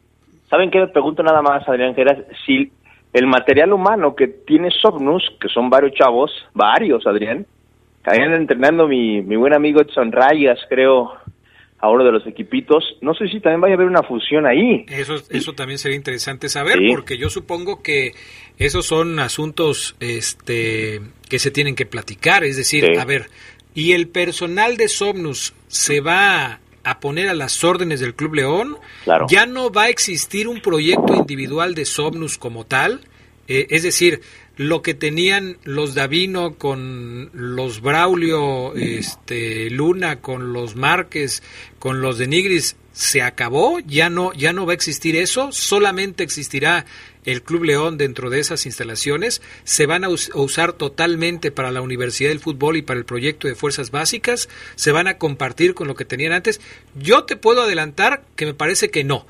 [0.50, 0.80] ¿Saben qué?
[0.80, 2.72] Me pregunto nada más, Adrián Geras, si
[3.12, 7.46] el material humano que tiene Sognus, que son varios chavos, varios, Adrián,
[8.06, 11.10] Caían entrenando mi, mi buen amigo Edson Rayas, creo,
[11.80, 12.84] a uno de los equipitos.
[13.00, 14.86] No sé si también vaya a haber una fusión ahí.
[14.88, 18.12] Eso, eso también sería interesante saber, porque yo supongo que
[18.58, 22.44] esos son asuntos este, que se tienen que platicar.
[22.44, 23.26] Es decir, a ver,
[23.74, 28.76] ¿y el personal de Somnus se va a poner a las órdenes del Club León?
[29.02, 29.26] Claro.
[29.28, 33.00] ¿Ya no va a existir un proyecto individual de Somnus como tal?
[33.48, 34.20] Eh, es decir,
[34.56, 41.42] lo que tenían los Davino con los Braulio, este, Luna, con los Márquez,
[41.78, 46.24] con los de Nigris, se acabó, ya no, ya no va a existir eso, solamente
[46.24, 46.86] existirá
[47.26, 52.30] el Club León dentro de esas instalaciones, se van a, usar totalmente para la Universidad
[52.30, 55.94] del Fútbol y para el proyecto de Fuerzas Básicas, se van a compartir con lo
[55.94, 56.60] que tenían antes.
[56.94, 59.26] Yo te puedo adelantar que me parece que no,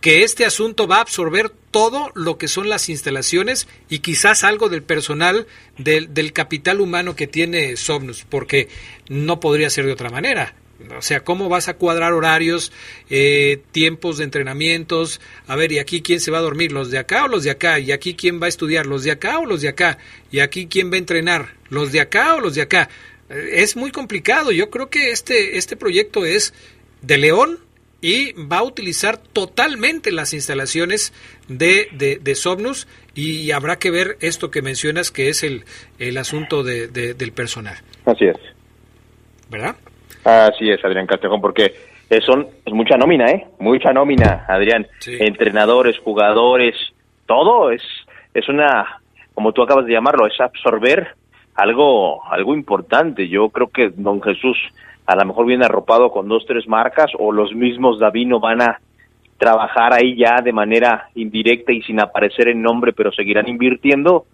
[0.00, 4.70] que este asunto va a absorber todo lo que son las instalaciones y quizás algo
[4.70, 5.46] del personal
[5.76, 8.68] del, capital humano que tiene Somnus, porque
[9.10, 10.54] no podría ser de otra manera.
[10.96, 12.72] O sea, ¿cómo vas a cuadrar horarios,
[13.10, 15.20] eh, tiempos de entrenamientos?
[15.46, 16.72] A ver, ¿y aquí quién se va a dormir?
[16.72, 17.78] ¿Los de acá o los de acá?
[17.78, 18.86] ¿Y aquí quién va a estudiar?
[18.86, 19.98] ¿Los de acá o los de acá?
[20.32, 21.56] ¿Y aquí quién va a entrenar?
[21.68, 22.88] ¿Los de acá o los de acá?
[23.28, 24.50] Eh, es muy complicado.
[24.50, 26.54] Yo creo que este, este proyecto es
[27.02, 27.65] de León
[28.00, 31.12] y va a utilizar totalmente las instalaciones
[31.48, 35.64] de, de, de Somnus y, habrá que ver esto que mencionas que es el,
[35.98, 37.76] el asunto de, del personal.
[38.04, 38.36] Así es.
[39.50, 39.76] ¿Verdad?
[40.24, 41.72] Así es, Adrián Castejón, porque
[42.24, 43.46] son es mucha nómina, ¿eh?
[43.58, 44.86] Mucha nómina, Adrián.
[45.06, 46.74] Entrenadores, jugadores,
[47.26, 47.82] todo es
[48.34, 49.00] es una,
[49.32, 51.14] como tú acabas de llamarlo, es absorber
[51.54, 53.28] algo algo importante.
[53.28, 54.58] Yo creo que Don Jesús
[55.06, 58.80] a lo mejor viene arropado con dos tres marcas o los mismos Davino van a
[59.38, 64.26] trabajar ahí ya de manera indirecta y sin aparecer en nombre, pero seguirán invirtiendo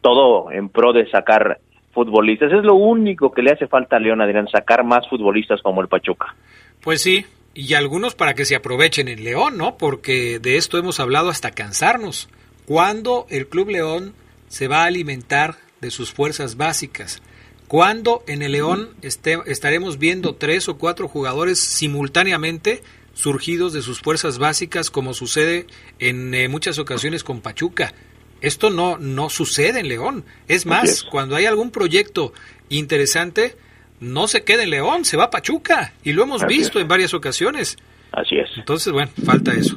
[0.00, 1.58] todo en pro de sacar
[1.92, 2.52] futbolistas.
[2.52, 5.88] Es lo único que le hace falta a León Adrián, sacar más futbolistas como el
[5.88, 6.34] Pachuca.
[6.82, 7.24] Pues sí,
[7.54, 9.76] y algunos para que se aprovechen en León, ¿no?
[9.78, 12.28] Porque de esto hemos hablado hasta cansarnos.
[12.66, 14.14] ¿Cuándo el Club León
[14.48, 17.22] se va a alimentar de sus fuerzas básicas?
[17.68, 22.82] ¿Cuándo en el León estaremos viendo tres o cuatro jugadores simultáneamente
[23.12, 25.66] surgidos de sus fuerzas básicas como sucede
[25.98, 27.92] en eh, muchas ocasiones con Pachuca?
[28.40, 30.24] Esto no, no sucede en León.
[30.46, 32.32] Es más, cuando hay algún proyecto
[32.68, 33.56] interesante,
[33.98, 35.94] no se queda en León, se va a Pachuca.
[36.04, 37.76] Y lo hemos visto en varias ocasiones.
[38.12, 38.48] Así es.
[38.56, 39.76] Entonces, bueno, falta eso.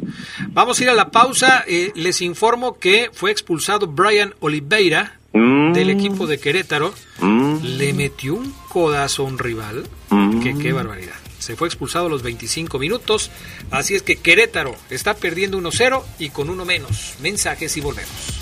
[0.50, 1.64] Vamos a ir a la pausa.
[1.68, 5.74] Eh, les informo que fue expulsado Brian Oliveira mm.
[5.74, 6.94] del equipo de Querétaro.
[7.20, 7.58] Mm.
[7.64, 9.88] Le metió un codazo a un rival.
[10.10, 10.42] Mm.
[10.42, 11.16] Que, qué barbaridad.
[11.40, 13.32] Se fue expulsado a los 25 minutos.
[13.72, 17.16] Así es que Querétaro está perdiendo 1-0 y con uno menos.
[17.22, 18.39] Mensajes y volvemos.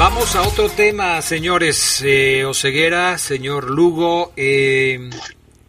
[0.00, 2.02] Vamos a otro tema, señores.
[2.06, 4.32] Eh, Oceguera, señor Lugo.
[4.34, 5.10] Eh,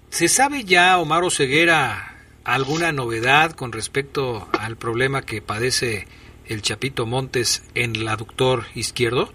[0.08, 6.08] ¿Se sabe ya, Omar Oceguera, alguna novedad con respecto al problema que padece
[6.46, 9.34] el Chapito Montes en el aductor izquierdo?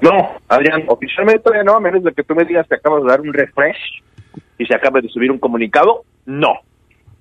[0.00, 3.10] No, Adrián, oficialmente todavía no, a menos de que tú me digas que acabas de
[3.10, 4.02] dar un refresh
[4.56, 6.54] y se acaba de subir un comunicado, no.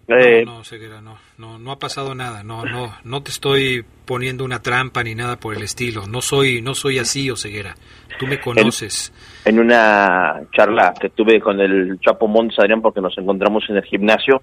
[0.08, 4.46] Eh, no, no, no, no, no ha pasado nada, no, no, no te estoy poniendo
[4.46, 7.76] una trampa ni nada por el estilo, no soy, no soy así, Oseguera,
[8.18, 9.14] tú me conoces.
[9.46, 13.84] En, una charla que tuve con el Chapo Montes, Adrián, porque nos encontramos en el
[13.84, 14.42] gimnasio,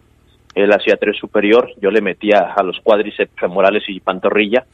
[0.55, 4.66] él hacía tres superior, yo le metía a los cuádriceps femorales y pantorrilla,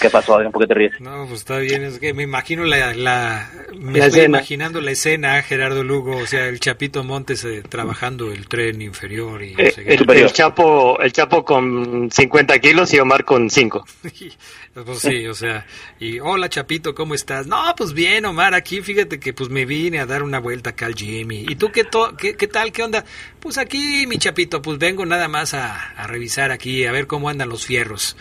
[0.00, 0.52] ¿Qué pasó, Adrián?
[0.52, 1.00] ¿Por qué te ríes?
[1.00, 5.42] No, pues está bien, es que me imagino la, la me estoy imaginando la escena,
[5.42, 10.32] Gerardo Lugo, o sea, el Chapito Montes eh, trabajando el tren inferior y eh, el,
[10.32, 13.84] Chapo, el Chapo con 50 kilos y Omar con 5.
[14.84, 15.66] pues sí, o sea,
[15.98, 17.46] y hola Chapito, ¿cómo estás?
[17.46, 20.86] No, pues bien, Omar, aquí fíjate que pues me vine a dar una vuelta acá
[20.86, 21.46] al Jimmy.
[21.48, 21.86] ¿Y tú qué,
[22.18, 23.04] qué, qué tal, qué onda?
[23.40, 27.28] Pues aquí, mi Chapito, pues vengo nada más a, a revisar aquí, a ver cómo
[27.28, 28.16] andan los fierros.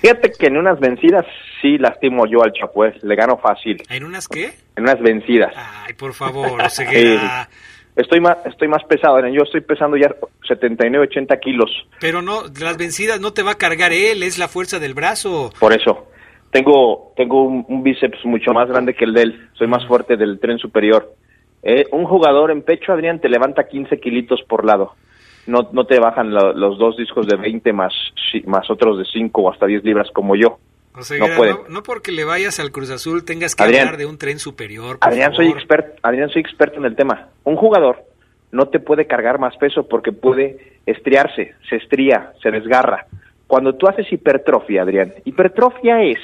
[0.00, 1.26] Fíjate que en unas vencidas
[1.60, 3.82] sí lastimo yo al Chapués, le gano fácil.
[3.90, 4.52] ¿En unas qué?
[4.74, 5.52] En unas vencidas.
[5.54, 6.60] Ay, por favor,
[7.96, 10.14] Estoy más, estoy más pesado, yo estoy pesando ya
[10.46, 11.70] 79, 80 kilos.
[11.98, 15.50] Pero no, las vencidas no te va a cargar él, es la fuerza del brazo.
[15.58, 16.06] Por eso,
[16.50, 20.38] tengo, tengo un, bíceps mucho más grande que el de él, soy más fuerte del
[20.38, 21.14] tren superior.
[21.62, 24.94] Eh, un jugador en pecho, Adrián, te levanta 15 kilitos por lado
[25.46, 27.92] no, no te bajan los dos discos de 20 más,
[28.46, 30.58] más otros de 5 o hasta 10 libras como yo.
[31.18, 34.98] no, no, porque le vayas al Cruz Azul tengas que hablar de un tren superior.
[35.00, 37.28] Adrián, soy experto, Adrián, soy experto en el tema.
[37.44, 38.04] Un jugador
[38.50, 43.06] no te puede cargar más peso porque puede estriarse, se estría, se desgarra.
[43.46, 46.18] Cuando tú haces hipertrofia, Adrián, hipertrofia es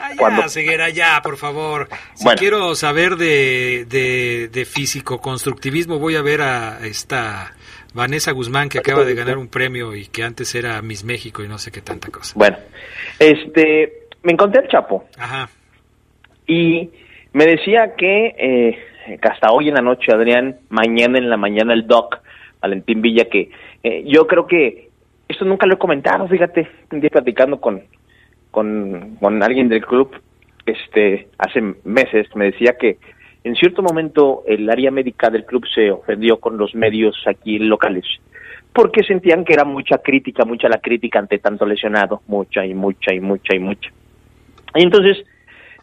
[0.00, 1.88] Ah, ya, Ceguera, ya, por favor.
[2.14, 7.54] Si quiero saber de, de, de físico-constructivismo, voy a ver a esta
[7.94, 11.48] Vanessa Guzmán, que acaba de ganar un premio y que antes era Miss México y
[11.48, 12.34] no sé qué tanta cosa.
[12.36, 12.56] Bueno,
[13.18, 15.04] este, me encontré el Chapo.
[15.18, 15.48] Ajá.
[16.46, 16.90] Y
[17.32, 21.86] me decía que, eh, hasta hoy en la noche, Adrián, mañana en la mañana el
[21.86, 22.18] Doc,
[22.60, 23.50] Valentín Villa, que
[23.82, 24.88] eh, yo creo que
[25.28, 27.82] esto nunca lo he comentado, fíjate, un día platicando con,
[28.50, 30.10] con, con alguien del club,
[30.66, 32.98] este, hace meses, me decía que
[33.44, 38.04] en cierto momento el área médica del club se ofendió con los medios aquí locales
[38.72, 43.12] porque sentían que era mucha crítica, mucha la crítica ante tanto lesionado, mucha y mucha
[43.12, 43.90] y mucha y mucha.
[44.76, 45.24] Y entonces,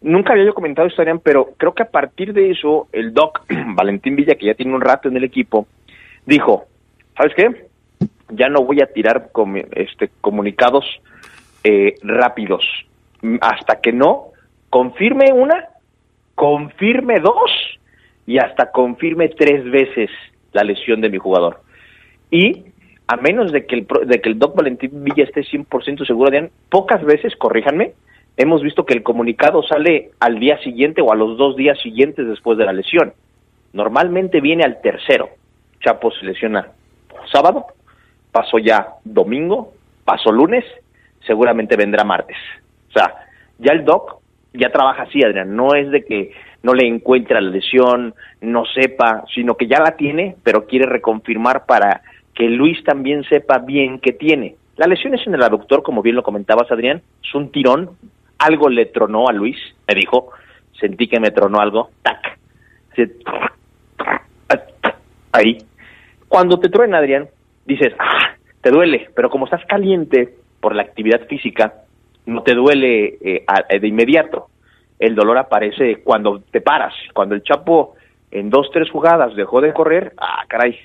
[0.01, 3.41] nunca había yo comentado esto, pero creo que a partir de eso, el doc
[3.75, 5.67] Valentín Villa, que ya tiene un rato en el equipo,
[6.25, 6.65] dijo,
[7.17, 7.67] ¿sabes qué?
[8.29, 9.29] Ya no voy a tirar
[9.71, 10.85] este, comunicados
[11.63, 12.63] eh, rápidos
[13.41, 14.27] hasta que no
[14.69, 15.65] confirme una
[16.38, 17.51] confirme dos
[18.27, 20.11] y hasta confirme tres veces
[20.53, 21.61] la lesión de mi jugador.
[22.30, 22.65] Y
[23.07, 26.51] a menos de que el, de que el Doc Valentín Villa esté 100% seguro, de
[26.69, 27.93] pocas veces, corríjanme,
[28.38, 32.27] hemos visto que el comunicado sale al día siguiente o a los dos días siguientes
[32.27, 33.14] después de la lesión.
[33.73, 35.30] Normalmente viene al tercero.
[35.84, 36.68] Chapo se lesiona
[37.31, 37.65] sábado,
[38.31, 39.73] pasó ya domingo,
[40.05, 40.65] pasó lunes,
[41.26, 42.38] seguramente vendrá martes.
[42.89, 43.26] O sea,
[43.57, 44.22] ya el doc
[44.53, 46.32] ya trabaja así, Adrián, no es de que
[46.64, 51.65] no le encuentre la lesión, no sepa, sino que ya la tiene, pero quiere reconfirmar
[51.65, 52.02] para
[52.34, 54.56] que Luis también sepa bien que tiene.
[54.76, 57.91] La lesión es en el aductor, como bien lo comentabas, Adrián, es un tirón,
[58.38, 59.57] algo le tronó a Luis,
[59.88, 60.30] me dijo,
[60.80, 62.38] sentí que me tronó algo, tac,
[65.32, 65.57] ahí.
[66.28, 67.28] Cuando te truena, Adrián,
[67.65, 71.74] dices, ah, te duele, pero como estás caliente por la actividad física,
[72.27, 74.47] no te duele eh, eh, de inmediato.
[74.99, 77.95] El dolor aparece cuando te paras, cuando el Chapo
[78.31, 80.77] en dos, tres jugadas dejó de correr, ah, caray,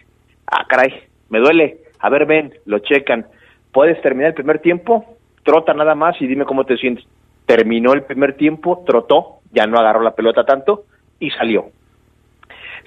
[0.46, 3.26] ah, caray, me duele, a ver, ven, lo checan.
[3.72, 5.16] ¿Puedes terminar el primer tiempo?
[5.42, 7.04] Trota nada más y dime cómo te sientes.
[7.46, 10.84] Terminó el primer tiempo, trotó, ya no agarró la pelota tanto
[11.18, 11.70] y salió.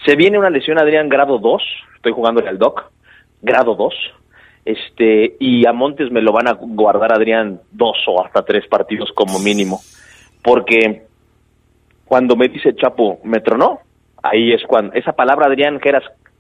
[0.05, 1.63] Se viene una lesión, Adrián, grado 2,
[1.95, 2.83] estoy jugándole al DOC,
[3.41, 3.93] grado 2,
[4.65, 9.11] este, y a Montes me lo van a guardar, Adrián, dos o hasta tres partidos
[9.13, 9.79] como mínimo.
[10.43, 11.03] Porque
[12.05, 13.81] cuando me dice Chapo, me tronó,
[14.23, 15.91] ahí es cuando, esa palabra, Adrián, que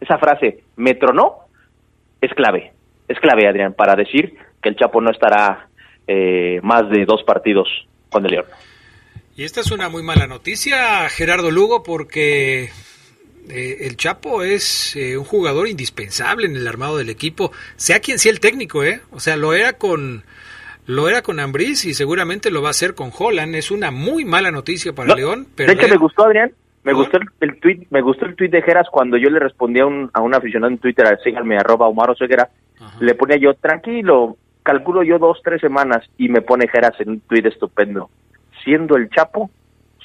[0.01, 1.45] esa frase, me tronó,
[2.19, 2.73] es clave.
[3.07, 5.67] Es clave, Adrián, para decir que el Chapo no estará
[6.07, 7.67] eh, más de dos partidos
[8.09, 8.45] con el León.
[9.35, 12.69] Y esta es una muy mala noticia, Gerardo Lugo, porque
[13.49, 18.19] eh, el Chapo es eh, un jugador indispensable en el armado del equipo, sea quien
[18.19, 19.01] sea el técnico, ¿eh?
[19.11, 20.23] O sea, lo era con
[20.87, 23.55] lo era con Ambriz y seguramente lo va a hacer con Holland.
[23.55, 25.47] Es una muy mala noticia para León.
[25.55, 26.51] Pero de hecho, me gustó, Adrián.
[26.83, 29.87] Me gustó el, tweet, me gustó el tweet de Geras cuando yo le respondí a
[29.87, 32.15] un, a un aficionado en Twitter, síganme, arroba Omar
[32.99, 37.19] le ponía yo, tranquilo, calculo yo dos, tres semanas, y me pone Geras en un
[37.21, 38.11] tweet estupendo.
[38.63, 39.49] Siendo el Chapo,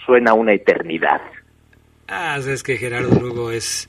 [0.07, 1.21] suena una eternidad.
[2.11, 3.89] Ah, es que Gerardo Lugo es...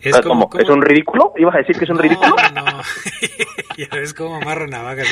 [0.00, 1.32] Es, como, ¿Es un ridículo?
[1.36, 2.34] ¿Ibas a decir que es un ridículo?
[2.54, 2.64] No,
[3.78, 5.06] ya ves cómo amarra navajas.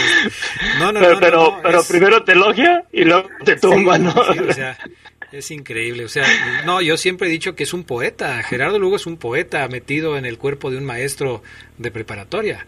[0.80, 4.10] No, no, pero, no, pero, pero primero te elogia y luego te tumba, ¿no?
[4.10, 4.76] o sea,
[5.32, 6.04] es increíble.
[6.04, 6.26] O sea,
[6.64, 8.42] no, yo siempre he dicho que es un poeta.
[8.42, 11.42] Gerardo Lugo es un poeta metido en el cuerpo de un maestro
[11.78, 12.66] de preparatoria.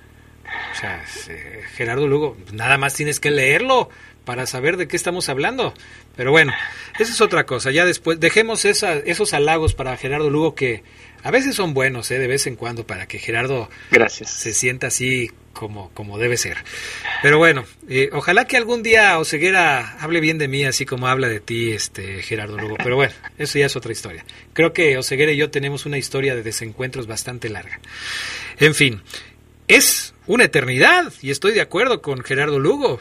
[0.72, 3.88] O sea, eh, Gerardo Lugo, nada más tienes que leerlo
[4.24, 5.74] para saber de qué estamos hablando.
[6.16, 6.52] Pero bueno,
[6.98, 7.70] eso es otra cosa.
[7.70, 10.82] Ya después, dejemos esa, esos halagos para Gerardo Lugo que
[11.22, 12.18] a veces son buenos, ¿eh?
[12.18, 14.30] de vez en cuando, para que Gerardo Gracias.
[14.30, 16.58] se sienta así como, como debe ser.
[17.22, 21.28] Pero bueno, eh, ojalá que algún día Oseguera hable bien de mí, así como habla
[21.28, 22.76] de ti, este Gerardo Lugo.
[22.82, 24.24] Pero bueno, eso ya es otra historia.
[24.52, 27.80] Creo que Oseguera y yo tenemos una historia de desencuentros bastante larga.
[28.58, 29.02] En fin,
[29.68, 33.00] es una eternidad, y estoy de acuerdo con Gerardo Lugo.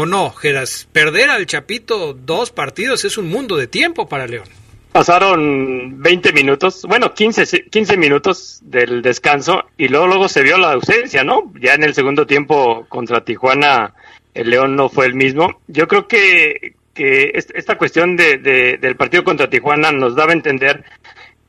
[0.00, 0.88] ¿O no, Geras?
[0.92, 4.46] Perder al Chapito dos partidos es un mundo de tiempo para León.
[4.92, 10.70] Pasaron 20 minutos, bueno, 15, 15 minutos del descanso y luego, luego se vio la
[10.70, 11.52] ausencia, ¿no?
[11.60, 13.92] Ya en el segundo tiempo contra Tijuana
[14.34, 15.60] el León no fue el mismo.
[15.66, 18.38] Yo creo que, que esta cuestión de,
[18.80, 20.84] del partido contra Tijuana nos daba a entender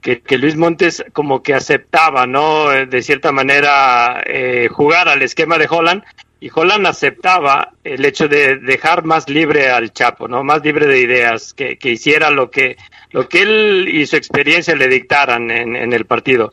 [0.02, 2.70] que, que, Luis Montes como que aceptaba, ¿no?
[2.70, 6.04] De cierta manera eh, jugar al esquema de Holland
[6.42, 10.44] y Holland aceptaba el hecho de dejar más libre al Chapo, ¿no?
[10.44, 12.78] Más libre de ideas, que, que hiciera lo que,
[13.12, 16.52] lo que él y su experiencia le dictaran en, en, el partido.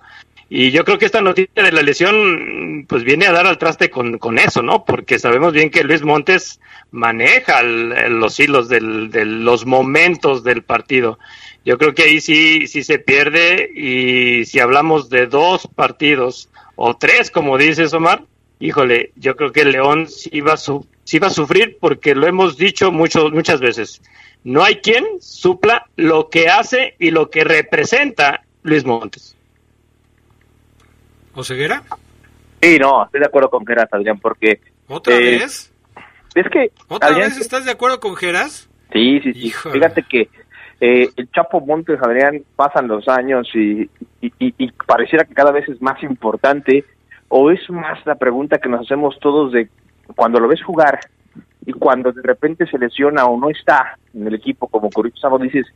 [0.48, 3.90] Y yo creo que esta noticia de la lesión, pues viene a dar al traste
[3.90, 4.84] con, con eso, ¿no?
[4.84, 6.60] Porque sabemos bien que Luis Montes
[6.90, 11.18] maneja los hilos del, de los momentos del partido.
[11.64, 16.96] Yo creo que ahí sí, sí se pierde y si hablamos de dos partidos o
[16.96, 18.22] tres, como dices Omar,
[18.58, 22.14] híjole, yo creo que el León sí va a, su, sí va a sufrir porque
[22.14, 24.02] lo hemos dicho mucho, muchas veces.
[24.44, 29.36] No hay quien supla lo que hace y lo que representa Luis Montes.
[31.34, 31.82] ¿O Ceguera?
[32.62, 34.60] Sí, no, estoy de acuerdo con Geras, Adrián, porque...
[34.88, 35.72] ¿Otra eh, vez?
[36.34, 36.70] Es que...
[36.88, 38.68] ¿Otra vez estás de acuerdo con Geras?
[38.92, 39.52] Sí, sí, sí.
[39.72, 40.28] Fíjate que
[40.80, 43.88] eh, el Chapo Montes, Adrián, pasan los años y,
[44.20, 46.84] y, pareciera que cada vez es más importante,
[47.28, 49.68] o es más la pregunta que nos hacemos todos de
[50.14, 51.00] cuando lo ves jugar
[51.64, 54.88] y cuando de repente se lesiona o no está en el equipo como
[55.20, 55.66] Sábado, dices,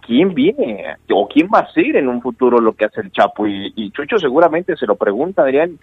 [0.00, 3.46] ¿quién viene o quién va a ser en un futuro lo que hace el Chapo?
[3.46, 5.78] Y, Chucho seguramente se lo pregunta, Adrián,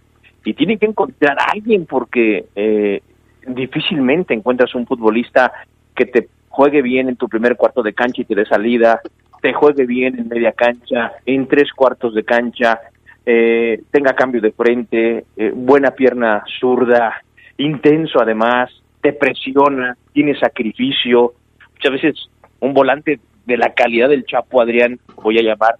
[0.46, 3.02] y tiene que encontrar a alguien porque eh,
[3.46, 5.52] difícilmente encuentras un futbolista
[5.96, 9.02] que te juegue bien en tu primer cuarto de cancha y te dé salida,
[9.42, 12.80] te juegue bien en media cancha, en tres cuartos de cancha,
[13.26, 17.22] eh, tenga cambio de frente, eh, buena pierna zurda,
[17.58, 18.72] intenso además,
[19.02, 21.34] te presiona, tiene sacrificio.
[21.74, 22.30] Muchas veces
[22.60, 25.76] un volante de la calidad del Chapo Adrián, voy a llamar,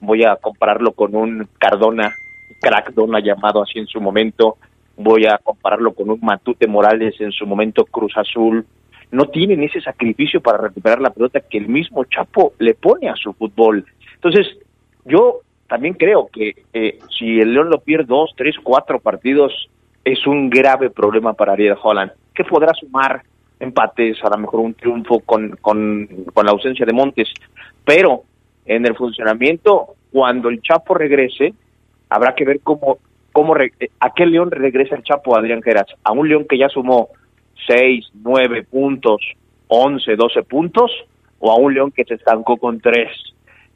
[0.00, 2.12] voy a compararlo con un Cardona,
[2.60, 4.58] Crackdona llamado así en su momento,
[4.96, 8.66] voy a compararlo con un Matute Morales en su momento Cruz Azul,
[9.10, 13.16] no tienen ese sacrificio para recuperar la pelota que el mismo Chapo le pone a
[13.16, 13.84] su fútbol.
[14.14, 14.46] Entonces,
[15.04, 15.40] yo
[15.70, 19.70] también creo que eh, si el León lo pierde dos, tres, cuatro partidos,
[20.04, 23.22] es un grave problema para Ariel Holland, que podrá sumar
[23.60, 26.08] empates, a lo mejor un triunfo con, con,
[26.44, 27.28] la ausencia de Montes,
[27.84, 28.24] pero
[28.66, 31.54] en el funcionamiento, cuando el Chapo regrese,
[32.08, 32.98] habrá que ver cómo,
[33.30, 37.10] cómo a qué León regresa el Chapo Adrián Geras, a un León que ya sumó
[37.68, 39.20] 6, 9 puntos,
[39.68, 40.90] 11, 12 puntos,
[41.38, 43.08] o a un León que se estancó con 3.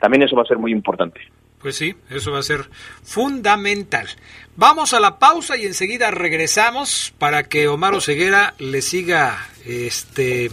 [0.00, 1.20] También eso va a ser muy importante.
[1.64, 2.68] Pues sí, eso va a ser
[3.04, 4.06] fundamental.
[4.54, 10.50] Vamos a la pausa y enseguida regresamos para que Omar Ceguera le siga este,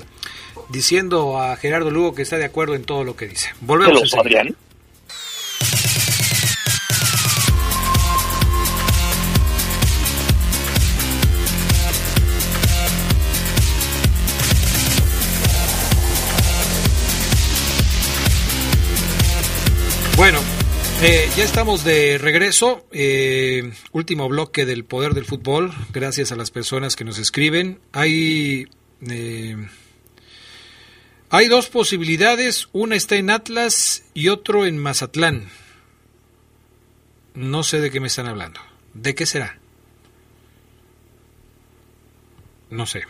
[0.69, 3.49] diciendo a Gerardo Lugo que está de acuerdo en todo lo que dice.
[3.59, 4.13] Volvemos.
[4.13, 4.55] Adrián?
[21.37, 22.85] Ya estamos de regreso.
[22.91, 25.71] Eh, último bloque del poder del fútbol.
[25.93, 27.79] Gracias a las personas que nos escriben.
[27.93, 28.67] Hay
[29.07, 29.55] eh,
[31.29, 32.67] hay dos posibilidades.
[32.73, 35.49] Una está en Atlas y otro en Mazatlán.
[37.33, 38.59] No sé de qué me están hablando.
[38.93, 39.57] ¿De qué será?
[42.69, 43.03] No sé.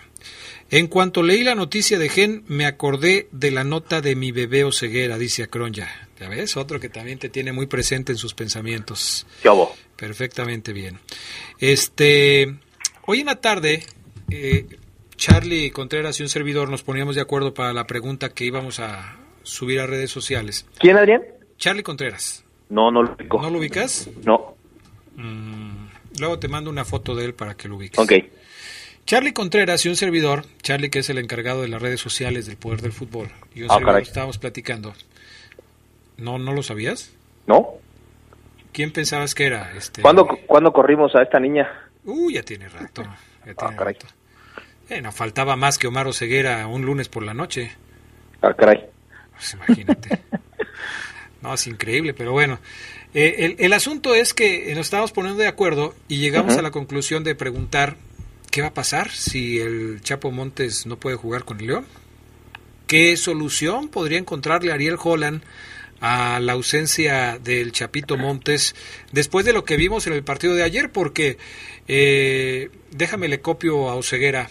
[0.73, 4.63] En cuanto leí la noticia de Gen, me acordé de la nota de mi bebé
[4.63, 6.07] o ceguera, dice Acronya.
[6.17, 9.27] Ya ves, otro que también te tiene muy presente en sus pensamientos.
[9.43, 9.51] ¿Qué
[9.97, 10.99] Perfectamente bien.
[11.59, 12.55] Este,
[13.05, 13.83] hoy en la tarde,
[14.29, 14.65] eh,
[15.17, 19.17] Charlie Contreras y un servidor nos poníamos de acuerdo para la pregunta que íbamos a
[19.43, 20.65] subir a redes sociales.
[20.79, 21.21] ¿Quién, Adrián?
[21.57, 22.45] Charlie Contreras.
[22.69, 23.41] No, no lo ubico.
[23.41, 24.09] ¿No lo ubicas?
[24.23, 24.55] No.
[25.17, 25.87] Mm,
[26.17, 27.99] luego te mando una foto de él para que lo ubiques.
[27.99, 28.13] Ok.
[29.05, 32.57] Charlie Contreras y un servidor, Charlie que es el encargado de las redes sociales del
[32.57, 34.93] Poder del Fútbol, y un ah, servidor estábamos platicando.
[36.17, 37.13] ¿No, ¿No lo sabías?
[37.47, 37.73] No.
[38.71, 39.73] ¿Quién pensabas que era?
[39.75, 40.01] Este...
[40.01, 41.69] ¿Cuándo, corrimos a esta niña?
[42.05, 43.03] Uh, ya tiene rato.
[43.45, 43.97] Ya ah, tiene
[44.89, 47.71] Eh, no faltaba más que Omar Ceguera un lunes por la noche.
[48.41, 48.85] Ah, caray.
[49.33, 50.21] Pues imagínate.
[51.41, 52.59] no, es increíble, pero bueno.
[53.13, 56.71] Eh, el, el, asunto es que nos estábamos poniendo de acuerdo y llegamos a la
[56.71, 57.97] conclusión de preguntar
[58.51, 61.85] ¿Qué va a pasar si el Chapo Montes no puede jugar con el León?
[62.85, 65.41] ¿Qué solución podría encontrarle Ariel Holland
[66.01, 68.75] a la ausencia del Chapito Montes
[69.13, 70.91] después de lo que vimos en el partido de ayer?
[70.91, 71.37] Porque
[71.87, 74.49] eh, déjame le copio a Oseguera.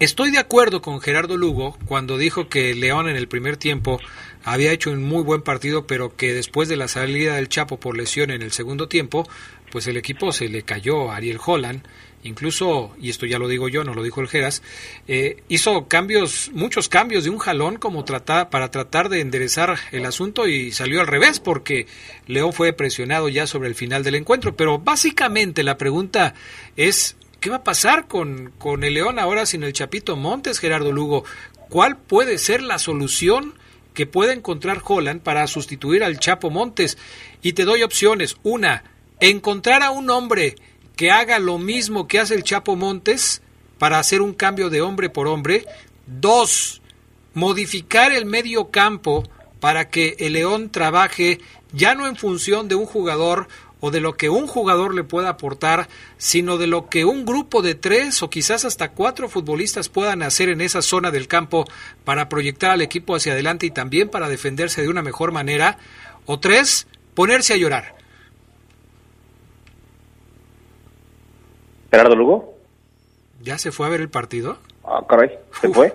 [0.00, 4.00] Estoy de acuerdo con Gerardo Lugo cuando dijo que León en el primer tiempo
[4.42, 7.96] había hecho un muy buen partido, pero que después de la salida del Chapo por
[7.96, 9.28] lesión en el segundo tiempo,
[9.70, 11.84] pues el equipo se le cayó a Ariel Holland
[12.22, 14.62] incluso, y esto ya lo digo yo, no lo dijo el Geras,
[15.08, 20.04] eh, hizo cambios, muchos cambios de un jalón como tratar, para tratar de enderezar el
[20.06, 21.86] asunto y salió al revés porque
[22.26, 24.56] León fue presionado ya sobre el final del encuentro.
[24.56, 26.34] Pero básicamente la pregunta
[26.76, 30.92] es, ¿qué va a pasar con, con el León ahora sin el Chapito Montes, Gerardo
[30.92, 31.24] Lugo?
[31.68, 33.54] ¿Cuál puede ser la solución?
[33.94, 36.96] que pueda encontrar Holland para sustituir al Chapo Montes.
[37.42, 38.36] Y te doy opciones.
[38.44, 38.84] Una,
[39.20, 40.56] encontrar a un hombre
[41.00, 43.40] que haga lo mismo que hace el Chapo Montes
[43.78, 45.64] para hacer un cambio de hombre por hombre.
[46.06, 46.82] Dos,
[47.32, 49.26] modificar el medio campo
[49.60, 51.40] para que el León trabaje
[51.72, 53.48] ya no en función de un jugador
[53.80, 57.62] o de lo que un jugador le pueda aportar, sino de lo que un grupo
[57.62, 61.64] de tres o quizás hasta cuatro futbolistas puedan hacer en esa zona del campo
[62.04, 65.78] para proyectar al equipo hacia adelante y también para defenderse de una mejor manera.
[66.26, 67.99] O tres, ponerse a llorar.
[71.90, 72.54] Gerardo Lugo.
[73.42, 74.58] ¿Ya se fue a ver el partido?
[74.84, 75.30] Ah, caray,
[75.60, 75.92] ¿se fue?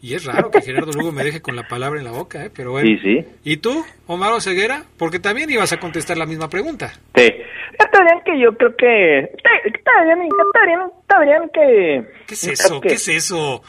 [0.00, 2.50] Y es raro que Gerardo Lugo me deje con la palabra en la boca, ¿eh?
[2.54, 2.86] Pero bueno.
[2.86, 3.26] Sí, sí.
[3.42, 4.84] ¿Y tú, Omar Ceguera?
[4.98, 6.92] Porque también ibas a contestar la misma pregunta.
[7.14, 7.32] Sí.
[7.78, 9.20] Está bien que yo creo que...
[9.20, 12.04] Está, bien, está bien, está bien que...
[12.26, 12.80] ¿Qué es eso?
[12.82, 13.62] ¿Qué es eso?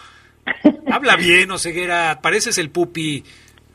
[0.91, 2.19] Habla bien, Oseguera.
[2.21, 3.23] Pareces el pupi.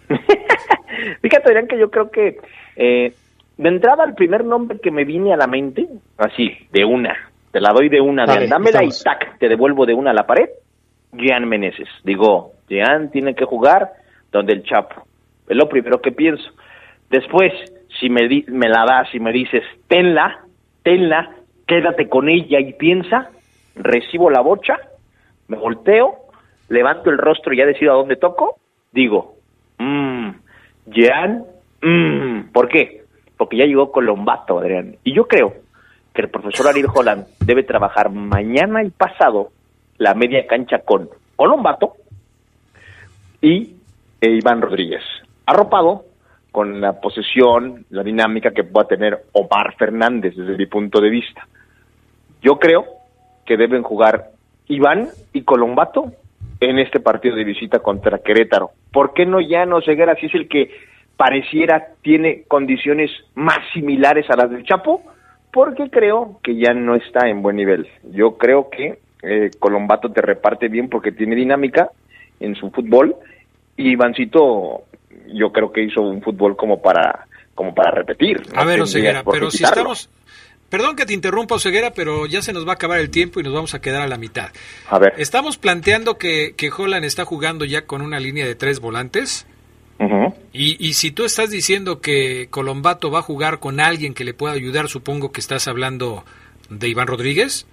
[1.22, 2.38] Fíjate, Adrián, que yo creo que...
[2.76, 3.14] Eh,
[3.56, 5.86] de entrada, el primer nombre que me vine a la mente,
[6.18, 9.94] así, de una, te la doy de una, de dámela y tac, te devuelvo de
[9.94, 10.48] una a la pared,
[11.12, 11.88] Jean Meneses.
[12.04, 13.90] Digo, Jean tiene que jugar
[14.30, 15.06] donde el Chapo.
[15.48, 16.48] Es lo primero que pienso.
[17.10, 17.52] Después,
[17.98, 20.44] si me, me la das y me dices, tenla,
[20.84, 21.30] tenla,
[21.66, 23.30] quédate con ella y piensa,
[23.74, 24.78] recibo la bocha,
[25.48, 26.14] me volteo,
[26.68, 28.58] levanto el rostro y ya decido a dónde toco,
[28.92, 29.34] digo,
[29.78, 30.30] mmm,
[30.86, 31.44] Jean,
[31.82, 33.02] mmm, ¿por qué?
[33.36, 34.96] Porque ya llegó Colombato, Adrián.
[35.02, 35.54] Y yo creo
[36.14, 39.50] que el profesor Ariel Holland debe trabajar mañana y pasado
[39.98, 41.94] la media cancha con Olombato
[43.40, 43.76] y
[44.20, 45.02] e Iván Rodríguez,
[45.46, 46.04] arropado
[46.50, 51.46] con la posesión, la dinámica que pueda tener Omar Fernández desde mi punto de vista.
[52.42, 52.84] Yo creo
[53.46, 54.30] que deben jugar
[54.66, 56.12] Iván y Colombato
[56.60, 58.70] en este partido de visita contra Querétaro.
[58.92, 60.70] ¿Por qué no ya no Ceguera si es el que
[61.16, 65.02] pareciera tiene condiciones más similares a las del Chapo?
[65.52, 67.88] Porque creo que ya no está en buen nivel.
[68.12, 71.90] Yo creo que eh, Colombato te reparte bien porque tiene dinámica
[72.38, 73.16] en su fútbol
[73.76, 74.84] y Ivancito
[75.32, 78.42] yo creo que hizo un fútbol como para como para repetir.
[78.54, 80.08] A ver, Oseguera, pero si estamos
[80.70, 83.42] Perdón que te interrumpa, Oseguera, pero ya se nos va a acabar el tiempo y
[83.42, 84.50] nos vamos a quedar a la mitad.
[84.88, 85.14] A ver.
[85.18, 89.48] Estamos planteando que, que Holland está jugando ya con una línea de tres volantes.
[90.52, 94.32] Y, y, si tú estás diciendo que Colombato va a jugar con alguien que le
[94.32, 96.24] pueda ayudar, supongo que estás hablando
[96.70, 97.66] de Iván Rodríguez.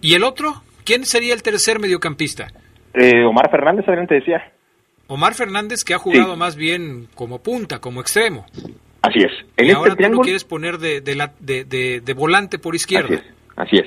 [0.00, 0.62] ¿Y el otro?
[0.84, 2.48] ¿Quién sería el tercer mediocampista?
[2.94, 4.52] Eh, Omar Fernández, adelante decía.
[5.06, 8.46] Omar Fernández que ha jugado más bien como punta, como extremo.
[9.02, 9.32] Así es.
[9.56, 13.20] En y este ahora tú lo quieres poner de, de, volante por izquierda.
[13.56, 13.86] Así es.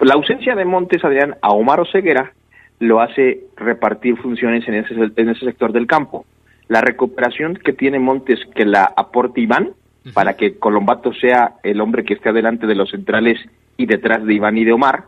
[0.00, 2.32] La ausencia de Montes, Adrián, a Omar Oseguera
[2.80, 6.26] lo hace repartir funciones en ese, en ese sector del campo.
[6.68, 9.72] La recuperación que tiene Montes que la aporte Iván,
[10.14, 13.38] para que Colombato sea el hombre que esté adelante de los centrales
[13.76, 15.04] y detrás de Iván y de Omar,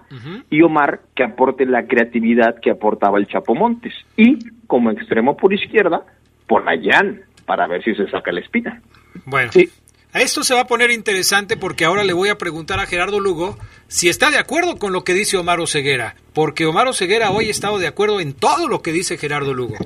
[0.50, 3.92] y Omar que aporte la creatividad que aportaba el Chapo Montes.
[4.16, 6.02] Y como extremo por izquierda,
[6.46, 8.80] por Jan, para ver si se saca la espina.
[9.26, 9.68] Bueno, sí.
[10.12, 13.20] a esto se va a poner interesante porque ahora le voy a preguntar a Gerardo
[13.20, 13.56] Lugo
[13.94, 17.52] si está de acuerdo con lo que dice Omar Oseguera, porque Omar Oseguera hoy ha
[17.52, 19.76] estado de acuerdo en todo lo que dice Gerardo Lugo.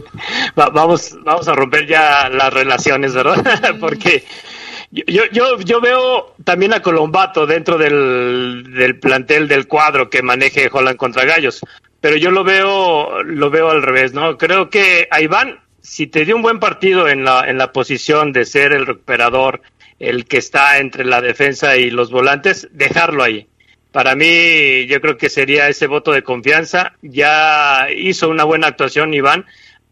[0.57, 3.77] vamos, vamos a romper ya las relaciones, ¿verdad?
[3.81, 4.25] porque
[4.91, 10.71] yo, yo, yo veo también a Colombato dentro del, del plantel del cuadro que maneje
[10.73, 11.61] Holland contra Gallos,
[12.01, 14.39] pero yo lo veo, lo veo al revés, ¿no?
[14.39, 18.33] Creo que a Iván, si te dio un buen partido en la, en la posición
[18.33, 19.61] de ser el recuperador,
[19.99, 23.47] el que está entre la defensa y los volantes, dejarlo ahí.
[23.93, 26.93] Para mí, yo creo que sería ese voto de confianza.
[27.03, 29.47] Ya hizo una buena actuación Iván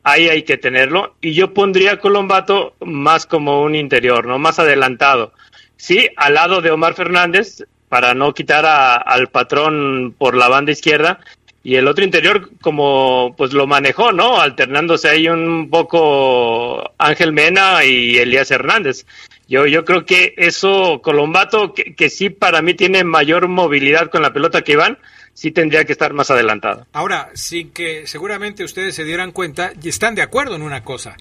[0.06, 1.16] ahí hay que tenerlo.
[1.20, 4.38] Y yo pondría a Colombato más como un interior, ¿no?
[4.38, 5.32] Más adelantado.
[5.76, 11.18] Sí, al lado de Omar Fernández, para no quitar al patrón por la banda izquierda.
[11.66, 14.40] Y el otro interior, como pues lo manejó, ¿no?
[14.40, 19.04] Alternándose ahí un poco Ángel Mena y Elías Hernández.
[19.48, 24.22] Yo, yo creo que eso, Colombato, que, que sí para mí tiene mayor movilidad con
[24.22, 24.98] la pelota que Iván,
[25.34, 26.86] sí tendría que estar más adelantado.
[26.92, 31.16] Ahora, sin que seguramente ustedes se dieran cuenta, y están de acuerdo en una cosa.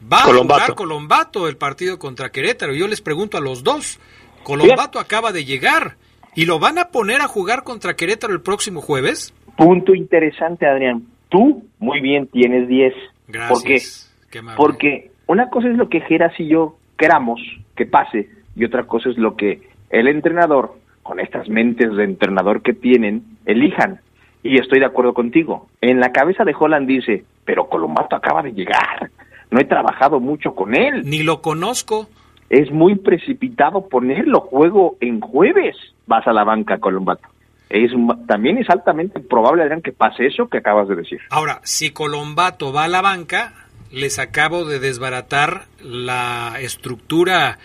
[0.00, 2.74] Va a jugar Colombato el partido contra Querétaro.
[2.74, 3.98] Yo les pregunto a los dos.
[4.44, 5.96] Colombato acaba de llegar.
[6.36, 9.34] ¿Y lo van a poner a jugar contra Querétaro el próximo jueves?
[9.60, 11.02] Punto interesante, Adrián.
[11.28, 12.94] Tú, muy bien, tienes 10.
[13.28, 14.10] Gracias.
[14.32, 17.42] ¿Por Porque una cosa es lo que Geras y yo queramos
[17.76, 19.60] que pase y otra cosa es lo que
[19.90, 20.72] el entrenador
[21.02, 24.00] con estas mentes de entrenador que tienen, elijan.
[24.42, 25.66] Y estoy de acuerdo contigo.
[25.82, 29.10] En la cabeza de Holland dice, pero Colombato acaba de llegar.
[29.50, 31.02] no he trabajado mucho con él.
[31.04, 32.08] Ni lo conozco.
[32.48, 34.40] Es muy precipitado ponerlo.
[34.40, 35.76] Juego en jueves.
[36.06, 37.28] Vas a la banca, Colombato.
[37.70, 37.92] Es,
[38.26, 41.20] también es altamente probable, Adrián, que pase eso que acabas de decir.
[41.30, 43.54] Ahora, si Colombato va a la banca,
[43.92, 47.58] les acabo de desbaratar la estructura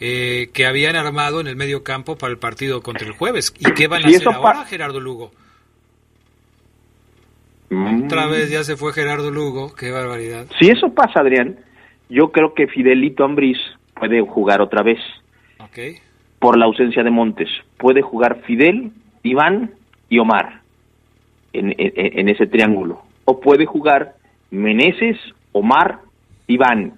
[0.00, 3.54] eh, que habían armado en el medio campo para el partido contra el jueves.
[3.60, 5.30] ¿Y qué van a hacer ahora, Gerardo Lugo?
[7.70, 8.04] Mm.
[8.04, 10.46] Otra vez ya se fue Gerardo Lugo, qué barbaridad.
[10.58, 11.56] Si eso pasa, Adrián,
[12.08, 13.58] yo creo que Fidelito Ambriz
[13.94, 14.98] puede jugar otra vez.
[15.58, 15.98] Okay.
[16.40, 17.48] Por la ausencia de Montes.
[17.78, 18.90] Puede jugar Fidel,
[19.22, 19.70] Iván
[20.08, 20.60] y Omar
[21.52, 23.02] en, en ese triángulo.
[23.24, 24.14] O puede jugar
[24.50, 25.16] Meneses,
[25.52, 25.98] Omar,
[26.46, 26.94] Iván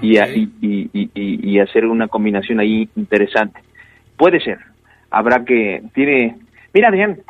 [0.00, 3.60] y, y, y, hacer una combinación ahí interesante.
[4.16, 4.58] Puede ser.
[5.10, 5.82] Habrá que...
[5.94, 6.36] Tiene...
[6.72, 7.20] Mira, Adrián,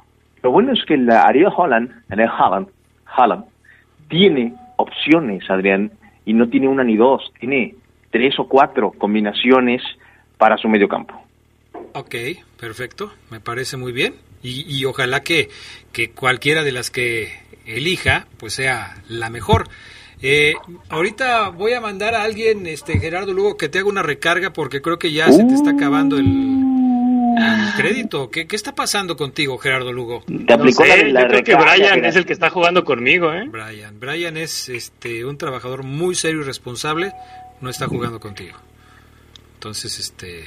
[0.42, 2.68] lo bueno es que la Ariel Holland, Ariel Holland,
[3.16, 3.44] Holland,
[4.08, 5.90] tiene opciones, Adrián,
[6.24, 7.74] y no tiene una ni dos, tiene
[8.10, 9.82] tres o cuatro combinaciones
[10.38, 11.23] para su medio campo.
[11.94, 12.14] Ok,
[12.58, 14.16] perfecto, me parece muy bien.
[14.42, 15.48] Y, y ojalá que,
[15.92, 17.32] que cualquiera de las que
[17.66, 19.68] elija, pues sea la mejor.
[20.22, 20.54] Eh,
[20.88, 24.80] ahorita voy a mandar a alguien, este Gerardo Lugo, que te haga una recarga porque
[24.80, 26.62] creo que ya se te está acabando el,
[27.76, 28.30] crédito.
[28.30, 30.24] ¿Qué, ¿Qué, está pasando contigo, Gerardo Lugo?
[30.46, 33.44] Te aplicó la, yo creo que Brian es el que está jugando conmigo, ¿eh?
[33.48, 37.12] Brian, Brian es este un trabajador muy serio y responsable,
[37.60, 38.56] no está jugando contigo.
[39.54, 40.44] Entonces, este.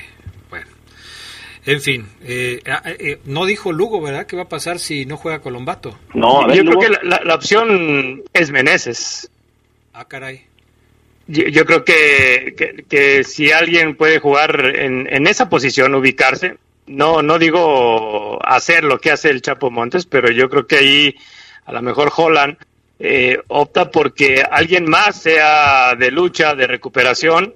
[1.68, 4.26] En fin, eh, ah, eh, no dijo Lugo, ¿verdad?
[4.26, 6.00] ¿Qué va a pasar si no juega Colombato?
[6.14, 9.30] No, yo creo que la, la, opción es Meneses.
[9.92, 10.46] Ah, caray.
[11.28, 17.38] Yo, creo que, que, si alguien puede jugar en, en, esa posición, ubicarse, no, no
[17.38, 21.16] digo hacer lo que hace el Chapo Montes, pero yo creo que ahí
[21.66, 22.56] a lo mejor Holland
[22.98, 27.54] eh, opta porque alguien más sea de lucha, de recuperación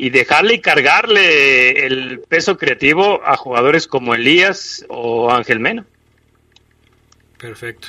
[0.00, 5.84] y dejarle y cargarle el peso creativo a jugadores como Elías o Ángel Mena.
[7.38, 7.88] Perfecto.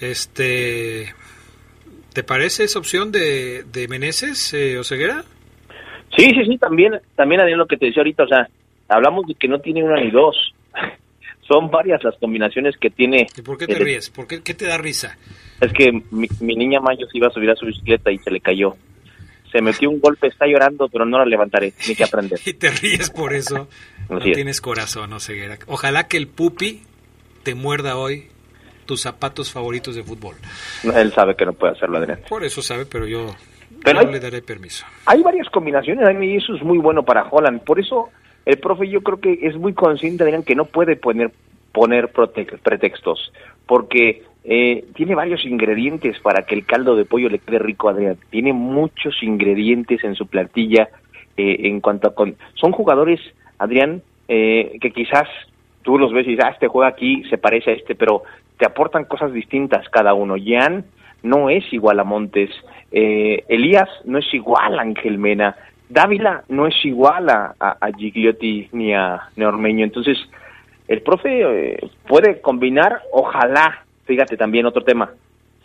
[0.00, 1.14] Este,
[2.12, 5.24] ¿Te parece esa opción de, de Meneses, eh, Oseguera?
[6.16, 8.48] Sí, sí, sí, también, también Adrián, lo que te decía ahorita, o sea,
[8.88, 10.36] hablamos de que no tiene una ni dos.
[11.46, 13.28] Son varias las combinaciones que tiene.
[13.36, 14.10] ¿Y por qué te ríes?
[14.10, 15.16] ¿Por qué, te da risa?
[15.60, 18.40] Es que mi, niña Mayo se iba a subir a su bicicleta y se le
[18.40, 18.74] cayó.
[19.54, 22.40] Se metió un golpe, está llorando, pero no la levantaré, ni que aprender.
[22.44, 23.68] y te ríes por eso.
[24.08, 25.58] no tienes corazón, Oseguera.
[25.68, 26.82] Ojalá que el pupi
[27.44, 28.26] te muerda hoy
[28.84, 30.34] tus zapatos favoritos de fútbol.
[30.82, 32.18] Él sabe que no puede hacerlo, Adrián.
[32.28, 33.32] Por eso sabe, pero yo
[33.84, 34.84] no le daré permiso.
[35.06, 37.62] Hay varias combinaciones, y eso es muy bueno para Holland.
[37.62, 38.10] Por eso
[38.44, 41.30] el profe yo creo que es muy consciente, Adrián, que no puede poner,
[41.70, 43.32] poner pretextos,
[43.66, 48.18] porque eh, tiene varios ingredientes para que el caldo de pollo le quede rico, Adrián.
[48.30, 50.88] Tiene muchos ingredientes en su plantilla
[51.36, 52.14] eh, en cuanto a...
[52.14, 52.36] Con...
[52.54, 53.20] Son jugadores,
[53.58, 55.28] Adrián, eh, que quizás
[55.82, 58.22] tú los ves y dices, ah, este juega aquí, se parece a este, pero
[58.58, 60.36] te aportan cosas distintas cada uno.
[60.42, 60.84] Jan
[61.22, 62.50] no es igual a Montes,
[62.92, 65.56] eh, Elías no es igual a Ángel Mena,
[65.88, 69.84] Dávila no es igual a, a, Gigliotti ni a Neormeño.
[69.84, 70.18] Entonces,
[70.88, 75.12] el profe eh, puede combinar, ojalá, fíjate también otro tema,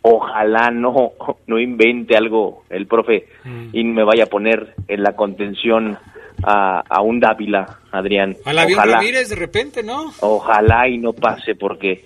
[0.01, 1.11] ojalá no,
[1.47, 3.69] no invente algo el profe mm.
[3.73, 5.97] y me vaya a poner en la contención
[6.43, 8.37] a, a un Dávila, Adrián.
[8.45, 10.11] A la ojalá, Ramírez de repente, ¿no?
[10.21, 12.05] Ojalá y no pase porque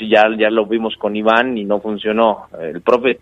[0.00, 2.46] ya, ya lo vimos con Iván y no funcionó.
[2.60, 3.18] El profe,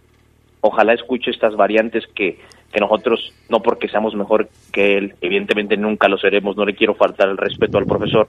[0.61, 2.39] ojalá escuche estas variantes que,
[2.73, 6.95] que nosotros, no porque seamos mejor que él, evidentemente nunca lo seremos, no le quiero
[6.95, 8.29] faltar el respeto al profesor,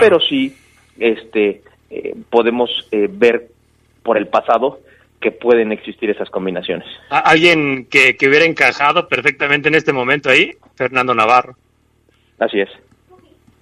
[0.00, 0.54] pero sí
[0.98, 3.48] este, eh, podemos eh, ver
[4.04, 4.78] por el pasado
[5.20, 6.86] que pueden existir esas combinaciones.
[7.08, 10.52] ¿Alguien que, que hubiera encajado perfectamente en este momento ahí?
[10.76, 11.56] Fernando Navarro.
[12.38, 12.68] Así es.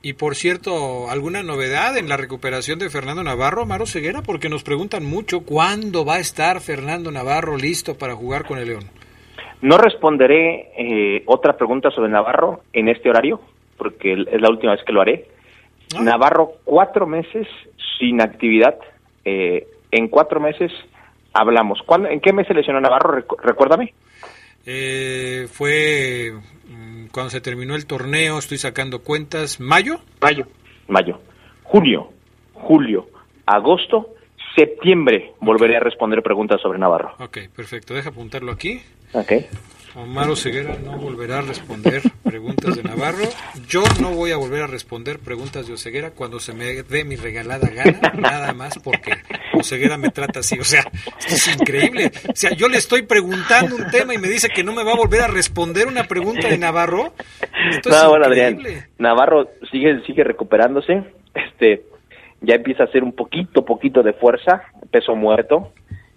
[0.05, 4.21] Y por cierto, ¿alguna novedad en la recuperación de Fernando Navarro, Maro Ceguera?
[4.23, 8.67] Porque nos preguntan mucho cuándo va a estar Fernando Navarro listo para jugar con el
[8.67, 8.91] León.
[9.61, 13.41] No responderé eh, otra pregunta sobre Navarro en este horario,
[13.79, 15.27] porque es la última vez que lo haré.
[15.95, 16.03] Ah.
[16.03, 17.47] Navarro, cuatro meses
[18.01, 18.77] sin actividad.
[19.25, 20.73] Eh, en cuatro meses
[21.33, 21.81] hablamos.
[21.87, 23.25] ¿Cuándo, ¿En qué mes se lesionó Navarro?
[23.43, 23.95] recuérdame.
[24.67, 26.33] Eh, fue
[26.69, 30.01] mm, cuando se terminó el torneo, estoy sacando cuentas, ¿mayo?
[30.21, 30.47] Mayo.
[30.89, 31.21] Mayo.
[31.63, 32.11] Junio,
[32.55, 33.07] julio,
[33.47, 34.15] agosto,
[34.57, 37.15] septiembre volveré a responder preguntas sobre Navarro.
[37.19, 37.95] Ok, perfecto.
[37.95, 38.83] Deja apuntarlo aquí.
[39.13, 39.33] Ok.
[39.95, 43.25] Omar Ceguera no volverá a responder preguntas de Navarro.
[43.69, 47.17] Yo no voy a volver a responder preguntas de Oseguera cuando se me dé mi
[47.17, 49.13] regalada gana, nada más porque
[49.53, 50.59] Oseguera me trata así.
[50.59, 50.81] O sea,
[51.19, 52.11] esto es increíble.
[52.29, 54.93] O sea, yo le estoy preguntando un tema y me dice que no me va
[54.93, 57.13] a volver a responder una pregunta de Navarro.
[57.71, 58.61] Esto no, bueno, Adrián,
[58.99, 61.05] Navarro sigue, sigue recuperándose.
[61.35, 61.83] Este,
[62.41, 65.73] ya empieza a hacer un poquito, poquito de fuerza, peso muerto.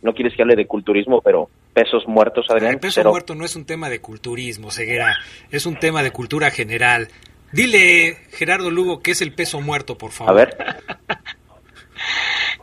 [0.05, 2.73] No quieres que hable de culturismo, pero pesos muertos, Adrián.
[2.73, 5.17] El peso muerto no es un tema de culturismo, Ceguera.
[5.49, 7.07] Es un tema de cultura general.
[7.51, 10.31] Dile, Gerardo Lugo, ¿qué es el peso muerto, por favor?
[10.31, 10.57] A ver.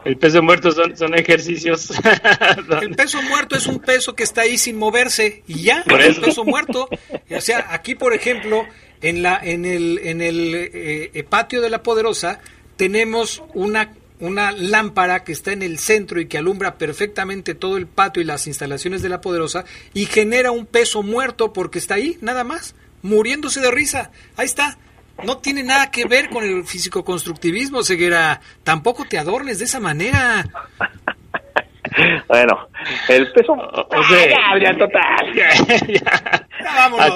[0.05, 1.93] El peso muerto son, son ejercicios.
[2.83, 6.17] el peso muerto es un peso que está ahí sin moverse y ya, por el
[6.17, 6.89] peso muerto.
[7.31, 8.67] O sea, aquí, por ejemplo,
[9.01, 12.41] en, la, en el, en el eh, patio de la Poderosa
[12.77, 13.93] tenemos una
[14.23, 18.25] una lámpara que está en el centro y que alumbra perfectamente todo el patio y
[18.25, 22.77] las instalaciones de la poderosa y genera un peso muerto porque está ahí, nada más,
[23.03, 24.13] muriéndose de risa.
[24.37, 24.79] Ahí está.
[25.25, 28.41] No tiene nada que ver con el físico-constructivismo, Ceguera.
[28.63, 30.49] Tampoco te adornes de esa manera.
[32.29, 32.69] Bueno,
[33.09, 33.53] el peso.
[33.53, 35.33] O sea, total.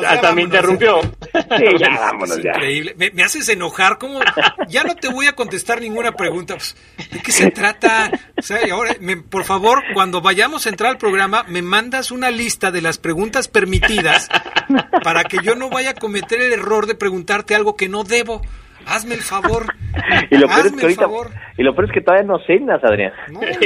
[0.04, 1.00] hasta, me interrumpió.
[1.00, 2.50] Sí, ya, vámonos ya.
[2.50, 2.94] Increíble.
[3.12, 4.20] Me, haces enojar, como
[4.68, 6.54] ya no te voy a contestar ninguna pregunta.
[6.54, 6.76] Pues,
[7.10, 8.10] ¿De qué se trata?
[8.38, 8.94] O sea, ahora,
[9.30, 13.48] por favor, cuando vayamos a entrar al programa, me mandas una lista de las preguntas
[13.48, 14.28] permitidas
[15.02, 18.42] para que yo no vaya a cometer el error de preguntarte algo que no debo.
[18.86, 19.66] Hazme el favor.
[20.30, 21.08] y lo peor es que ahorita,
[21.58, 23.12] y lo peor es que todavía no cenas, Adrián.
[23.30, 23.40] No,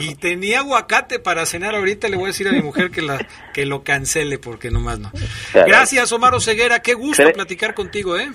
[0.00, 2.08] Y tenía aguacate para cenar ahorita.
[2.08, 3.18] Le voy a decir a mi mujer que la
[3.52, 5.10] que lo cancele porque nomás no.
[5.52, 6.80] Gracias, Omar Ceguera.
[6.80, 8.28] Qué gusto platicar contigo, ¿eh?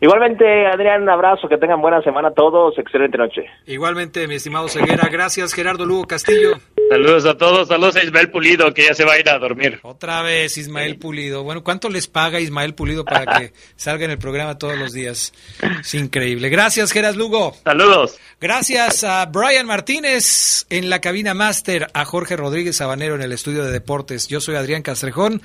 [0.00, 3.46] Igualmente, Adrián, un abrazo, que tengan buena semana todos, excelente noche.
[3.64, 6.58] Igualmente, mi estimado Ceguera, gracias, Gerardo Lugo Castillo.
[6.88, 9.80] Saludos a todos, saludos a Ismael Pulido, que ya se va a ir a dormir.
[9.82, 11.42] Otra vez, Ismael Pulido.
[11.42, 15.32] Bueno, ¿cuánto les paga Ismael Pulido para que salga en el programa todos los días?
[15.80, 16.48] Es increíble.
[16.48, 17.56] Gracias, Geras Lugo.
[17.64, 18.18] Saludos.
[18.40, 23.64] Gracias a Brian Martínez en la cabina máster, a Jorge Rodríguez Sabanero en el estudio
[23.64, 24.28] de deportes.
[24.28, 25.42] Yo soy Adrián Castrejón.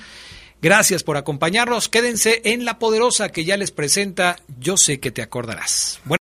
[0.62, 1.90] Gracias por acompañarnos.
[1.90, 6.00] Quédense en La Poderosa que ya les presenta Yo sé que te acordarás.
[6.06, 6.21] Buenas.